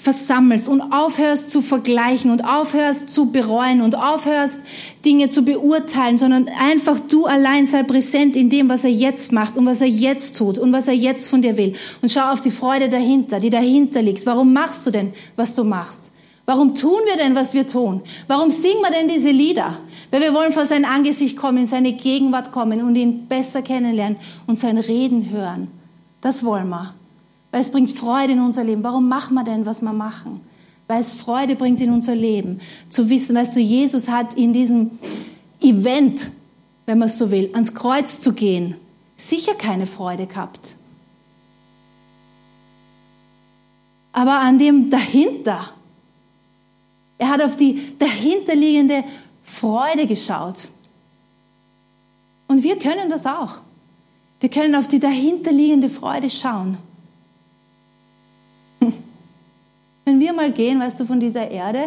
versammelst 0.02 0.70
und 0.70 0.82
aufhörst 0.82 1.52
zu 1.52 1.62
vergleichen 1.62 2.32
und 2.32 2.46
aufhörst 2.46 3.10
zu 3.10 3.32
bereuen 3.32 3.82
und 3.82 3.96
aufhörst 3.96 4.62
Dinge 5.04 5.30
zu 5.30 5.44
beurteilen, 5.44 6.18
sondern 6.18 6.50
einfach 6.60 7.00
du 7.02 7.26
allein 7.26 7.66
sei 7.66 7.84
präsent 7.84 8.38
in 8.38 8.50
dem, 8.50 8.70
was 8.70 8.86
er 8.86 8.92
jetzt 8.92 9.34
macht 9.34 9.58
und 9.58 9.66
was 9.66 9.82
er 9.82 9.88
jetzt 9.88 10.38
tut 10.38 10.58
und 10.58 10.72
was 10.72 10.88
er 10.88 10.94
jetzt 10.94 11.28
von 11.28 11.42
dir 11.42 11.58
will. 11.58 11.74
Und 12.02 12.10
schau 12.12 12.32
auf 12.32 12.40
die 12.40 12.50
Freude 12.52 12.88
dahinter, 12.88 13.42
die 13.42 13.50
dahinter 13.50 14.02
liegt. 14.02 14.26
Warum 14.26 14.54
machst 14.54 14.88
du 14.88 14.92
denn, 14.92 15.12
was 15.36 15.54
du 15.54 15.66
machst? 15.66 16.14
Warum 16.46 16.74
tun 16.76 17.00
wir 17.06 17.18
denn, 17.18 17.36
was 17.36 17.54
wir 17.54 17.68
tun? 17.68 18.02
Warum 18.28 18.52
singen 18.52 18.82
wir 18.82 18.92
denn 18.92 19.10
diese 19.10 19.32
Lieder? 19.32 19.78
Weil 20.12 20.22
wir 20.22 20.34
wollen 20.34 20.54
vor 20.54 20.66
sein 20.66 20.86
Angesicht 20.86 21.36
kommen, 21.36 21.60
in 21.60 21.68
seine 21.68 21.92
Gegenwart 21.94 22.52
kommen 22.54 22.82
und 22.82 22.96
ihn 22.96 23.28
besser 23.28 23.62
kennenlernen 23.62 24.18
und 24.48 24.58
sein 24.58 24.78
Reden 24.78 25.30
hören. 25.30 25.68
Das 26.22 26.44
wollen 26.44 26.70
wir. 26.70 26.96
Weil 27.52 27.62
es 27.62 27.72
bringt 27.72 27.92
Freude 27.92 28.34
in 28.34 28.40
unser 28.40 28.64
Leben. 28.64 28.84
Warum 28.84 29.08
machen 29.08 29.34
wir 29.34 29.44
denn, 29.44 29.66
was 29.66 29.82
wir 29.82 29.94
machen? 29.94 30.42
Weil 30.88 31.02
es 31.02 31.14
Freude 31.14 31.56
bringt 31.56 31.82
in 31.82 31.92
unser 31.92 32.16
Leben. 32.16 32.60
Zu 32.90 33.10
wissen, 33.10 33.36
weißt 33.36 33.56
du, 33.56 33.60
Jesus 33.60 34.08
hat 34.08 34.36
in 34.36 34.54
diesem 34.54 34.92
Event, 35.62 36.32
wenn 36.86 37.00
man 37.00 37.08
es 37.08 37.18
so 37.18 37.32
will, 37.32 37.50
ans 37.54 37.74
Kreuz 37.74 38.22
zu 38.22 38.34
gehen, 38.34 38.76
sicher 39.16 39.54
keine 39.54 39.86
Freude 39.86 40.28
gehabt. 40.28 40.76
Aber 44.12 44.40
an 44.40 44.58
dem 44.58 44.90
dahinter, 44.90 45.70
er 47.18 47.30
hat 47.30 47.42
auf 47.42 47.56
die 47.56 47.98
dahinterliegende 48.00 49.04
Freude 49.44 50.08
geschaut. 50.08 50.68
Und 52.48 52.64
wir 52.64 52.80
können 52.80 53.10
das 53.10 53.26
auch. 53.26 53.56
Wir 54.40 54.50
können 54.50 54.76
auf 54.76 54.88
die 54.88 55.00
dahinterliegende 55.00 55.90
Freude 55.90 56.30
schauen. 56.30 56.78
Wenn 60.10 60.20
wir 60.20 60.34
mal 60.34 60.52
gehen, 60.52 60.80
weißt 60.80 61.00
du, 61.00 61.06
von 61.06 61.20
dieser 61.20 61.52
Erde, 61.52 61.86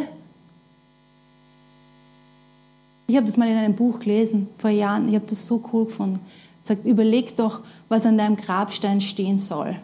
Ich 3.09 3.17
habe 3.17 3.27
das 3.27 3.37
mal 3.37 3.47
in 3.49 3.57
einem 3.59 3.75
Buch 3.75 3.99
gelesen, 3.99 4.49
vor 4.57 4.71
Jahren. 4.71 5.07
Ich 5.09 5.15
habe 5.15 5.27
das 5.27 5.47
so 5.47 5.63
cool 5.71 5.85
gefunden. 5.85 6.21
Er 6.65 6.69
sagt, 6.69 6.87
überleg 6.87 7.37
doch, 7.37 7.61
was 7.91 8.07
an 8.07 8.17
deinem 8.17 8.37
Grabstein 8.37 9.03
stehen 9.03 9.39
soll. 9.39 9.77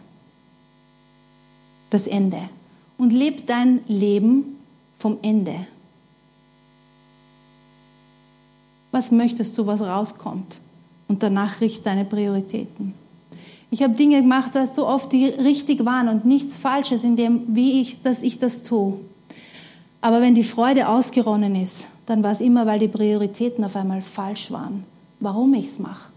Das 1.91 2.07
Ende. 2.07 2.39
Und 2.97 3.13
leb 3.13 3.45
dein 3.45 3.81
Leben 3.87 4.57
vom 4.97 5.19
Ende. 5.21 5.53
Was 8.89 9.11
möchtest 9.11 9.55
du, 9.59 9.67
was 9.67 9.81
rauskommt? 9.81 10.57
Und 11.07 11.21
danach 11.21 11.61
richte 11.61 11.83
deine 11.83 12.05
Prioritäten. 12.05 12.95
Ich 13.71 13.83
habe 13.83 13.93
Dinge 13.93 14.21
gemacht, 14.21 14.55
weißt 14.55 14.77
du, 14.77 14.85
oft 14.85 15.11
die 15.11 15.25
richtig 15.25 15.85
waren 15.85 16.07
und 16.07 16.25
nichts 16.25 16.57
Falsches 16.57 17.03
in 17.03 17.15
dem, 17.15 17.55
wie 17.55 17.81
ich, 17.81 18.01
dass 18.01 18.23
ich 18.23 18.39
das 18.39 18.63
tue. 18.63 18.99
Aber 20.01 20.21
wenn 20.21 20.33
die 20.33 20.43
Freude 20.43 20.87
ausgeronnen 20.87 21.55
ist, 21.55 21.87
dann 22.05 22.23
war 22.23 22.31
es 22.31 22.41
immer, 22.41 22.65
weil 22.65 22.79
die 22.79 22.87
Prioritäten 22.87 23.63
auf 23.63 23.75
einmal 23.75 24.01
falsch 24.01 24.49
waren, 24.49 24.85
warum 25.19 25.53
ich 25.53 25.65
es 25.67 25.79
mache. 25.79 26.09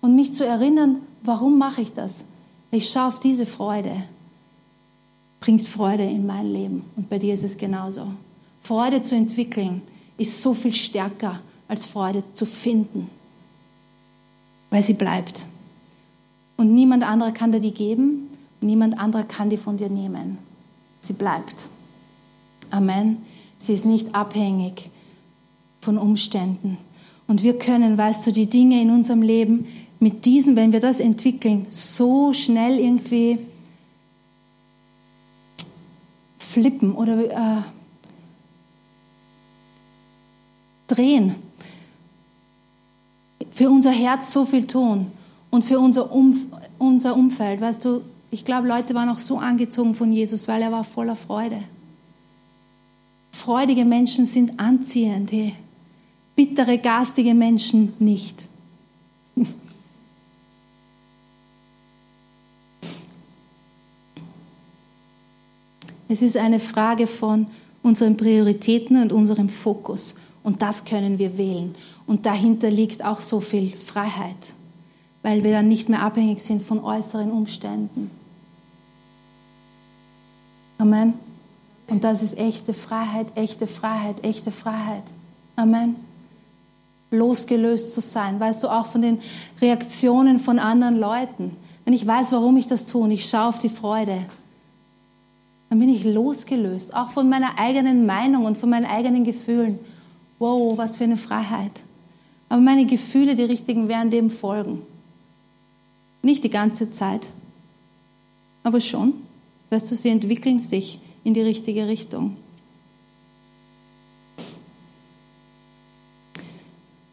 Und 0.00 0.16
mich 0.16 0.34
zu 0.34 0.44
erinnern, 0.44 0.96
warum 1.22 1.58
mache 1.58 1.82
ich 1.82 1.92
das? 1.92 2.24
Ich 2.70 2.90
schaue 2.90 3.08
auf 3.08 3.20
diese 3.20 3.46
Freude. 3.46 3.94
Bringt 5.40 5.62
Freude 5.62 6.04
in 6.04 6.26
mein 6.26 6.52
Leben. 6.52 6.84
Und 6.96 7.08
bei 7.08 7.18
dir 7.18 7.34
ist 7.34 7.44
es 7.44 7.56
genauso. 7.56 8.06
Freude 8.62 9.02
zu 9.02 9.14
entwickeln 9.14 9.82
ist 10.16 10.42
so 10.42 10.54
viel 10.54 10.74
stärker 10.74 11.40
als 11.68 11.86
Freude 11.86 12.24
zu 12.34 12.46
finden, 12.46 13.08
weil 14.70 14.82
sie 14.82 14.94
bleibt. 14.94 15.46
Und 16.60 16.74
niemand 16.74 17.04
anderer 17.04 17.32
kann 17.32 17.52
dir 17.52 17.60
die 17.60 17.72
geben, 17.72 18.28
niemand 18.60 19.00
anderer 19.00 19.24
kann 19.24 19.48
die 19.48 19.56
von 19.56 19.78
dir 19.78 19.88
nehmen. 19.88 20.36
Sie 21.00 21.14
bleibt. 21.14 21.70
Amen. 22.70 23.16
Sie 23.56 23.72
ist 23.72 23.86
nicht 23.86 24.14
abhängig 24.14 24.90
von 25.80 25.96
Umständen. 25.96 26.76
Und 27.26 27.42
wir 27.42 27.58
können, 27.58 27.96
weißt 27.96 28.26
du, 28.26 28.30
die 28.30 28.44
Dinge 28.44 28.82
in 28.82 28.90
unserem 28.90 29.22
Leben 29.22 29.68
mit 30.00 30.26
diesen, 30.26 30.54
wenn 30.54 30.74
wir 30.74 30.80
das 30.80 31.00
entwickeln, 31.00 31.66
so 31.70 32.34
schnell 32.34 32.78
irgendwie 32.78 33.38
flippen 36.36 36.92
oder 36.92 37.24
äh, 37.30 37.62
drehen. 40.88 41.36
Für 43.50 43.70
unser 43.70 43.92
Herz 43.92 44.30
so 44.30 44.44
viel 44.44 44.66
tun 44.66 45.10
und 45.50 45.64
für 45.64 45.78
unser, 45.78 46.12
Umf 46.12 46.46
unser 46.78 47.16
Umfeld. 47.16 47.60
Weißt 47.60 47.84
du, 47.84 48.02
ich 48.30 48.44
glaube, 48.44 48.68
Leute 48.68 48.94
waren 48.94 49.08
auch 49.08 49.18
so 49.18 49.38
angezogen 49.38 49.94
von 49.94 50.12
Jesus, 50.12 50.48
weil 50.48 50.62
er 50.62 50.72
war 50.72 50.84
voller 50.84 51.16
Freude. 51.16 51.62
Freudige 53.32 53.84
Menschen 53.84 54.24
sind 54.26 54.60
anziehend, 54.60 55.32
hey. 55.32 55.54
bittere, 56.36 56.78
garstige 56.78 57.34
Menschen 57.34 57.94
nicht. 57.98 58.46
Es 66.12 66.22
ist 66.22 66.36
eine 66.36 66.58
Frage 66.58 67.06
von 67.06 67.46
unseren 67.84 68.16
Prioritäten 68.16 69.00
und 69.00 69.12
unserem 69.12 69.48
Fokus. 69.48 70.16
Und 70.42 70.60
das 70.60 70.84
können 70.84 71.20
wir 71.20 71.38
wählen. 71.38 71.76
Und 72.04 72.26
dahinter 72.26 72.68
liegt 72.68 73.04
auch 73.04 73.20
so 73.20 73.38
viel 73.40 73.76
Freiheit, 73.76 74.54
weil 75.22 75.44
wir 75.44 75.52
dann 75.52 75.68
nicht 75.68 75.88
mehr 75.88 76.02
abhängig 76.02 76.40
sind 76.40 76.62
von 76.62 76.82
äußeren 76.82 77.30
Umständen. 77.30 78.10
Amen. 80.78 81.14
Und 81.88 82.04
das 82.04 82.22
ist 82.22 82.38
echte 82.38 82.72
Freiheit, 82.72 83.26
echte 83.34 83.66
Freiheit, 83.66 84.24
echte 84.24 84.50
Freiheit. 84.50 85.02
Amen. 85.56 85.96
Losgelöst 87.10 87.92
zu 87.92 88.00
sein, 88.00 88.38
weißt 88.38 88.62
du, 88.62 88.68
auch 88.68 88.86
von 88.86 89.02
den 89.02 89.18
Reaktionen 89.60 90.38
von 90.38 90.58
anderen 90.58 90.98
Leuten. 90.98 91.56
Wenn 91.84 91.92
ich 91.92 92.06
weiß, 92.06 92.32
warum 92.32 92.56
ich 92.56 92.68
das 92.68 92.86
tue 92.86 93.02
und 93.02 93.10
ich 93.10 93.28
schaue 93.28 93.48
auf 93.48 93.58
die 93.58 93.68
Freude, 93.68 94.18
dann 95.68 95.78
bin 95.78 95.88
ich 95.88 96.04
losgelöst, 96.04 96.94
auch 96.94 97.10
von 97.10 97.28
meiner 97.28 97.58
eigenen 97.58 98.06
Meinung 98.06 98.44
und 98.44 98.56
von 98.56 98.70
meinen 98.70 98.86
eigenen 98.86 99.24
Gefühlen. 99.24 99.78
Wow, 100.38 100.78
was 100.78 100.96
für 100.96 101.04
eine 101.04 101.16
Freiheit. 101.16 101.82
Aber 102.48 102.60
meine 102.60 102.86
Gefühle, 102.86 103.34
die 103.34 103.44
richtigen, 103.44 103.88
werden 103.88 104.10
dem 104.10 104.30
folgen. 104.30 104.82
Nicht 106.22 106.44
die 106.44 106.50
ganze 106.50 106.90
Zeit, 106.90 107.28
aber 108.62 108.80
schon. 108.80 109.14
Weißt 109.70 109.90
du, 109.90 109.96
sie 109.96 110.08
entwickeln 110.08 110.58
sich 110.58 111.00
in 111.24 111.34
die 111.34 111.40
richtige 111.40 111.86
Richtung. 111.86 112.36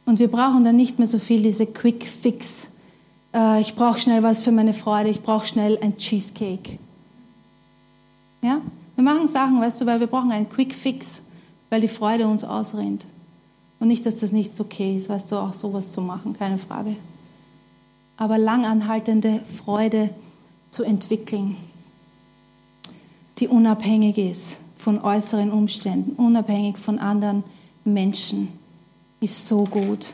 Und 0.06 0.20
wir 0.20 0.30
brauchen 0.30 0.64
dann 0.64 0.78
nicht 0.78 1.00
mehr 1.00 1.08
so 1.08 1.20
viel 1.20 1.44
diese 1.44 1.66
Quick 1.66 2.06
Fix. 2.06 2.70
Äh, 3.34 3.62
ich 3.62 3.76
brauche 3.76 4.00
schnell 4.00 4.24
was 4.24 4.40
für 4.40 4.54
meine 4.54 4.74
Freude, 4.74 5.10
ich 5.10 5.22
brauche 5.22 5.46
schnell 5.46 5.78
ein 5.82 5.98
Cheesecake. 5.98 6.80
Ja? 8.42 8.62
Wir 8.96 9.04
machen 9.04 9.28
Sachen, 9.28 9.60
weißt 9.60 9.82
du, 9.82 9.86
weil 9.86 10.00
wir 10.00 10.08
brauchen 10.08 10.32
einen 10.32 10.50
Quick 10.50 10.74
Fix, 10.74 11.24
weil 11.70 11.82
die 11.82 11.88
Freude 11.88 12.28
uns 12.28 12.44
ausrennt. 12.44 13.06
Und 13.80 13.90
nicht, 13.90 14.06
dass 14.06 14.16
das 14.18 14.32
nicht 14.32 14.60
okay 14.60 14.96
ist, 14.96 15.10
weißt 15.10 15.32
du, 15.32 15.36
auch 15.36 15.54
sowas 15.54 15.92
zu 15.92 16.02
machen, 16.02 16.34
keine 16.34 16.58
Frage. 16.58 16.96
Aber 18.18 18.38
langanhaltende 18.38 19.42
Freude 19.44 20.10
zu 20.72 20.84
entwickeln, 20.84 21.56
die 23.40 23.48
unabhängig 23.48 24.18
ist 24.18 24.60
von 24.78 25.00
äußeren 25.02 25.52
Umständen, 25.52 26.12
unabhängig 26.14 26.78
von 26.78 27.00
anderen 27.00 27.44
Menschen, 27.86 28.50
ist 29.22 29.48
so 29.48 29.66
gut. 29.66 30.14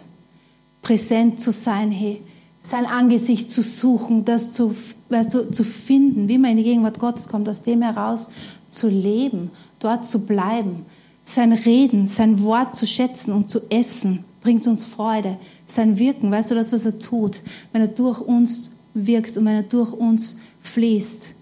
Präsent 0.81 1.39
zu 1.39 1.51
sein, 1.51 1.91
hey, 1.91 2.21
sein 2.59 2.85
Angesicht 2.85 3.51
zu 3.51 3.61
suchen, 3.61 4.25
das 4.25 4.53
zu, 4.53 4.75
weißt 5.09 5.33
du, 5.33 5.51
zu 5.51 5.63
finden, 5.63 6.29
wie 6.29 6.37
man 6.37 6.51
in 6.51 6.57
die 6.57 6.63
Gegenwart 6.63 6.99
Gottes 6.99 7.27
kommt, 7.27 7.47
aus 7.49 7.61
dem 7.61 7.81
heraus 7.81 8.29
zu 8.69 8.87
leben, 8.87 9.51
dort 9.79 10.07
zu 10.07 10.19
bleiben, 10.19 10.85
sein 11.25 11.53
Reden, 11.53 12.07
sein 12.07 12.41
Wort 12.41 12.75
zu 12.75 12.87
schätzen 12.87 13.33
und 13.33 13.49
zu 13.49 13.59
essen, 13.69 14.25
bringt 14.43 14.67
uns 14.67 14.85
Freude. 14.85 15.37
Sein 15.65 15.97
Wirken, 15.97 16.29
weißt 16.29 16.51
du 16.51 16.55
das, 16.55 16.71
was 16.71 16.85
er 16.85 16.99
tut, 16.99 17.41
wenn 17.71 17.81
er 17.81 17.87
durch 17.87 18.21
uns 18.21 18.73
wirkt 18.93 19.35
und 19.37 19.45
wenn 19.45 19.55
er 19.55 19.63
durch 19.63 19.91
uns 19.91 20.37
fließt. 20.61 21.33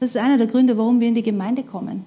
Das 0.00 0.10
ist 0.10 0.16
einer 0.16 0.36
der 0.36 0.48
Gründe, 0.48 0.76
warum 0.76 1.00
wir 1.00 1.08
in 1.08 1.14
die 1.14 1.22
Gemeinde 1.22 1.62
kommen. 1.62 2.04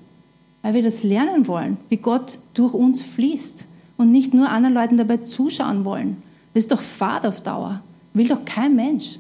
Weil 0.62 0.74
wir 0.74 0.84
das 0.84 1.04
lernen 1.04 1.48
wollen, 1.48 1.78
wie 1.90 1.98
Gott 1.98 2.38
durch 2.54 2.74
uns 2.74 3.02
fließt 3.02 3.66
und 3.98 4.12
nicht 4.12 4.34
nur 4.34 4.50
anderen 4.50 4.76
Leuten 4.76 4.98
dabei 4.98 5.18
zuschauen 5.18 5.86
wollen. 5.86 6.18
Das 6.54 6.66
ist 6.66 6.72
doch 6.72 6.82
Fahrt 6.82 7.26
auf 7.26 7.42
Dauer. 7.42 7.82
Will 8.14 8.28
doch 8.28 8.44
kein 8.46 8.76
Mensch 8.76 9.18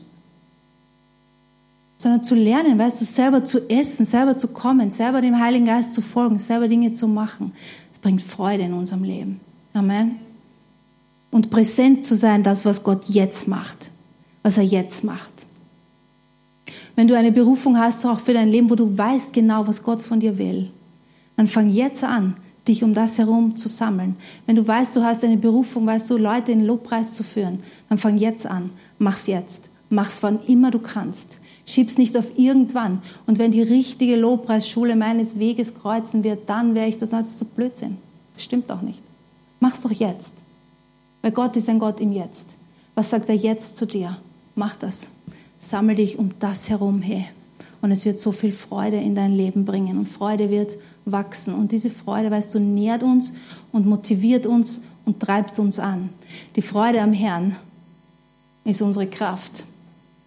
sondern 1.97 2.23
zu 2.23 2.35
lernen, 2.35 2.77
weißt 2.77 3.01
du, 3.01 3.05
selber 3.05 3.43
zu 3.43 3.69
essen, 3.69 4.05
selber 4.05 4.37
zu 4.37 4.49
kommen, 4.49 4.91
selber 4.91 5.21
dem 5.21 5.39
Heiligen 5.39 5.65
Geist 5.65 5.93
zu 5.93 6.01
folgen, 6.01 6.39
selber 6.39 6.67
Dinge 6.67 6.93
zu 6.93 7.07
machen. 7.07 7.53
Bringt 8.05 8.21
Freude 8.21 8.61
in 8.61 8.73
unserem 8.73 9.03
Leben. 9.03 9.39
Amen. 9.73 10.19
Und 11.31 11.49
präsent 11.49 12.05
zu 12.05 12.15
sein, 12.15 12.43
das, 12.43 12.63
was 12.63 12.83
Gott 12.83 13.05
jetzt 13.05 13.47
macht, 13.47 13.89
was 14.43 14.59
er 14.59 14.63
jetzt 14.63 15.03
macht. 15.03 15.47
Wenn 16.95 17.07
du 17.07 17.17
eine 17.17 17.31
Berufung 17.31 17.79
hast, 17.79 18.05
auch 18.05 18.19
für 18.19 18.35
dein 18.35 18.47
Leben, 18.47 18.69
wo 18.69 18.75
du 18.75 18.95
weißt 18.95 19.33
genau, 19.33 19.65
was 19.65 19.81
Gott 19.81 20.03
von 20.03 20.19
dir 20.19 20.37
will, 20.37 20.69
dann 21.35 21.47
fang 21.47 21.71
jetzt 21.71 22.03
an, 22.03 22.37
dich 22.67 22.83
um 22.83 22.93
das 22.93 23.17
herum 23.17 23.57
zu 23.57 23.69
sammeln. 23.69 24.17
Wenn 24.45 24.57
du 24.57 24.67
weißt, 24.67 24.95
du 24.95 25.03
hast 25.03 25.23
eine 25.23 25.37
Berufung, 25.37 25.87
weißt 25.87 26.07
du, 26.11 26.17
Leute 26.17 26.51
in 26.51 26.63
Lobpreis 26.63 27.15
zu 27.15 27.23
führen, 27.23 27.63
dann 27.89 27.97
fang 27.97 28.19
jetzt 28.19 28.45
an. 28.45 28.69
Mach's 28.99 29.25
jetzt. 29.25 29.67
Mach's 29.89 30.21
wann 30.21 30.39
immer 30.45 30.69
du 30.69 30.77
kannst. 30.77 31.39
Schieb's 31.65 31.97
nicht 31.97 32.15
auf 32.15 32.37
irgendwann. 32.37 33.01
Und 33.25 33.39
wenn 33.39 33.51
die 33.51 33.61
richtige 33.61 34.15
Lobpreisschule 34.15 34.95
meines 34.95 35.39
Weges 35.39 35.73
kreuzen 35.73 36.23
wird, 36.23 36.49
dann 36.49 36.75
wäre 36.75 36.87
ich 36.87 36.97
das 36.97 37.13
als 37.13 37.39
so 37.39 37.45
Blödsinn. 37.45 37.97
Das 38.33 38.43
stimmt 38.43 38.69
doch 38.69 38.81
nicht. 38.81 39.01
Mach's 39.59 39.81
doch 39.81 39.91
jetzt. 39.91 40.33
Weil 41.21 41.31
Gott 41.31 41.55
ist 41.55 41.69
ein 41.69 41.79
Gott 41.79 41.99
im 41.99 42.11
Jetzt. 42.11 42.55
Was 42.93 43.09
sagt 43.09 43.29
er 43.29 43.35
jetzt 43.35 43.77
zu 43.77 43.87
dir? 43.87 44.17
Mach 44.53 44.75
das. 44.75 45.09
Sammel 45.59 45.95
dich 45.95 46.19
um 46.19 46.31
das 46.39 46.69
herum 46.69 47.01
her. 47.01 47.25
Und 47.81 47.91
es 47.91 48.05
wird 48.05 48.19
so 48.19 48.31
viel 48.31 48.51
Freude 48.51 48.97
in 48.97 49.15
dein 49.15 49.33
Leben 49.33 49.65
bringen. 49.65 49.97
Und 49.97 50.07
Freude 50.07 50.51
wird 50.51 50.75
wachsen. 51.05 51.53
Und 51.53 51.71
diese 51.71 51.89
Freude, 51.89 52.29
weißt 52.29 52.53
du, 52.53 52.59
nährt 52.59 53.01
uns 53.01 53.33
und 53.71 53.87
motiviert 53.87 54.45
uns 54.45 54.81
und 55.05 55.19
treibt 55.19 55.57
uns 55.59 55.79
an. 55.79 56.09
Die 56.55 56.61
Freude 56.61 57.01
am 57.01 57.13
Herrn 57.13 57.55
ist 58.63 58.81
unsere 58.81 59.07
Kraft. 59.07 59.65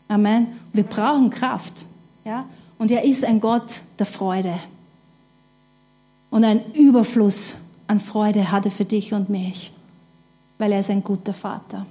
Amen. 0.09 0.49
Wir 0.79 0.85
brauchen 0.85 1.31
Kraft. 1.31 1.87
Ja? 2.25 2.45
Und 2.79 2.93
er 2.93 3.03
ist 3.03 3.25
ein 3.25 3.41
Gott 3.41 3.81
der 3.99 4.07
Freude. 4.07 4.55
Und 6.31 6.45
ein 6.45 6.73
Überfluss 6.73 7.57
an 7.89 7.99
Freude 7.99 8.53
hat 8.53 8.65
er 8.65 8.71
für 8.71 8.85
dich 8.85 9.13
und 9.13 9.29
mich, 9.29 9.73
weil 10.57 10.71
er 10.71 10.79
ist 10.79 10.91
ein 10.91 11.03
guter 11.03 11.35
Vater. 11.35 11.85